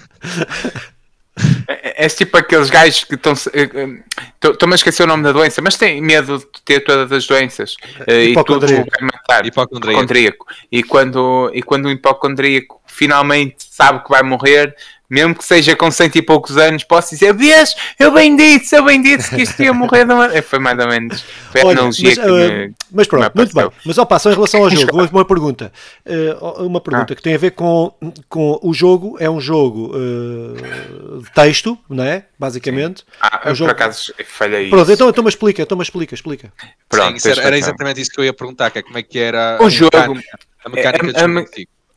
É, 1.67 2.05
é, 2.05 2.09
tipo 2.09 2.35
aqueles 2.35 2.69
gajos 2.69 3.03
que 3.03 3.15
estão. 3.15 3.33
Estou-me 3.33 4.73
a 4.73 4.75
esquecer 4.75 5.03
o 5.03 5.07
nome 5.07 5.23
da 5.23 5.31
doença, 5.31 5.61
mas 5.61 5.77
têm 5.77 6.01
medo 6.01 6.39
de 6.39 6.45
ter 6.65 6.79
todas 6.81 7.11
as 7.11 7.27
doenças. 7.27 7.75
Eh, 8.07 8.25
e 8.25 8.43
tudo 8.43 8.65
vai 8.65 8.85
matar. 9.01 9.45
Hipocondríaco. 9.45 10.45
E 10.71 10.83
quando, 10.83 11.51
e 11.53 11.61
quando 11.61 11.85
o 11.85 11.91
hipocondríaco 11.91 12.81
finalmente 12.87 13.65
sabe 13.69 14.03
que 14.03 14.09
vai 14.09 14.23
morrer, 14.23 14.75
mesmo 15.09 15.35
que 15.35 15.45
seja 15.45 15.75
com 15.75 15.89
cento 15.89 16.17
e 16.17 16.21
poucos 16.21 16.57
anos, 16.57 16.83
posso 16.83 17.11
dizer: 17.11 17.33
Vês, 17.33 17.75
eu 17.99 18.11
bem 18.11 18.35
disse, 18.35 18.75
eu 18.75 18.83
bem 18.83 19.01
disse 19.01 19.33
que 19.33 19.41
isto 19.41 19.61
ia 19.63 19.73
morrer. 19.73 20.05
De 20.05 20.13
uma... 20.13 20.29
Foi 20.41 20.59
mais 20.59 20.77
ou 20.79 20.87
menos. 20.87 21.23
Foi 21.51 21.61
a 21.61 21.65
Olha, 21.65 21.79
analogia 21.79 22.09
mas, 22.09 22.17
que 22.17 22.31
me, 22.31 22.67
uh, 22.67 22.75
Mas 22.91 23.07
pronto, 23.07 23.31
muito 23.35 23.53
bem. 23.53 23.69
Mas 23.85 23.97
opa, 23.97 24.19
só 24.19 24.31
em 24.31 24.35
relação 24.35 24.63
ao 24.63 24.69
jogo, 24.71 25.05
uma 25.11 25.25
pergunta. 25.25 25.71
Uh, 26.05 26.65
uma 26.65 26.81
pergunta 26.81 27.13
ah. 27.13 27.15
que 27.15 27.21
tem 27.21 27.35
a 27.35 27.37
ver 27.37 27.51
com, 27.51 27.93
com 28.27 28.59
o 28.61 28.73
jogo. 28.73 29.17
É 29.19 29.29
um 29.29 29.39
jogo 29.39 29.95
uh, 29.95 31.21
de 31.21 31.31
texto, 31.31 31.77
não 31.89 32.03
é? 32.03 32.25
Basicamente. 32.37 32.99
Sim. 32.99 33.05
Ah, 33.21 33.41
é 33.45 33.51
um 33.51 33.55
jogo... 33.55 33.73
por 33.73 33.81
acaso 33.81 34.13
falhei 34.25 34.69
Pronto, 34.69 34.91
então, 34.91 35.09
então 35.09 35.23
me 35.23 35.29
explica, 35.29 35.61
então 35.61 35.77
me 35.77 35.83
explica, 35.83 36.13
explica. 36.13 36.53
Pronto, 36.89 37.19
Sim, 37.19 37.29
era, 37.29 37.41
era, 37.43 37.57
exatamente 37.57 38.01
isso 38.01 38.11
que 38.11 38.19
eu 38.19 38.25
ia 38.25 38.33
perguntar, 38.33 38.69
que 38.69 38.79
é 38.79 38.81
como 38.81 38.97
é 38.97 39.03
que 39.03 39.17
era 39.17 39.57
o 39.61 39.65
a 39.65 39.69
jogo. 39.69 39.91
Mecânica, 39.95 40.39
a 40.63 40.69
mecânica 40.69 41.11
é, 41.11 41.21
a, 41.21 41.25
a, 41.25 41.27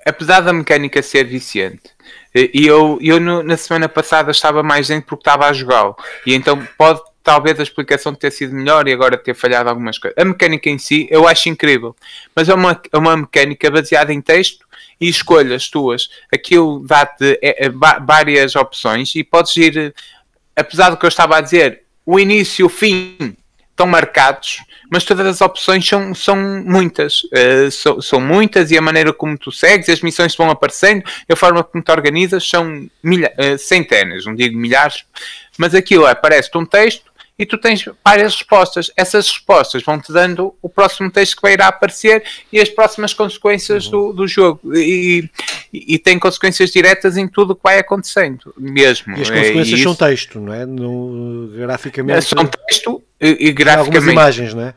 apesar 0.06 0.40
da 0.40 0.52
mecânica 0.52 1.02
ser 1.02 1.24
viciante, 1.24 1.90
e 2.34 2.66
eu, 2.66 2.98
eu 3.02 3.18
no, 3.18 3.42
na 3.42 3.56
semana 3.56 3.88
passada 3.88 4.30
estava 4.30 4.62
mais 4.62 4.88
dentro 4.88 5.08
porque 5.08 5.22
estava 5.22 5.46
a 5.46 5.52
jogá-lo. 5.52 5.96
E 6.24 6.34
então 6.34 6.66
pode 6.78 7.00
talvez 7.22 7.58
a 7.58 7.62
explicação 7.62 8.14
ter 8.14 8.30
sido 8.30 8.54
melhor 8.54 8.86
e 8.88 8.92
agora 8.92 9.16
ter 9.18 9.34
falhado 9.34 9.68
algumas 9.68 9.98
coisas. 9.98 10.16
A 10.16 10.24
mecânica 10.24 10.70
em 10.70 10.78
si 10.78 11.08
eu 11.10 11.26
acho 11.26 11.48
incrível, 11.48 11.94
mas 12.34 12.48
é 12.48 12.54
uma, 12.54 12.80
é 12.92 12.98
uma 12.98 13.16
mecânica 13.16 13.70
baseada 13.70 14.12
em 14.12 14.20
texto 14.20 14.66
e 15.00 15.08
escolhas 15.08 15.68
tuas. 15.68 16.08
Aquilo 16.32 16.84
dá-te 16.86 17.38
é, 17.42 17.66
é, 17.66 17.68
várias 17.68 18.54
opções 18.54 19.14
e 19.14 19.24
podes 19.24 19.56
ir, 19.56 19.94
apesar 20.54 20.90
do 20.90 20.96
que 20.96 21.04
eu 21.04 21.08
estava 21.08 21.36
a 21.36 21.40
dizer, 21.40 21.82
o 22.06 22.18
início 22.18 22.62
e 22.62 22.66
o 22.66 22.68
fim 22.68 23.36
estão 23.70 23.86
marcados, 23.86 24.62
mas 24.90 25.04
todas 25.04 25.26
as 25.26 25.40
opções 25.40 25.86
são, 25.86 26.14
são 26.14 26.36
muitas. 26.36 27.22
Uh, 27.24 27.70
são, 27.70 28.00
são 28.00 28.20
muitas 28.20 28.70
e 28.70 28.76
a 28.76 28.82
maneira 28.82 29.12
como 29.12 29.38
tu 29.38 29.52
segues, 29.52 29.88
as 29.88 30.00
missões 30.00 30.34
vão 30.34 30.50
aparecendo, 30.50 31.04
a 31.30 31.36
forma 31.36 31.62
como 31.62 31.82
te 31.82 31.92
organizas 31.92 32.46
são 32.46 32.88
milha, 33.02 33.32
uh, 33.38 33.56
centenas, 33.56 34.26
não 34.26 34.34
digo 34.34 34.58
milhares, 34.58 35.04
mas 35.56 35.74
aquilo 35.74 36.06
é, 36.06 36.10
aparece-te 36.10 36.58
um 36.58 36.66
texto 36.66 37.10
e 37.38 37.46
tu 37.46 37.56
tens 37.56 37.88
várias 38.04 38.34
respostas. 38.34 38.90
Essas 38.94 39.28
respostas 39.28 39.82
vão-te 39.82 40.12
dando 40.12 40.54
o 40.60 40.68
próximo 40.68 41.10
texto 41.10 41.36
que 41.36 41.42
vai 41.42 41.54
irá 41.54 41.68
aparecer 41.68 42.22
e 42.52 42.60
as 42.60 42.68
próximas 42.68 43.14
consequências 43.14 43.86
uhum. 43.86 43.90
do, 43.90 44.12
do 44.12 44.28
jogo. 44.28 44.60
E, 44.76 45.30
e, 45.72 45.94
e, 45.94 45.98
tem 45.98 46.18
consequências 46.18 46.70
diretas 46.70 47.16
em 47.16 47.26
tudo 47.26 47.52
o 47.52 47.56
que 47.56 47.62
vai 47.62 47.78
acontecendo, 47.78 48.52
mesmo. 48.58 49.16
E 49.16 49.22
as 49.22 49.30
consequências 49.30 49.80
são 49.80 49.94
texto, 49.94 50.38
não 50.38 50.52
é? 50.52 50.66
No, 50.66 51.50
graficamente. 51.56 52.26
São 52.26 52.44
texto 52.44 53.02
e, 53.20 53.48
e 53.48 53.52
graficamente. 53.52 53.96
Algumas 53.96 54.12
imagens, 54.12 54.54
não 54.54 54.62
é? 54.62 54.74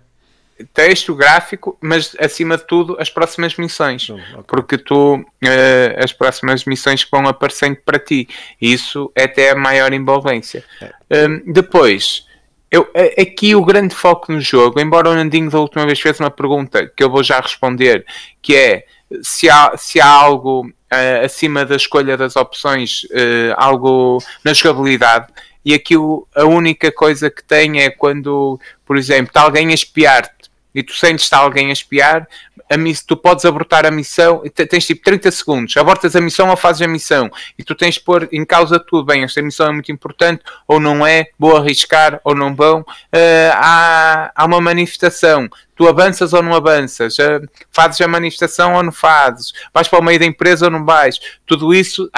texto, 0.73 1.15
gráfico, 1.15 1.77
mas 1.81 2.15
acima 2.19 2.57
de 2.57 2.65
tudo 2.67 2.95
as 2.99 3.09
próximas 3.09 3.57
missões, 3.57 4.09
okay. 4.09 4.25
porque 4.47 4.77
tu 4.77 5.15
uh, 5.15 6.03
as 6.03 6.13
próximas 6.13 6.65
missões 6.65 7.03
que 7.03 7.11
vão 7.11 7.27
aparecendo 7.27 7.77
para 7.83 7.99
ti, 7.99 8.27
e 8.61 8.71
isso 8.71 9.11
é 9.15 9.23
até 9.23 9.51
a 9.51 9.55
maior 9.55 9.91
envolvência. 9.93 10.63
É. 10.81 11.27
Um, 11.27 11.51
depois, 11.51 12.25
eu, 12.69 12.87
aqui 13.19 13.55
o 13.55 13.65
grande 13.65 13.95
foco 13.95 14.31
no 14.31 14.39
jogo, 14.39 14.79
embora 14.79 15.09
o 15.09 15.15
Nandinho 15.15 15.49
da 15.49 15.59
última 15.59 15.85
vez 15.85 15.99
fez 15.99 16.19
uma 16.19 16.31
pergunta 16.31 16.91
que 16.95 17.03
eu 17.03 17.09
vou 17.09 17.23
já 17.23 17.39
responder, 17.39 18.05
que 18.41 18.55
é 18.55 18.85
se 19.21 19.49
há, 19.49 19.73
se 19.77 19.99
há 19.99 20.07
algo 20.07 20.67
uh, 20.67 21.25
acima 21.25 21.65
da 21.65 21.75
escolha 21.75 22.17
das 22.17 22.35
opções, 22.35 23.03
uh, 23.05 23.53
algo 23.57 24.19
na 24.43 24.53
jogabilidade, 24.53 25.27
e 25.65 25.73
aqui 25.73 25.95
o, 25.95 26.27
a 26.35 26.45
única 26.45 26.91
coisa 26.91 27.29
que 27.29 27.43
tem 27.43 27.81
é 27.81 27.89
quando, 27.89 28.59
por 28.85 28.97
exemplo, 28.97 29.27
está 29.27 29.41
alguém 29.41 29.69
a 29.69 29.73
espiar-te 29.73 30.42
e 30.73 30.83
tu 30.83 30.93
sentes 30.93 31.25
está 31.25 31.37
alguém 31.37 31.69
a 31.69 31.73
espiar, 31.73 32.27
a 32.69 32.77
miss, 32.77 33.03
tu 33.03 33.15
podes 33.15 33.45
abortar 33.45 33.85
a 33.85 33.91
missão, 33.91 34.41
tens 34.69 34.85
tipo 34.85 35.03
30 35.03 35.31
segundos, 35.31 35.77
abortas 35.77 36.15
a 36.15 36.21
missão 36.21 36.49
ou 36.49 36.57
fazes 36.57 36.81
a 36.81 36.87
missão, 36.87 37.29
e 37.57 37.63
tu 37.63 37.75
tens 37.75 37.95
de 37.95 38.01
pôr 38.01 38.27
em 38.31 38.45
causa 38.45 38.79
tudo, 38.79 39.05
bem, 39.05 39.23
esta 39.23 39.41
missão 39.41 39.67
é 39.67 39.71
muito 39.71 39.91
importante, 39.91 40.41
ou 40.67 40.79
não 40.79 41.05
é, 41.05 41.27
vou 41.37 41.55
arriscar, 41.55 42.19
ou 42.23 42.33
não 42.33 42.55
vão, 42.55 42.81
uh, 42.81 43.53
há, 43.53 44.31
há 44.35 44.45
uma 44.45 44.59
manifestação, 44.61 45.47
tu 45.75 45.87
avanças 45.87 46.33
ou 46.33 46.41
não 46.41 46.53
avanças, 46.55 47.17
uh, 47.19 47.47
fazes 47.71 48.01
a 48.01 48.07
manifestação 48.07 48.73
ou 48.73 48.83
não 48.83 48.91
fazes, 48.91 49.53
vais 49.73 49.87
para 49.87 49.99
o 49.99 50.03
meio 50.03 50.19
da 50.19 50.25
empresa 50.25 50.65
ou 50.65 50.71
não 50.71 50.85
vais, 50.85 51.19
tudo 51.45 51.73
isso 51.73 52.09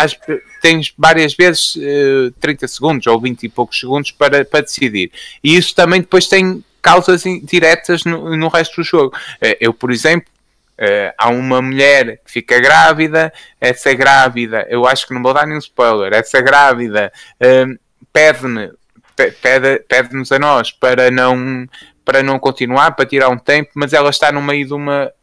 tens 0.61 0.93
várias 0.97 1.33
vezes 1.33 1.75
uh, 1.75 2.31
30 2.39 2.67
segundos 2.67 3.07
ou 3.07 3.19
20 3.19 3.43
e 3.43 3.49
poucos 3.49 3.79
segundos 3.79 4.11
para, 4.11 4.45
para 4.45 4.61
decidir, 4.61 5.11
e 5.43 5.55
isso 5.55 5.75
também 5.75 6.01
depois 6.01 6.27
tem 6.27 6.63
causas 6.85 7.23
diretas 7.41 8.05
no, 8.05 8.37
no 8.37 8.47
resto 8.47 8.75
do 8.75 8.83
jogo. 8.83 9.17
Eh, 9.41 9.57
eu, 9.59 9.73
por 9.73 9.91
exemplo, 9.91 10.33
Uh, 10.77 11.07
há 11.17 11.29
uma 11.29 11.61
mulher 11.61 12.17
que 12.25 12.29
fica 12.33 12.59
grávida, 12.59 13.31
essa 13.61 13.93
grávida, 13.93 14.67
eu 14.69 14.85
acho 14.85 15.07
que 15.07 15.13
não 15.13 15.23
vou 15.23 15.33
dar 15.33 15.47
nenhum 15.47 15.57
spoiler, 15.57 16.13
essa 16.13 16.41
grávida 16.41 17.13
uh, 17.39 17.79
pede-me, 18.11 18.73
pede, 19.15 19.79
pede-nos 19.87 20.33
a 20.33 20.37
nós 20.37 20.73
para 20.73 21.09
não, 21.09 21.65
para 22.03 22.21
não 22.21 22.37
continuar, 22.37 22.91
para 22.91 23.05
tirar 23.05 23.29
um 23.29 23.37
tempo, 23.37 23.71
mas 23.73 23.93
ela 23.93 24.09
está 24.09 24.33
no 24.33 24.41
meio 24.41 24.67
de 24.67 24.73
uma, 24.73 25.13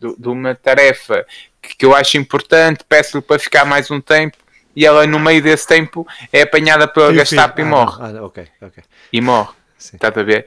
de, 0.00 0.14
de 0.16 0.28
uma 0.28 0.54
tarefa 0.54 1.26
que, 1.60 1.78
que, 1.78 1.84
eu 1.84 1.92
acho 1.92 2.16
importante, 2.16 2.84
peço-lhe 2.88 3.20
para 3.20 3.40
ficar 3.40 3.64
mais 3.64 3.90
um 3.90 4.00
tempo 4.00 4.36
e 4.76 4.86
ela 4.86 5.04
no 5.08 5.18
meio 5.18 5.42
desse 5.42 5.66
tempo 5.66 6.06
é 6.32 6.42
apanhada 6.42 6.86
pela 6.86 7.12
Gestapo 7.12 7.60
e 7.60 7.64
morre. 7.64 7.98
Ah, 8.00 8.12
ah, 8.16 8.24
okay, 8.24 8.46
okay. 8.62 8.84
E 9.12 9.20
morre. 9.20 9.57
Estás 9.78 10.16
a 10.16 10.22
ver? 10.24 10.44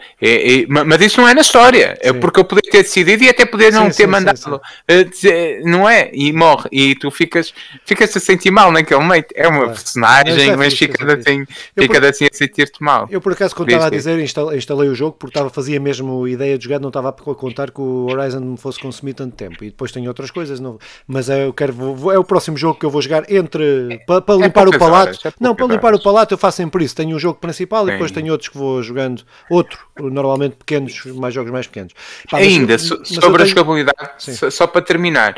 Mas 0.67 1.01
isso 1.01 1.21
não 1.21 1.27
é 1.27 1.33
na 1.33 1.41
história. 1.41 1.97
É 2.01 2.11
porque 2.11 2.39
eu 2.39 2.43
poderia 2.43 2.69
ter 2.69 2.83
decidido 2.83 3.23
e 3.23 3.29
até 3.29 3.45
poder 3.45 3.71
não 3.71 3.89
sim, 3.89 3.97
ter 3.97 4.03
sim, 4.03 4.09
mandado. 4.09 4.37
Sim, 4.37 5.09
dizer, 5.09 5.61
não 5.63 5.89
é? 5.89 6.11
E 6.13 6.33
morre. 6.33 6.67
E 6.71 6.95
tu 6.95 7.09
ficas, 7.09 7.53
ficas 7.85 8.15
a 8.15 8.19
sentir 8.19 8.51
mal 8.51 8.71
naquele 8.71 8.99
momento. 8.99 9.27
É 9.33 9.47
uma 9.47 9.63
claro. 9.63 9.73
personagem, 9.73 10.49
é 10.49 10.55
mas 10.55 10.77
ficas 10.77 11.07
assim, 11.07 11.45
fica 11.77 11.99
por... 11.99 12.05
assim 12.05 12.25
a 12.25 12.35
sentir-te 12.35 12.83
mal. 12.83 13.07
Eu 13.09 13.21
por 13.21 13.31
acaso, 13.31 13.55
quando 13.55 13.69
estava 13.69 13.87
a 13.87 13.89
dizer, 13.89 14.19
instalei, 14.19 14.89
o 14.89 14.95
jogo 14.95 15.15
porque 15.17 15.31
estava, 15.31 15.49
fazia 15.49 15.79
mesmo 15.79 16.27
ideia 16.27 16.57
de 16.57 16.65
jogar, 16.65 16.79
não 16.79 16.89
estava 16.89 17.09
a 17.09 17.13
contar 17.13 17.71
que 17.71 17.79
o 17.79 18.07
Horizon 18.11 18.41
me 18.41 18.57
fosse 18.57 18.79
consumir 18.79 19.13
tanto 19.13 19.35
tempo. 19.35 19.63
E 19.63 19.67
depois 19.67 19.91
tenho 19.93 20.07
outras 20.09 20.29
coisas. 20.29 20.59
Não... 20.59 20.77
Mas 21.07 21.29
é, 21.29 21.45
eu 21.45 21.53
quero, 21.53 21.71
vou, 21.71 22.11
é 22.11 22.17
o 22.17 22.23
próximo 22.23 22.57
jogo 22.57 22.77
que 22.77 22.85
eu 22.85 22.89
vou 22.89 23.01
jogar 23.01 23.31
entre. 23.31 23.93
É, 23.93 23.97
para, 23.99 24.21
para 24.21 24.35
limpar 24.35 24.67
o 24.67 24.77
palato. 24.77 25.09
Horas, 25.09 25.25
é 25.25 25.33
não, 25.39 25.55
para 25.55 25.67
limpar 25.67 25.87
horas. 25.87 26.01
o 26.01 26.03
palato 26.03 26.33
eu 26.33 26.37
faço 26.37 26.57
sempre 26.57 26.83
isso. 26.83 26.95
Tenho 26.95 27.15
um 27.15 27.19
jogo 27.19 27.39
principal 27.39 27.87
e 27.87 27.91
depois 27.93 28.11
tenho 28.11 28.31
outros 28.31 28.49
que 28.49 28.57
vou 28.57 28.83
jogando. 28.83 29.20
Outro 29.49 29.79
normalmente 29.99 30.55
pequenos, 30.55 31.05
mais 31.05 31.33
jogos 31.33 31.51
mais 31.51 31.67
pequenos. 31.67 31.93
Pá, 32.29 32.37
Ainda, 32.37 32.73
mas, 32.73 32.89
mas 32.89 33.07
sobre 33.07 33.25
tenho... 33.25 33.41
a 33.41 33.45
jogabilidade, 33.45 34.11
só, 34.17 34.49
só, 34.49 34.67
para 34.67 34.81
terminar, 34.81 35.35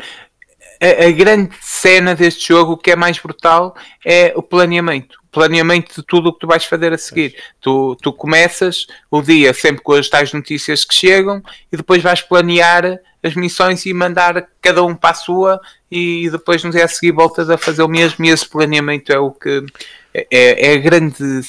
a, 0.80 1.06
a, 1.06 1.10
grande 1.10 1.54
cena 1.60 2.14
deste 2.14 2.48
jogo, 2.48 2.72
o 2.72 2.76
que 2.76 2.90
é 2.90 2.96
mais 2.96 3.18
brutal, 3.18 3.74
é 4.04 4.32
o 4.36 4.42
planeamento. 4.42 5.18
O 5.24 5.28
planeamento 5.34 6.00
de 6.00 6.06
tudo 6.06 6.28
o 6.28 6.32
que 6.32 6.40
tu 6.40 6.46
vais 6.46 6.64
fazer 6.64 6.92
a 6.92 6.98
seguir. 6.98 7.34
Tu, 7.60 7.96
tu 8.00 8.12
começas 8.12 8.86
o 9.10 9.20
dia 9.20 9.52
sempre 9.52 9.82
com 9.82 9.92
as 9.92 10.08
tais 10.08 10.32
notícias 10.32 10.84
que 10.84 10.94
chegam 10.94 11.42
e 11.72 11.76
depois 11.76 12.02
vais 12.02 12.20
planear 12.22 13.00
as 13.22 13.34
missões 13.34 13.86
e 13.86 13.92
mandar 13.94 14.46
cada 14.60 14.84
um 14.84 14.94
para 14.94 15.10
a 15.10 15.14
sua 15.14 15.60
e 15.90 16.28
depois 16.30 16.62
no 16.62 16.70
dia 16.70 16.84
a 16.84 16.88
seguir 16.88 17.12
voltas 17.12 17.48
a 17.48 17.56
fazer 17.56 17.82
o 17.82 17.88
mesmo 17.88 18.24
e 18.24 18.28
esse 18.28 18.46
planeamento 18.46 19.10
é 19.10 19.18
o 19.18 19.32
que 19.32 19.64
é, 20.12 20.70
é 20.70 20.74
a 20.74 20.76
grande 20.76 21.42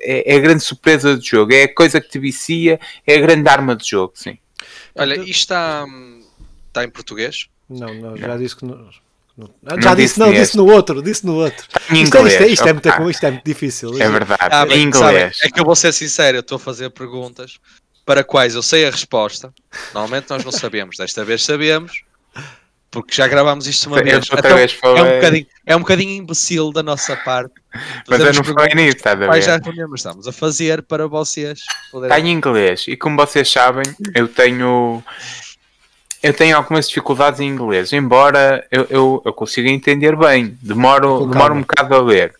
é, 0.00 0.32
é, 0.32 0.36
a 0.36 0.40
grande 0.40 0.62
surpresa 0.62 1.16
do 1.16 1.24
jogo, 1.24 1.52
é 1.52 1.64
a 1.64 1.74
coisa 1.74 2.00
que 2.00 2.08
te 2.08 2.18
vicia, 2.18 2.80
é 3.06 3.14
a 3.16 3.20
grande 3.20 3.48
arma 3.48 3.74
do 3.74 3.84
jogo, 3.84 4.12
sim. 4.14 4.38
Olha, 4.94 5.14
isto 5.16 5.30
está, 5.30 5.86
está 6.68 6.84
em 6.84 6.90
português? 6.90 7.48
Não, 7.68 7.94
não 7.94 8.16
já 8.16 8.36
disse 8.36 8.56
que 8.56 8.64
não. 8.64 8.88
Ah, 9.64 9.80
já 9.80 9.94
disse, 9.94 10.18
não, 10.18 10.30
disse 10.30 10.56
no 10.56 10.66
outro, 10.66 11.02
disse 11.02 11.24
no 11.24 11.36
outro. 11.36 11.66
Em 11.90 12.02
isto, 12.02 12.18
inglês, 12.18 12.34
é, 12.34 12.36
isto, 12.36 12.42
é, 12.42 12.52
isto, 12.52 12.68
é 12.68 12.72
muito, 12.72 12.88
ah, 12.90 13.10
isto 13.10 13.26
é 13.26 13.30
muito 13.30 13.44
difícil. 13.44 14.02
É 14.02 14.08
verdade, 14.08 14.40
ah, 14.42 14.66
em 14.68 14.82
inglês. 14.82 15.38
é 15.42 15.48
que 15.48 15.58
eu 15.58 15.64
vou 15.64 15.74
ser 15.74 15.92
sincero, 15.92 16.36
eu 16.36 16.40
estou 16.40 16.56
a 16.56 16.58
fazer 16.58 16.90
perguntas 16.90 17.58
para 18.04 18.22
quais 18.22 18.54
eu 18.54 18.62
sei 18.62 18.86
a 18.86 18.90
resposta. 18.90 19.52
Normalmente 19.94 20.28
nós 20.28 20.44
não 20.44 20.52
sabemos, 20.52 20.98
desta 20.98 21.24
vez 21.24 21.42
sabemos 21.44 22.04
porque 22.92 23.14
já 23.14 23.26
gravámos 23.26 23.66
isto 23.66 23.88
uma 23.88 24.02
vez. 24.02 24.28
Então, 24.30 24.54
vez 24.54 24.78
é, 24.82 24.86
um 24.86 25.14
bocadinho, 25.14 25.46
é 25.66 25.76
um 25.76 25.78
bocadinho 25.80 26.10
imbecil 26.10 26.70
da 26.70 26.82
nossa 26.82 27.16
parte. 27.16 27.54
Mas 28.06 28.20
eu 28.20 28.32
não 28.34 28.44
falei 28.44 28.74
nisso, 28.74 28.98
está 28.98 29.12
a 29.12 29.14
ver? 29.14 29.42
Já 29.42 29.56
estamos 29.56 30.28
a 30.28 30.32
fazer 30.32 30.82
para 30.82 31.08
vocês. 31.08 31.60
Está 32.02 32.20
em 32.20 32.30
inglês 32.30 32.84
e 32.86 32.96
como 32.96 33.16
vocês 33.16 33.50
sabem, 33.50 33.84
eu 34.14 34.28
tenho. 34.28 35.02
Eu 36.22 36.32
tenho 36.32 36.56
algumas 36.56 36.86
dificuldades 36.86 37.40
em 37.40 37.48
inglês, 37.48 37.92
embora 37.92 38.64
eu, 38.70 38.86
eu, 38.88 39.22
eu 39.24 39.32
consiga 39.32 39.68
entender 39.68 40.14
bem, 40.14 40.56
demoro, 40.62 41.26
demoro 41.26 41.54
um 41.54 41.62
bocado 41.62 41.96
a 41.96 42.00
ler. 42.00 42.32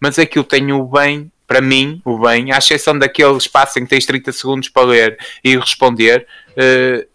Mas 0.00 0.18
aqui 0.18 0.38
eu 0.38 0.44
tenho 0.44 0.80
o 0.80 0.86
bem, 0.86 1.30
para 1.46 1.60
mim, 1.60 2.00
o 2.02 2.18
bem, 2.18 2.50
à 2.50 2.56
exceção 2.56 2.98
daquele 2.98 3.36
espaço 3.36 3.78
em 3.78 3.82
que 3.82 3.90
tens 3.90 4.06
30 4.06 4.32
segundos 4.32 4.68
para 4.70 4.86
ler 4.86 5.18
e 5.44 5.54
responder, 5.54 6.26
uh, 6.52 7.06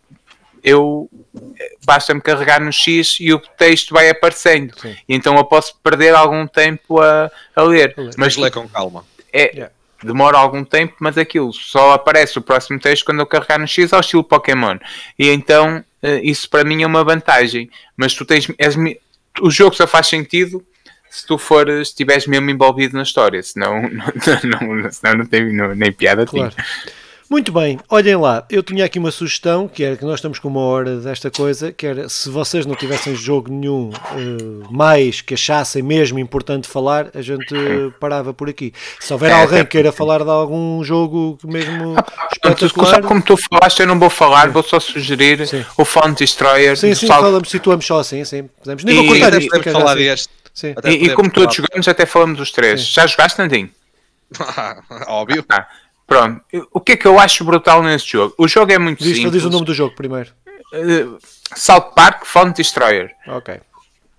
eu 0.64 1.10
basta-me 1.86 2.22
carregar 2.22 2.62
no 2.62 2.72
X 2.72 3.18
e 3.20 3.34
o 3.34 3.40
texto 3.40 3.94
vai 3.94 4.10
aparecendo. 4.10 4.74
Sim. 4.80 4.96
E 5.08 5.16
então 5.16 5.36
eu 5.38 5.46
posso 5.46 5.76
perder 5.84 6.14
algum 6.14 6.46
tempo 6.48 7.00
a, 7.00 7.32
a 7.56 7.64
ler. 7.64 7.96
Mas 8.18 8.36
lê 8.38 8.52
com 8.52 8.68
calma. 8.68 9.06
É, 9.32 9.52
yeah. 9.54 9.72
Demora 10.04 10.38
algum 10.38 10.64
tempo, 10.64 10.96
mas 11.00 11.18
aquilo 11.18 11.54
só 11.54 11.94
aparece 11.94 12.38
o 12.38 12.42
próximo 12.42 12.80
texto 12.80 13.06
quando 13.06 13.20
eu 13.20 13.26
carregar 13.26 13.60
no 13.60 13.68
X 13.68 13.94
ao 13.94 14.00
estilo 14.00 14.24
Pokémon. 14.24 14.78
E 15.18 15.30
então 15.30 15.84
eh, 16.02 16.22
isso 16.24 16.50
para 16.50 16.64
mim 16.64 16.82
é 16.82 16.88
uma 16.88 17.04
vantagem. 17.04 17.70
Mas 17.96 18.14
tu 18.14 18.26
tens. 18.26 18.48
És, 18.58 18.76
o 19.40 19.52
jogo 19.52 19.76
só 19.76 19.86
faz 19.86 20.08
sentido 20.08 20.66
se 21.12 21.28
tu 21.28 21.38
fores, 21.38 21.90
estiveres 21.90 22.26
mesmo 22.26 22.50
envolvido 22.50 22.96
na 22.96 23.04
história, 23.04 23.44
senão 23.44 23.82
não, 24.44 24.76
não, 24.76 24.92
senão 24.92 25.18
não 25.18 25.26
tem 25.26 25.54
não, 25.54 25.76
nem 25.76 25.92
piada 25.92 26.26
claro. 26.26 26.50
tinha. 26.52 26.66
Muito 27.32 27.50
bem, 27.54 27.80
olhem 27.88 28.18
lá, 28.18 28.44
eu 28.50 28.62
tinha 28.62 28.84
aqui 28.84 29.00
uma 29.00 29.10
sugestão, 29.10 29.66
que 29.66 29.86
era 29.86 29.96
que 29.96 30.04
nós 30.04 30.16
estamos 30.16 30.38
com 30.38 30.50
uma 30.50 30.60
hora 30.60 30.98
desta 30.98 31.32
coisa, 31.32 31.72
que 31.72 31.88
era 31.88 32.10
se 32.10 32.30
vocês 32.30 32.66
não 32.66 32.76
tivessem 32.76 33.16
jogo 33.16 33.50
nenhum 33.50 33.90
uh, 33.90 34.68
mais 34.70 35.22
que 35.22 35.36
achassem 35.36 35.82
mesmo 35.82 36.20
importante 36.20 36.68
falar, 36.68 37.10
a 37.16 37.22
gente 37.22 37.56
parava 38.02 38.34
por 38.34 38.50
aqui. 38.50 38.74
Se 39.00 39.14
houver 39.14 39.32
é, 39.32 39.42
alguém 39.42 39.60
que 39.60 39.70
queira 39.70 39.94
falar 39.94 40.26
de 40.26 40.30
algum 40.30 40.84
jogo 40.84 41.38
mesmo 41.46 41.96
ah, 41.96 42.28
espetacular... 42.34 43.02
Como 43.02 43.22
tu 43.22 43.38
falaste, 43.38 43.80
eu 43.80 43.88
não 43.88 43.98
vou 43.98 44.10
falar, 44.10 44.50
vou 44.50 44.62
só 44.62 44.78
sugerir 44.78 45.48
sim. 45.48 45.66
o 45.78 45.86
Phone 45.86 46.14
Destroyer. 46.14 46.76
Sim, 46.76 46.94
sim, 46.94 47.08
Sal... 47.08 47.22
falamos, 47.22 47.50
situamos 47.50 47.86
só 47.86 48.00
assim, 48.02 48.26
sim. 48.26 48.50
Podemos, 48.62 48.84
nem 48.84 48.94
e, 48.94 48.98
vou 48.98 49.08
cortar 49.08 49.40
isto. 49.40 49.50
Podemos 49.50 49.72
falar 49.72 49.94
assim. 49.94 50.04
deste. 50.04 50.30
Sim. 50.54 50.76
E, 50.84 51.06
e, 51.06 51.16
como 51.16 51.32
todos 51.32 51.56
jogamos, 51.56 51.88
até 51.88 52.06
falamos 52.06 52.42
os 52.42 52.52
três. 52.52 52.82
Sim. 52.82 52.92
Já 52.92 53.08
jogaste, 53.08 53.40
Nandinho? 53.40 53.70
Óbvio. 55.08 55.46
Ah. 55.50 55.66
Pronto, 56.12 56.42
o 56.74 56.82
que 56.82 56.92
é 56.92 56.98
que 56.98 57.08
eu 57.08 57.18
acho 57.18 57.46
brutal 57.46 57.82
nesse 57.82 58.06
jogo? 58.06 58.36
O 58.38 58.46
jogo 58.46 58.70
é 58.70 58.78
muito 58.78 59.02
diz, 59.02 59.16
simples. 59.16 59.32
Diz 59.32 59.46
o 59.46 59.50
nome 59.50 59.66
do 59.66 59.74
jogo 59.74 59.96
primeiro. 59.96 60.30
Uh, 60.74 61.18
South 61.56 61.94
Park 61.96 62.26
Phone 62.26 62.52
Destroyer. 62.52 63.12
Ok. 63.26 63.62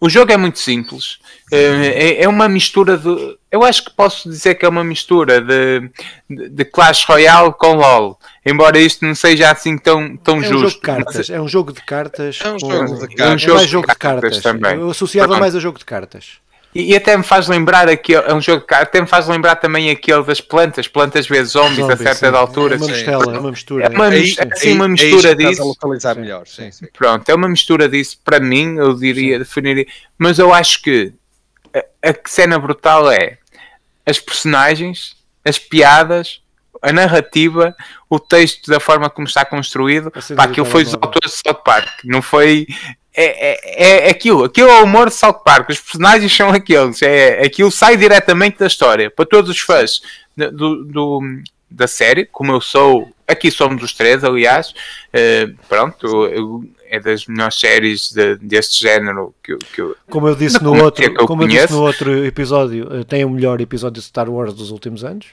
o 0.01 0.09
jogo 0.09 0.33
é 0.33 0.39
muito 0.39 0.59
simples. 0.59 1.19
É, 1.53 2.23
é, 2.23 2.27
uma 2.27 2.49
mistura 2.49 2.97
de. 2.97 3.37
Eu 3.51 3.63
acho 3.63 3.85
que 3.85 3.91
posso 3.91 4.27
dizer 4.27 4.55
que 4.55 4.65
é 4.65 4.69
uma 4.71 4.83
mistura 4.83 5.39
de, 5.39 5.91
de 6.31 6.65
Clash 6.65 7.05
Royale 7.05 7.53
com 7.53 7.75
LOL. 7.75 8.19
Embora 8.47 8.79
isto 8.79 9.05
não 9.05 9.15
seja 9.15 9.51
assim 9.51 9.77
tão, 9.77 10.17
tão 10.17 10.39
é 10.39 10.45
justo. 10.45 10.57
Um 10.57 10.61
jogo 10.61 10.71
de 10.73 10.81
cartas, 10.81 11.29
É 11.29 11.41
um 11.43 11.49
jogo 11.49 11.73
de 11.75 11.85
cartas. 11.85 12.39
É 12.43 12.53
um 12.53 12.59
jogo 12.59 13.07
de 13.07 13.15
cartas. 13.15 13.21
É 13.21 13.35
um 13.35 13.39
jogo, 13.39 13.61
é 13.61 13.67
jogo 13.67 13.87
de 13.87 13.97
cartas. 13.97 14.39
Também. 14.41 14.79
Eu 14.79 14.89
associava 14.89 15.39
mais 15.39 15.55
a 15.55 15.61
jogo 15.61 15.79
de 15.79 15.85
cartas. 15.85 16.41
E, 16.75 16.93
e, 16.93 16.97
até 16.97 17.17
me 17.17 17.23
faz 17.23 17.49
lembrar 17.49 17.89
aqui, 17.89 18.15
é 18.15 18.33
um 18.33 18.41
jogo 18.41 18.65
de 18.67 18.75
até 18.75 19.01
me 19.01 19.07
faz 19.07 19.29
lembrar 19.29 19.57
também 19.57 19.91
aquele 19.91 20.23
das 20.23 20.41
plantas, 20.41 20.89
plantas 20.89 21.27
vezes 21.27 21.53
zombies, 21.53 21.77
zombies 21.77 22.07
a 22.07 22.15
certa 22.15 22.39
altura. 22.39 22.77
É 22.77 22.79
uma 22.79 22.87
mistela, 22.87 23.37
é 23.37 23.39
uma 23.39 23.51
mistura. 23.51 23.85
É 23.85 23.89
uma, 23.91 24.07
aí, 24.07 24.35
assim, 24.53 24.73
uma 24.73 24.89
mistura 24.89 25.29
aí, 25.31 25.35
disso. 25.35 25.63
localizar 25.63 26.17
melhor. 26.17 26.47
Sim, 26.47 26.71
sim. 26.71 26.87
Pronto, 26.97 27.29
é 27.29 27.35
uma 27.35 27.49
mistura 27.49 27.89
disso, 27.89 28.19
para 28.25 28.41
mim, 28.41 28.77
eu 28.77 28.95
diria, 28.95 29.39
definiria. 29.39 29.87
Mas 30.17 30.39
eu 30.39 30.53
acho 30.53 30.83
que 30.83 31.13
a, 31.75 32.09
a 32.09 32.15
cena 32.27 32.59
brutal 32.59 33.11
é 33.11 33.37
as 34.07 34.19
personagens, 34.19 35.15
as 35.45 35.59
piadas, 35.59 36.41
a 36.81 36.93
narrativa, 36.93 37.77
o 38.09 38.19
texto 38.19 38.71
da 38.71 38.81
forma 38.81 39.11
como 39.11 39.27
está 39.27 39.45
construído. 39.45 40.11
Pá, 40.11 40.45
aquilo 40.45 40.67
foi 40.67 40.83
os 40.83 40.95
autores 40.95 41.33
de 41.33 41.41
South 41.47 41.63
Park, 41.63 42.01
não 42.05 42.23
foi 42.23 42.67
é, 43.15 44.05
é, 44.05 44.09
é 44.09 44.11
aquilo, 44.11 44.45
aquilo 44.45 44.69
é 44.69 44.81
o 44.81 44.85
humor 44.85 45.09
de 45.09 45.15
South 45.15 45.41
Park, 45.45 45.71
os 45.71 45.81
personagens 45.81 46.35
são 46.35 46.51
aqueles, 46.51 47.03
é, 47.03 47.43
aquilo 47.45 47.71
sai 47.71 47.97
diretamente 47.97 48.59
da 48.59 48.67
história, 48.67 49.11
para 49.11 49.27
todos 49.27 49.51
os 49.51 49.61
fãs 49.61 50.01
do, 50.37 50.85
do 50.85 51.21
da 51.71 51.87
série, 51.87 52.27
como 52.27 52.53
eu 52.53 52.61
sou, 52.61 53.11
aqui 53.27 53.51
somos 53.51 53.83
os 53.83 53.93
três, 53.95 54.23
aliás, 54.23 54.71
uh, 54.71 55.57
pronto, 55.69 56.27
eu, 56.27 56.65
é 56.89 57.01
das 57.01 57.27
melhores 57.27 57.59
séries 57.59 58.13
de, 58.13 58.37
deste 58.37 58.81
género 58.81 59.35
que, 59.43 59.57
que 59.57 59.81
eu, 59.81 59.97
como 60.11 60.29
eu 60.29 60.35
disse 60.35 60.63
no 60.63 60.77
outro, 60.83 61.03
eu 61.03 61.27
como 61.27 61.45
eu 61.45 61.49
disse 61.49 61.73
no 61.73 61.83
outro 61.83 62.25
episódio, 62.25 62.89
eh, 62.95 63.05
tem 63.05 63.25
o 63.25 63.31
melhor 63.31 63.59
episódio 63.63 64.03
de 64.03 64.07
Star 64.07 64.29
Wars 64.29 64.53
dos 64.53 64.71
últimos 64.71 65.03
anos 65.03 65.29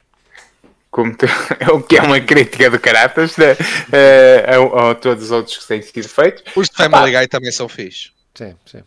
como 0.91 1.15
tu, 1.15 1.25
é 1.59 1.71
o 1.71 1.81
que 1.81 1.97
é 1.97 2.01
uma 2.01 2.19
crítica 2.19 2.69
do 2.69 2.79
Caratas 2.79 3.37
né? 3.37 3.53
uh, 3.53 4.75
a, 4.75 4.91
a, 4.91 4.95
todos 4.95 5.25
os 5.25 5.31
outros 5.31 5.57
que 5.57 5.67
têm 5.67 5.81
sido 5.81 6.09
feitos. 6.09 6.43
Os 6.55 6.69
de 6.69 6.75
Family 6.75 7.11
Guy 7.11 7.27
também 7.27 7.51
são 7.51 7.69
fixos. 7.69 8.11
Sim, 8.35 8.55
sim. 8.65 8.83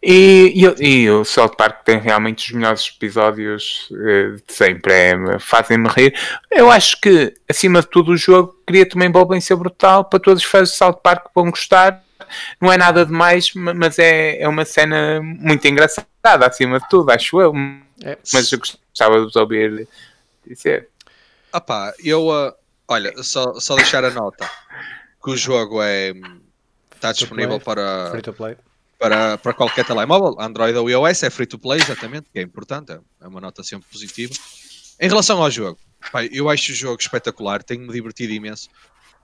E, 0.00 0.52
e, 0.54 0.86
e, 0.86 1.10
o 1.10 1.24
South 1.24 1.56
Park 1.56 1.82
tem 1.84 1.98
realmente 1.98 2.46
os 2.46 2.52
melhores 2.52 2.92
episódios 2.94 3.88
uh, 3.90 4.36
de 4.36 4.52
sempre, 4.52 4.92
é, 4.92 5.38
fazem-me 5.40 5.88
rir. 5.88 6.14
Eu 6.50 6.70
acho 6.70 7.00
que, 7.00 7.34
acima 7.48 7.80
de 7.80 7.88
tudo, 7.88 8.12
o 8.12 8.16
jogo 8.16 8.54
cria-te 8.66 8.94
uma 8.94 9.06
envolvência 9.06 9.56
brutal 9.56 10.04
para 10.04 10.20
todos 10.20 10.44
os 10.44 10.48
fãs 10.48 10.70
de 10.70 10.76
South 10.76 11.00
Park 11.02 11.24
que 11.24 11.30
vão 11.34 11.50
gostar. 11.50 12.04
Não 12.60 12.70
é 12.70 12.76
nada 12.76 13.04
demais, 13.04 13.50
mas 13.54 13.98
é, 13.98 14.40
é 14.42 14.48
uma 14.48 14.64
cena 14.64 15.20
muito 15.22 15.66
engraçada, 15.66 16.46
acima 16.46 16.78
de 16.78 16.88
tudo, 16.88 17.10
acho 17.10 17.40
eu. 17.40 17.52
É. 18.02 18.18
Mas 18.32 18.52
eu 18.52 18.58
gostava 18.58 19.18
de 19.18 19.24
vos 19.24 19.36
ouvir 19.36 19.88
dizer. 20.46 20.88
Ah 21.54 21.60
pá, 21.60 21.94
eu, 22.02 22.30
uh, 22.30 22.52
olha, 22.88 23.22
só, 23.22 23.60
só 23.60 23.76
deixar 23.76 24.04
a 24.04 24.10
nota 24.10 24.50
que 25.22 25.30
o 25.30 25.36
jogo 25.36 25.80
é 25.80 26.12
está 26.96 27.12
disponível 27.12 27.60
para, 27.60 28.10
para, 28.98 29.38
para 29.38 29.54
qualquer 29.54 29.84
telemóvel, 29.84 30.34
Android 30.40 30.76
ou 30.76 30.90
iOS, 30.90 31.22
é 31.22 31.30
free 31.30 31.46
to 31.46 31.56
play, 31.56 31.80
exatamente, 31.80 32.26
que 32.32 32.40
é 32.40 32.42
importante, 32.42 32.98
é 33.20 33.28
uma 33.28 33.40
nota 33.40 33.62
sempre 33.62 33.88
positiva. 33.88 34.34
Em 34.98 35.08
relação 35.08 35.40
ao 35.40 35.48
jogo, 35.48 35.78
eu 36.32 36.50
acho 36.50 36.72
o 36.72 36.74
jogo 36.74 37.00
espetacular, 37.00 37.62
tenho-me 37.62 37.92
divertido 37.92 38.32
imenso. 38.32 38.68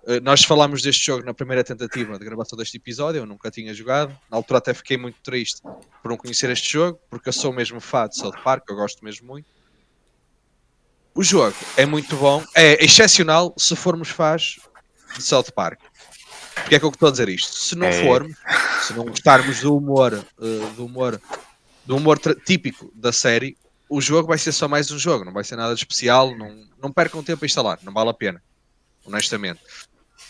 Uh, 0.04 0.20
nós 0.22 0.44
falámos 0.44 0.82
deste 0.82 1.06
jogo 1.06 1.24
na 1.26 1.34
primeira 1.34 1.64
tentativa 1.64 2.16
de 2.16 2.24
gravação 2.24 2.56
deste 2.56 2.76
episódio, 2.76 3.18
eu 3.18 3.26
nunca 3.26 3.50
tinha 3.50 3.74
jogado. 3.74 4.16
Na 4.30 4.36
altura 4.36 4.58
até 4.58 4.72
fiquei 4.72 4.96
muito 4.96 5.18
triste 5.20 5.62
por 6.00 6.10
não 6.10 6.16
conhecer 6.16 6.48
este 6.50 6.74
jogo, 6.74 7.00
porque 7.10 7.28
eu 7.28 7.32
sou 7.32 7.52
mesmo 7.52 7.80
fã 7.80 8.06
de 8.06 8.16
South 8.16 8.38
Park, 8.44 8.62
eu 8.68 8.76
gosto 8.76 9.04
mesmo 9.04 9.26
muito. 9.26 9.50
O 11.14 11.22
jogo 11.22 11.56
é 11.76 11.84
muito 11.84 12.16
bom, 12.16 12.44
é 12.54 12.82
excepcional 12.84 13.52
se 13.58 13.74
formos 13.74 14.08
fãs 14.08 14.60
de 15.16 15.22
South 15.22 15.50
Park. 15.54 15.80
Porque 16.54 16.74
é 16.74 16.78
que 16.78 16.84
eu 16.84 16.90
estou 16.90 17.08
a 17.08 17.10
dizer 17.10 17.28
isto? 17.28 17.52
Se 17.52 17.74
não 17.74 17.86
é. 17.86 18.04
formos, 18.04 18.36
se 18.86 18.92
não 18.92 19.04
gostarmos 19.04 19.60
do 19.60 19.76
humor, 19.76 20.24
uh, 20.38 20.70
do 20.76 20.86
humor, 20.86 21.20
do 21.84 21.96
humor 21.96 22.18
típico 22.44 22.92
da 22.94 23.12
série, 23.12 23.56
o 23.88 24.00
jogo 24.00 24.28
vai 24.28 24.38
ser 24.38 24.52
só 24.52 24.68
mais 24.68 24.90
um 24.90 24.98
jogo, 24.98 25.24
não 25.24 25.32
vai 25.32 25.42
ser 25.42 25.56
nada 25.56 25.74
de 25.74 25.80
especial, 25.80 26.36
não, 26.36 26.64
não 26.80 26.92
percam 26.92 27.22
tempo 27.22 27.44
a 27.44 27.46
instalar, 27.46 27.78
não 27.82 27.92
vale 27.92 28.10
a 28.10 28.14
pena, 28.14 28.40
honestamente. 29.04 29.60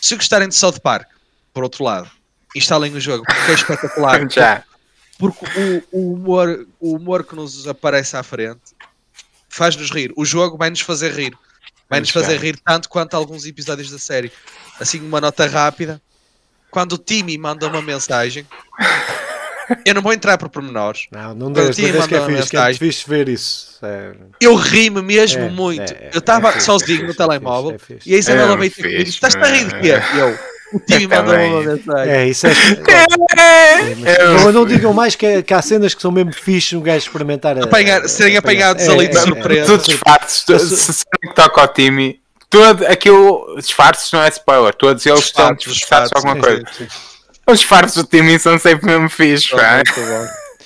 Se 0.01 0.15
gostarem 0.15 0.49
de 0.49 0.55
South 0.55 0.79
Park, 0.81 1.07
por 1.53 1.63
outro 1.63 1.83
lado, 1.83 2.09
instalem 2.55 2.93
o 2.93 2.99
jogo, 2.99 3.23
porque 3.23 3.51
é 3.51 3.53
espetacular. 3.53 4.27
Já. 4.31 4.63
Porque 5.19 5.45
o, 5.91 5.99
o, 5.99 6.13
humor, 6.13 6.67
o 6.79 6.95
humor 6.95 7.23
que 7.23 7.35
nos 7.35 7.67
aparece 7.67 8.17
à 8.17 8.23
frente 8.23 8.73
faz-nos 9.51 9.91
rir. 9.91 10.13
O 10.15 10.25
jogo 10.25 10.57
vai-nos 10.57 10.79
fazer 10.79 11.11
rir. 11.11 11.37
Vai-nos 11.89 12.09
fazer 12.09 12.39
rir 12.39 12.57
tanto 12.65 12.87
quanto 12.87 13.15
alguns 13.15 13.45
episódios 13.45 13.91
da 13.91 13.99
série. 13.99 14.31
Assim, 14.79 15.01
uma 15.01 15.19
nota 15.19 15.45
rápida. 15.45 16.01
Quando 16.71 16.93
o 16.93 16.97
Timmy 16.97 17.37
manda 17.37 17.67
uma 17.67 17.81
mensagem, 17.81 18.47
eu 19.85 19.93
não 19.93 20.01
vou 20.01 20.13
entrar 20.13 20.37
por 20.37 20.47
pormenores. 20.47 21.07
Não, 21.11 21.35
não 21.35 21.51
deixa, 21.51 21.81
mas 21.93 22.07
que 22.07 22.15
é 22.15 22.25
fixe, 22.25 22.49
que 22.49 22.57
é 22.57 22.73
fixe 22.73 23.09
ver 23.09 23.27
isso. 23.27 23.77
É... 23.83 24.13
Eu 24.39 24.55
ri-me 24.55 25.01
mesmo 25.01 25.43
é, 25.43 25.49
muito. 25.49 25.93
É, 25.93 26.11
eu 26.13 26.19
estava 26.19 26.49
é 26.49 26.59
sozinho 26.61 27.05
no 27.05 27.13
telemóvel 27.13 27.77
e 28.05 28.15
a 28.15 28.17
Isabela 28.17 28.55
veio 28.55 28.71
ter 28.71 28.83
comigo 28.83 29.01
estás 29.01 29.35
a 29.35 29.45
rir 29.47 29.65
de 29.65 29.79
quê? 29.81 29.91
Eu, 30.17 30.50
o 30.73 30.79
time 30.79 31.07
mandou 31.07 31.35
uma 31.35 31.61
mensagem. 31.61 32.13
É, 32.13 32.27
isso 32.27 32.47
é. 32.47 32.51
é 34.05 34.25
não, 34.25 34.51
não 34.51 34.65
digam 34.65 34.93
mais 34.93 35.15
que, 35.15 35.43
que, 35.43 35.53
há 35.53 35.61
cenas 35.61 35.93
que 35.93 36.01
são 36.01 36.11
mesmo 36.11 36.33
fixe 36.33 36.75
um 36.75 36.81
gajo 36.81 37.05
experimentar. 37.05 37.57
Apanhar, 37.61 38.07
serem 38.07 38.37
apanhados 38.37 38.87
ali 38.87 39.07
de 39.07 39.19
surpresa. 39.19 39.65
Todos 39.65 39.85
disfarces, 39.85 40.45
se 40.47 41.05
toca 41.35 41.61
ao 41.61 41.67
time, 41.67 42.21
todo 42.49 42.85
aquilo, 42.85 43.55
disfarces 43.57 44.11
não 44.11 44.23
é 44.23 44.29
spoiler, 44.29 44.73
todos 44.73 45.05
eles 45.05 45.19
estão 45.19 45.53
disfarçados 45.53 46.09
de 46.09 46.17
alguma 46.17 46.35
coisa. 46.35 46.63
Os 47.47 47.59
disfarces 47.59 47.95
do 47.95 48.03
time 48.03 48.37
são 48.39 48.57
sempre 48.59 48.85
mesmo 48.85 49.09
fixe, 49.09 49.49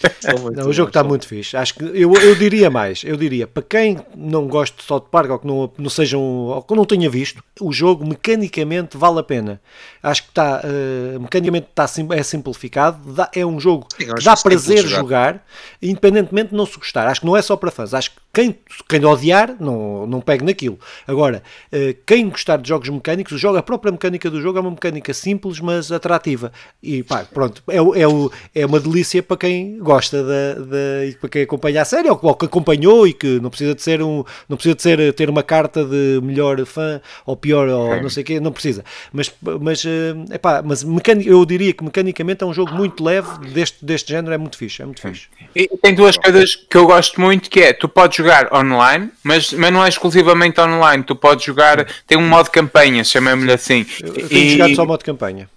não, 0.56 0.70
o 0.70 0.74
jogo 0.74 0.90
está 0.90 1.04
muito 1.04 1.28
fixe. 1.28 1.56
Acho 1.56 1.76
que 1.76 1.84
eu, 1.84 2.14
eu 2.14 2.36
diria 2.36 2.70
mais. 2.70 3.04
Eu 3.04 3.16
diria 3.16 3.48
para 3.48 3.64
quem 3.64 4.00
não 4.16 4.48
gosta 4.48 4.78
de 4.78 4.84
South 4.84 5.08
Park 5.12 5.30
ou 5.30 5.40
que 5.40 5.48
não, 5.48 5.72
não 5.78 5.90
sejam 5.90 6.22
ou 6.22 6.62
que 6.62 6.76
não 6.76 6.86
tenha 6.86 7.10
visto, 7.10 7.44
o 7.60 7.72
jogo 7.72 8.06
mecanicamente 8.06 8.98
vale 8.98 9.20
a 9.20 9.24
pena. 9.24 9.62
Acho 10.02 10.24
que 10.24 10.30
está 10.30 10.62
uh, 10.64 11.20
mecanicamente 11.20 11.68
está, 11.70 11.86
é 12.14 12.24
simplificado. 12.24 13.14
Dá, 13.14 13.30
é 13.36 13.46
um 13.46 13.60
jogo 13.60 13.88
Sim, 13.98 14.14
que 14.14 14.24
dá 14.24 14.36
prazer 14.36 14.86
jogar. 14.86 14.96
jogar, 14.96 15.46
independentemente 15.82 16.50
de 16.50 16.56
não 16.56 16.66
se 16.66 16.78
gostar. 16.78 17.08
Acho 17.08 17.22
que 17.22 17.28
não 17.28 17.36
é 17.36 17.42
só 17.42 17.56
para 17.56 17.72
fãs. 17.72 17.94
Acho 17.94 18.12
que 18.12 18.18
quem, 18.36 18.56
quem 18.90 19.06
odiar 19.06 19.56
não, 19.60 20.06
não 20.06 20.20
pegue 20.20 20.44
naquilo. 20.44 20.78
Agora, 21.08 21.42
uh, 21.72 21.96
quem 22.06 22.30
gostar 22.30 22.58
de 22.58 22.68
jogos 22.68 22.90
mecânicos, 22.90 23.32
o 23.32 23.38
jogo, 23.38 23.58
a 23.58 23.64
própria 23.64 23.94
mecânica 23.94 24.30
do 24.30 24.42
jogo 24.42 24.58
é 24.58 24.62
uma 24.62 24.72
mecânica 24.72 25.14
simples, 25.14 25.62
mas 25.62 25.90
atrativa. 25.90 26.52
E 26.84 27.02
pá, 27.02 27.24
pronto, 27.24 27.64
é, 27.70 27.78
é, 27.78 28.62
é 28.62 28.66
uma 28.66 28.80
delícia 28.80 29.24
para 29.24 29.38
quem 29.38 29.78
gosta 29.78 30.22
da, 30.22 30.54
da, 30.56 31.18
para 31.22 31.30
quem 31.30 31.44
acompanha 31.44 31.82
a 31.82 31.86
série 31.86 32.10
ou, 32.10 32.20
ou, 32.22 32.36
que 32.36 32.46
acompanhou 32.46 33.08
e 33.08 33.14
que 33.14 33.40
não 33.40 33.50
precisa 33.50 33.74
de 33.74 33.82
ser 33.82 34.02
um 34.02 34.24
não 34.50 34.58
precisa 34.58 34.76
de 34.76 34.82
ser 34.82 35.14
ter 35.14 35.30
uma 35.30 35.44
carta 35.44 35.86
de 35.86 36.20
melhor 36.22 36.64
fã 36.66 37.00
ou 37.26 37.38
pior 37.38 37.70
ou 37.70 38.02
não 38.02 38.10
sei 38.10 38.24
o 38.24 38.26
quê, 38.26 38.40
não 38.40 38.52
precisa 38.52 38.84
mas, 39.14 39.34
mas, 39.62 39.84
é 40.30 40.38
pá, 40.38 40.62
mas 40.62 40.84
mecânico, 40.84 41.30
eu 41.30 41.46
diria 41.46 41.72
que 41.74 41.84
mecanicamente 41.84 42.44
é 42.44 42.48
um 42.48 42.54
jogo 42.54 42.74
muito 42.74 43.04
leve 43.04 43.30
deste, 43.54 43.84
deste 43.84 44.12
género, 44.12 44.34
é 44.34 44.38
muito 44.38 44.58
fixe, 44.58 44.82
é 44.82 44.86
muito 44.86 45.02
fixe. 45.02 45.28
E 45.56 45.68
tem 45.68 45.96
duas 45.96 46.18
coisas 46.18 46.56
que 46.56 46.78
eu 46.78 46.86
gosto 46.86 47.20
muito 47.22 47.50
que 47.50 47.62
é, 47.62 47.74
tu 47.74 47.88
podes 47.88 48.25
jogar 48.26 48.54
online 48.54 49.12
mas, 49.24 49.54
mas 49.54 49.72
não 49.72 49.86
é 49.86 49.90
exclusivamente 49.90 50.60
online, 50.60 51.04
tu 51.04 51.16
podes 51.16 51.46
jogar, 51.46 51.86
tem 52.08 52.18
um 52.18 52.28
modo 52.28 52.50
campanha, 52.50 53.04
chamemos-lhe 53.04 53.52
assim. 53.52 53.86
Eu, 54.02 54.08
eu 54.16 54.28
tenho 54.30 54.44
e... 54.44 54.50
jogado 54.52 54.76
só 54.76 54.84
o 54.84 54.88
modo 54.88 55.04
campanha. 55.04 55.50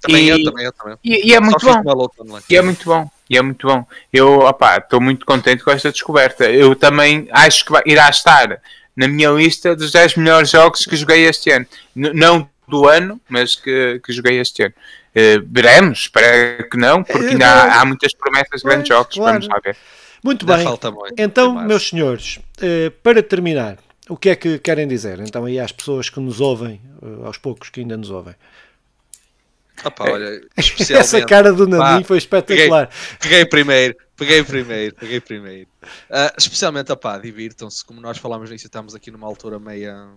Também 0.00 0.24
e, 0.24 0.28
eu, 0.28 0.44
também 0.44 0.64
eu, 0.66 0.72
também. 0.72 0.96
E, 1.02 1.30
e 1.30 1.34
é 1.34 1.40
muito 1.40 1.64
bom. 1.64 2.40
E 2.48 2.56
é 2.56 2.62
muito 2.62 2.84
bom. 2.84 3.10
E 3.30 3.38
é 3.38 3.42
muito 3.42 3.66
bom. 3.66 3.86
Eu, 4.12 4.42
estou 4.78 5.00
muito 5.00 5.24
contente 5.24 5.64
com 5.64 5.70
esta 5.70 5.90
descoberta. 5.90 6.44
Eu 6.44 6.76
também 6.76 7.26
acho 7.32 7.64
que 7.64 7.72
vai, 7.72 7.82
irá 7.86 8.10
estar 8.10 8.60
na 8.94 9.08
minha 9.08 9.30
lista 9.30 9.74
dos 9.74 9.90
10 9.90 10.16
melhores 10.16 10.50
jogos 10.50 10.84
que 10.84 10.94
joguei 10.94 11.24
este 11.26 11.50
ano. 11.50 11.66
N 11.96 12.12
não 12.12 12.48
do 12.68 12.88
ano, 12.88 13.20
mas 13.28 13.54
que, 13.54 14.00
que 14.04 14.12
joguei 14.12 14.38
este 14.40 14.64
ano. 14.64 14.74
Uh, 15.10 15.46
veremos, 15.46 16.00
espero 16.00 16.68
que 16.68 16.76
não, 16.76 17.04
porque 17.04 17.28
ainda 17.28 17.46
há, 17.46 17.80
há 17.80 17.84
muitas 17.84 18.12
promessas 18.14 18.62
de 18.62 18.68
grandes 18.68 18.88
jogos. 18.88 19.14
Claro. 19.14 19.40
Vamos 19.40 19.48
lá 19.48 19.60
ver. 19.64 19.76
Muito 20.24 20.46
bem. 20.46 20.64
Muito, 20.64 21.14
então, 21.18 21.54
meus 21.66 21.88
senhores, 21.88 22.38
uh, 22.58 22.90
para 23.02 23.22
terminar, 23.22 23.78
o 24.08 24.16
que 24.16 24.30
é 24.30 24.36
que 24.36 24.58
querem 24.58 24.88
dizer? 24.88 25.20
Então, 25.20 25.44
aí 25.44 25.60
às 25.60 25.70
pessoas 25.70 26.08
que 26.08 26.18
nos 26.18 26.40
ouvem, 26.40 26.80
uh, 27.02 27.26
aos 27.26 27.38
poucos 27.38 27.68
que 27.68 27.80
ainda 27.80 27.96
nos 27.96 28.10
ouvem. 28.10 28.34
Opa, 29.84 30.10
olha, 30.10 30.40
Essa 30.56 31.24
cara 31.26 31.52
do 31.52 31.66
Nandinho 31.66 32.04
foi 32.04 32.18
espetacular. 32.18 32.88
Peguei, 32.88 33.18
peguei, 33.20 33.44
primeiro, 33.44 33.96
peguei 34.16 34.44
primeiro, 34.44 34.94
peguei 34.94 35.20
primeiro. 35.20 35.68
Uh, 35.82 36.32
especialmente, 36.38 36.92
opá, 36.92 37.18
divirtam-se. 37.18 37.84
Como 37.84 38.00
nós 38.00 38.18
falámos 38.18 38.50
nisso, 38.50 38.66
estamos 38.66 38.94
aqui 38.94 39.10
numa 39.10 39.26
altura 39.26 39.58
meia, 39.58 40.08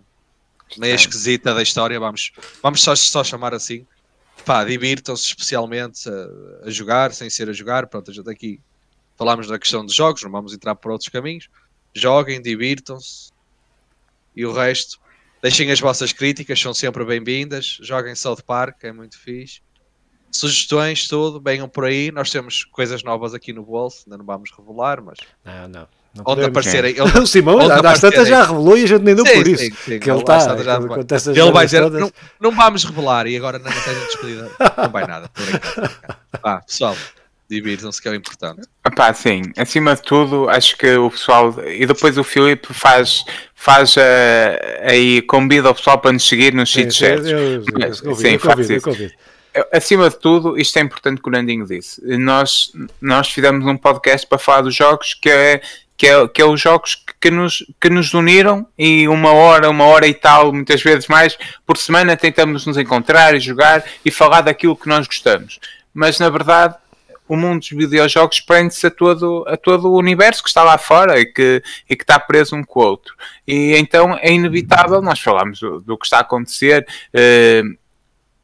meia 0.77 0.95
esquisita 0.95 1.53
da 1.53 1.61
história. 1.61 1.99
Vamos, 1.99 2.31
vamos 2.61 2.81
só, 2.81 2.95
só 2.95 3.23
chamar 3.23 3.53
assim. 3.53 3.85
pá, 4.45 4.63
divirtam-se 4.63 5.23
especialmente 5.23 6.09
a, 6.09 6.67
a, 6.67 6.69
jogar, 6.69 7.13
sem 7.13 7.29
ser 7.29 7.49
a 7.49 7.53
jogar. 7.53 7.87
Pronto, 7.87 8.11
a 8.11 8.13
gente 8.13 8.29
aqui 8.29 8.59
falámos 9.17 9.47
da 9.47 9.57
questão 9.57 9.85
de 9.85 9.93
jogos, 9.93 10.21
não 10.23 10.31
vamos 10.31 10.53
entrar 10.53 10.75
por 10.75 10.91
outros 10.91 11.09
caminhos. 11.09 11.49
Joguem, 11.93 12.41
divirtam-se 12.41 13.31
e 14.35 14.45
o 14.45 14.53
resto. 14.53 14.99
Deixem 15.41 15.71
as 15.71 15.79
vossas 15.79 16.11
críticas, 16.11 16.59
são 16.59 16.73
sempre 16.73 17.03
bem-vindas. 17.05 17.79
Joguem 17.81 18.15
South 18.15 18.41
Park, 18.45 18.83
é 18.83 18.91
muito 18.91 19.17
fixe. 19.17 19.61
Sugestões, 20.31 21.07
tudo, 21.07 21.41
venham 21.41 21.67
por 21.69 21.85
aí. 21.85 22.11
Nós 22.11 22.29
temos 22.29 22.63
coisas 22.65 23.01
novas 23.03 23.33
aqui 23.33 23.53
no 23.53 23.63
bolso, 23.63 24.03
ainda 24.05 24.17
não 24.17 24.25
vamos 24.25 24.51
revelar, 24.51 25.01
mas. 25.01 25.17
Não, 25.43 25.67
não. 25.67 25.87
Não 26.17 26.23
onde 26.25 26.45
aparecerem. 26.45 26.91
Ele, 26.91 27.01
o 27.19 27.27
Simão 27.27 27.61
já, 27.67 27.91
às 27.91 28.01
tantas 28.01 28.27
já 28.27 28.43
revelou 28.43 28.77
e 28.77 28.83
a 28.83 28.87
gente 28.87 29.03
nem 29.03 29.15
deu 29.15 29.25
sim, 29.25 29.33
por 29.33 29.47
isso. 29.47 29.63
Sim, 29.63 29.71
sim, 29.85 29.99
que 29.99 30.09
ele 30.09 30.19
está. 30.19 30.55
Ele 31.27 31.51
vai 31.51 31.65
dizer: 31.65 31.89
não, 31.89 32.11
não 32.39 32.51
vamos 32.51 32.83
revelar 32.83 33.27
e 33.27 33.37
agora 33.37 33.59
na 33.59 33.69
mensagem 33.69 33.99
de 33.99 34.05
despedida 34.07 34.51
não 34.77 34.89
vai 34.89 35.05
nada. 35.05 35.29
Vá, 36.41 36.61
pessoal, 36.61 36.95
divirtam-se 37.49 38.01
que 38.01 38.07
é 38.07 38.11
o 38.11 38.15
importante. 38.15 38.67
Pá, 38.95 39.13
sim, 39.13 39.43
acima 39.57 39.95
de 39.95 40.01
tudo, 40.01 40.49
acho 40.49 40.77
que 40.77 40.95
o 40.97 41.09
pessoal. 41.09 41.55
E 41.65 41.85
depois 41.85 42.17
o 42.17 42.23
Filipe 42.23 42.73
faz, 42.73 43.23
faz 43.53 43.95
uh, 43.95 43.99
aí, 44.83 45.21
convida 45.21 45.69
o 45.69 45.75
pessoal 45.75 45.99
para 45.99 46.11
nos 46.11 46.27
seguir 46.27 46.53
nos 46.53 46.71
sítios 46.71 46.97
certos. 46.97 47.29
Sim, 48.19 48.37
faz 48.37 48.69
isso 48.69 48.89
acima 49.71 50.09
de 50.09 50.17
tudo, 50.17 50.57
isto 50.57 50.77
é 50.77 50.81
importante 50.81 51.21
que 51.21 51.27
o 51.27 51.31
Nandinho 51.31 51.65
disse. 51.65 52.01
Nós, 52.17 52.71
nós 53.01 53.29
fizemos 53.29 53.65
um 53.65 53.77
podcast 53.77 54.27
para 54.27 54.37
falar 54.37 54.61
dos 54.61 54.75
jogos 54.75 55.13
que 55.13 55.29
é 55.29 55.61
que 55.97 56.07
é, 56.07 56.27
que 56.27 56.41
é 56.41 56.45
os 56.45 56.61
jogos 56.61 56.95
que, 56.95 57.13
que, 57.21 57.31
nos, 57.31 57.65
que 57.81 57.89
nos 57.89 58.13
uniram 58.13 58.67
e 58.77 59.07
uma 59.07 59.33
hora, 59.33 59.69
uma 59.69 59.85
hora 59.85 60.07
e 60.07 60.13
tal, 60.13 60.53
muitas 60.53 60.81
vezes 60.81 61.07
mais, 61.07 61.37
por 61.65 61.75
semana 61.75 62.15
tentamos 62.15 62.65
nos 62.67 62.77
encontrar 62.77 63.35
e 63.35 63.39
jogar 63.39 63.83
e 64.05 64.11
falar 64.11 64.41
daquilo 64.41 64.77
que 64.77 64.87
nós 64.87 65.07
gostamos. 65.07 65.59
Mas 65.93 66.19
na 66.19 66.29
verdade, 66.29 66.75
o 67.27 67.35
mundo 67.35 67.59
dos 67.59 67.69
videojogos 67.69 68.39
prende-se 68.39 68.85
a 68.85 68.91
todo, 68.91 69.43
a 69.47 69.57
todo 69.57 69.89
o 69.89 69.97
universo 69.97 70.43
que 70.43 70.49
está 70.49 70.63
lá 70.63 70.77
fora 70.77 71.19
e 71.19 71.25
que, 71.25 71.61
e 71.89 71.95
que 71.95 72.03
está 72.03 72.19
preso 72.19 72.55
um 72.55 72.63
com 72.63 72.79
o 72.79 72.83
outro. 72.83 73.15
E 73.47 73.75
então 73.75 74.17
é 74.21 74.31
inevitável 74.31 75.01
nós 75.01 75.19
falarmos 75.19 75.59
do, 75.59 75.81
do 75.81 75.97
que 75.97 76.05
está 76.05 76.19
a 76.19 76.21
acontecer. 76.21 76.87
Uh, 77.13 77.75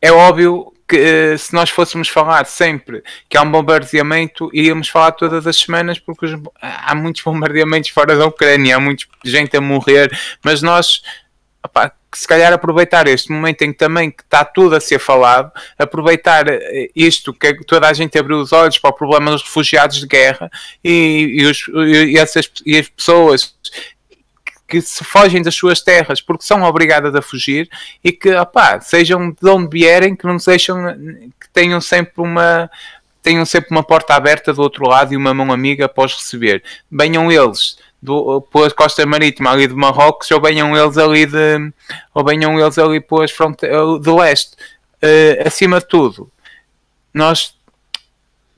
é 0.01 0.11
óbvio 0.11 0.72
que 0.93 0.99
eh, 0.99 1.37
se 1.37 1.51
nós 1.55 1.71
fôssemos 1.71 2.07
falar 2.07 2.45
sempre 2.45 3.03
que 3.27 3.35
há 3.35 3.41
um 3.41 3.49
bombardeamento, 3.49 4.49
iríamos 4.53 4.87
falar 4.89 5.11
todas 5.13 5.47
as 5.47 5.55
semanas, 5.55 5.97
porque 5.97 6.27
os, 6.27 6.39
há 6.61 6.93
muitos 6.93 7.21
bombardeamentos 7.25 7.89
fora 7.89 8.15
da 8.15 8.27
Ucrânia, 8.27 8.75
há 8.75 8.79
muita 8.79 9.05
gente 9.25 9.57
a 9.57 9.61
morrer, 9.61 10.15
mas 10.43 10.61
nós, 10.61 11.01
opa, 11.65 11.91
se 12.13 12.27
calhar 12.27 12.53
aproveitar 12.53 13.07
este 13.07 13.31
momento 13.31 13.63
em 13.63 13.71
que 13.71 13.77
também 13.79 14.11
que 14.11 14.21
está 14.21 14.45
tudo 14.45 14.75
a 14.75 14.79
ser 14.79 14.99
falado, 14.99 15.51
aproveitar 15.79 16.47
eh, 16.47 16.89
isto 16.95 17.33
que 17.33 17.65
toda 17.65 17.87
a 17.87 17.93
gente 17.93 18.15
abriu 18.19 18.37
os 18.37 18.53
olhos 18.53 18.77
para 18.77 18.91
o 18.91 18.93
problema 18.93 19.31
dos 19.31 19.41
refugiados 19.41 19.99
de 19.99 20.05
guerra 20.05 20.47
e, 20.83 21.39
e, 21.39 21.45
os, 21.47 21.67
e, 21.87 22.19
essas, 22.19 22.51
e 22.63 22.77
as 22.77 22.87
pessoas 22.87 23.55
que 24.81 24.87
se 24.87 25.03
fogem 25.03 25.41
das 25.41 25.53
suas 25.53 25.81
terras 25.81 26.21
porque 26.21 26.43
são 26.43 26.63
obrigadas 26.63 27.13
a 27.13 27.21
fugir 27.21 27.69
e 28.03 28.11
que, 28.11 28.33
opá, 28.33 28.81
sejam 28.81 29.29
de 29.29 29.49
onde 29.49 29.69
vierem, 29.69 30.15
que 30.15 30.25
não 30.25 30.39
sejam, 30.39 30.77
que 31.39 31.49
tenham 31.51 31.79
sempre 31.79 32.21
uma 32.21 32.69
tenham 33.21 33.45
sempre 33.45 33.69
uma 33.71 33.83
porta 33.83 34.15
aberta 34.15 34.51
do 34.51 34.61
outro 34.61 34.85
lado 34.85 35.13
e 35.13 35.17
uma 35.17 35.33
mão 35.33 35.53
amiga 35.53 35.85
após 35.85 36.13
receber. 36.13 36.61
Venham 36.91 37.31
eles 37.31 37.77
do, 38.01 38.41
pela 38.41 38.69
costa 38.71 39.05
marítima 39.05 39.51
ali 39.51 39.65
de 39.65 39.73
Marrocos 39.73 40.29
ou 40.29 40.41
venham 40.41 40.75
eles 40.75 40.97
ali 40.97 41.25
de 41.25 41.71
ou 42.13 42.25
venham 42.25 42.59
eles 42.59 42.77
ali 42.77 42.99
pelas 42.99 43.31
fronteiras 43.31 44.01
de 44.01 44.11
leste. 44.11 44.55
Uh, 45.01 45.47
acima 45.47 45.79
de 45.79 45.87
tudo, 45.87 46.29
nós 47.13 47.55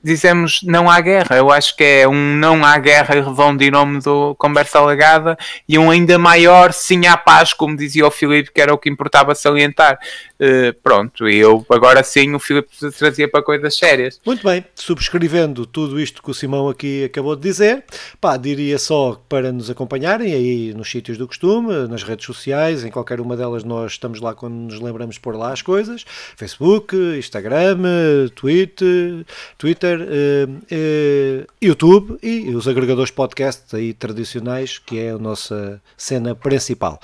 dizemos 0.06 0.60
não 0.62 0.88
há 0.88 1.00
guerra. 1.00 1.36
Eu 1.36 1.50
acho 1.50 1.76
que 1.76 1.82
é 1.82 2.08
um 2.08 2.36
não 2.36 2.64
há 2.64 2.78
guerra 2.78 3.16
redondo 3.16 3.64
em 3.64 3.70
nome 3.72 4.00
do 4.00 4.36
Conversa 4.36 4.80
Legada 4.80 5.36
e 5.68 5.76
um 5.76 5.90
ainda 5.90 6.16
maior 6.16 6.72
sim 6.72 7.06
há 7.06 7.16
paz, 7.16 7.52
como 7.52 7.76
dizia 7.76 8.06
o 8.06 8.10
Filipe, 8.10 8.52
que 8.52 8.60
era 8.60 8.72
o 8.72 8.78
que 8.78 8.88
importava 8.88 9.34
salientar. 9.34 9.98
Uh, 10.38 10.70
pronto, 10.82 11.26
e 11.26 11.36
eu 11.36 11.64
agora 11.70 12.02
sim 12.04 12.34
o 12.34 12.38
Filipe 12.38 12.68
trazia 12.98 13.26
para 13.26 13.42
coisas 13.42 13.74
sérias. 13.74 14.20
Muito 14.24 14.46
bem, 14.46 14.62
subscrevendo 14.74 15.64
tudo 15.64 15.98
isto 15.98 16.22
que 16.22 16.30
o 16.30 16.34
Simão 16.34 16.68
aqui 16.68 17.04
acabou 17.04 17.34
de 17.34 17.40
dizer, 17.40 17.84
pá, 18.20 18.36
diria 18.36 18.78
só 18.78 19.18
para 19.30 19.50
nos 19.50 19.70
acompanharem 19.70 20.34
aí 20.34 20.74
nos 20.74 20.90
sítios 20.90 21.16
do 21.16 21.26
costume, 21.26 21.88
nas 21.88 22.02
redes 22.02 22.26
sociais, 22.26 22.84
em 22.84 22.90
qualquer 22.90 23.18
uma 23.18 23.34
delas 23.34 23.64
nós 23.64 23.92
estamos 23.92 24.20
lá 24.20 24.34
quando 24.34 24.52
nos 24.52 24.78
lembramos 24.78 25.14
de 25.14 25.20
pôr 25.20 25.34
lá 25.34 25.54
as 25.54 25.62
coisas, 25.62 26.04
Facebook, 26.36 26.94
Instagram, 27.16 28.28
Twitter, 28.34 29.24
Twitter, 29.56 30.00
uh, 30.00 30.50
uh, 30.50 31.46
YouTube 31.62 32.18
e 32.22 32.54
os 32.54 32.68
agregadores 32.68 33.10
podcast 33.10 33.74
aí 33.74 33.94
tradicionais, 33.94 34.78
que 34.78 34.98
é 34.98 35.10
a 35.12 35.18
nossa 35.18 35.80
cena 35.96 36.34
principal. 36.34 37.00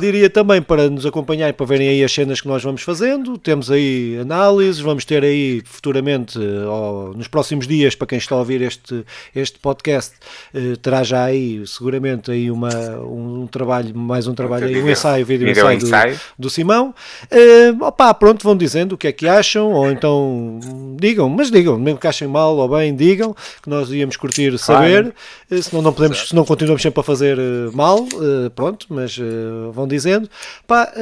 diria 0.00 0.30
também 0.30 0.62
para 0.62 0.88
nos 0.88 1.04
acompanharem, 1.04 1.52
para 1.52 1.66
verem 1.66 1.88
aí 1.88 2.04
as 2.04 2.12
cenas 2.12 2.35
que 2.40 2.48
nós 2.48 2.62
vamos 2.62 2.82
fazendo, 2.82 3.38
temos 3.38 3.70
aí 3.70 4.18
análises, 4.20 4.80
vamos 4.80 5.04
ter 5.04 5.22
aí 5.22 5.62
futuramente, 5.64 6.38
ou 6.38 7.14
nos 7.14 7.28
próximos 7.28 7.66
dias, 7.66 7.94
para 7.94 8.06
quem 8.06 8.18
está 8.18 8.34
a 8.34 8.38
ouvir 8.38 8.62
este, 8.62 9.04
este 9.34 9.58
podcast, 9.58 10.14
eh, 10.54 10.76
terá 10.80 11.02
já 11.02 11.24
aí 11.24 11.66
seguramente 11.66 12.30
aí 12.30 12.50
uma, 12.50 12.70
um, 13.00 13.42
um 13.42 13.46
trabalho, 13.46 13.96
mais 13.96 14.26
um 14.26 14.34
trabalho, 14.34 14.66
aí, 14.66 14.82
um 14.82 14.88
ensaio, 14.88 15.24
vídeo, 15.24 15.48
ensaio, 15.48 15.78
ensaio. 15.78 16.14
Do, 16.14 16.46
do, 16.46 16.50
Simão. 16.50 16.94
Uh, 17.30 17.84
opa, 17.84 18.12
pronto, 18.14 18.42
vão 18.42 18.56
dizendo 18.56 18.94
o 18.94 18.98
que 18.98 19.08
é 19.08 19.12
que 19.12 19.28
acham, 19.28 19.72
ou 19.72 19.90
então 19.90 20.60
digam, 20.98 21.28
mas 21.28 21.50
digam, 21.50 21.78
mesmo 21.78 21.98
que 21.98 22.06
achem 22.06 22.28
mal 22.28 22.56
ou 22.56 22.68
bem, 22.68 22.94
digam, 22.94 23.34
que 23.62 23.68
nós 23.68 23.90
íamos 23.90 24.16
curtir 24.16 24.58
saber, 24.58 25.14
claro. 25.48 25.62
senão 25.62 25.82
não 25.82 25.92
podemos, 25.92 26.28
senão 26.28 26.44
continuamos 26.44 26.82
sempre 26.82 27.00
a 27.00 27.02
fazer 27.02 27.38
mal, 27.72 28.00
uh, 28.00 28.50
pronto, 28.54 28.86
mas 28.90 29.16
uh, 29.18 29.72
vão 29.72 29.86
dizendo. 29.86 30.28
Pá, 30.66 30.92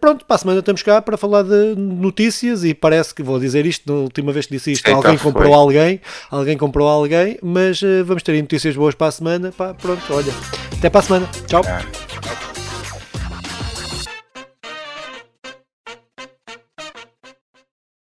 pronto, 0.00 0.24
para 0.24 0.36
a 0.36 0.38
semana 0.38 0.62
estamos 0.70 0.82
cá 0.82 1.02
para 1.02 1.16
falar 1.16 1.42
de 1.42 1.74
notícias 1.76 2.64
e 2.64 2.72
parece 2.72 3.14
que 3.14 3.22
vou 3.22 3.38
dizer 3.38 3.66
isto, 3.66 3.92
na 3.92 4.00
última 4.00 4.32
vez 4.32 4.46
que 4.46 4.52
disse 4.52 4.72
isto, 4.72 4.88
alguém 4.88 5.18
comprou 5.18 5.52
foi. 5.52 5.54
alguém, 5.54 6.00
alguém 6.30 6.56
comprou 6.56 6.88
alguém, 6.88 7.38
mas 7.42 7.82
uh, 7.82 8.04
vamos 8.04 8.22
ter 8.22 8.32
aí 8.32 8.40
notícias 8.40 8.76
boas 8.76 8.94
para 8.94 9.08
a 9.08 9.12
semana. 9.12 9.52
Pá, 9.56 9.74
pronto, 9.74 10.02
olha, 10.10 10.32
até 10.76 10.88
para 10.88 11.00
a 11.00 11.02
semana. 11.02 11.28
Tchau. 11.46 11.62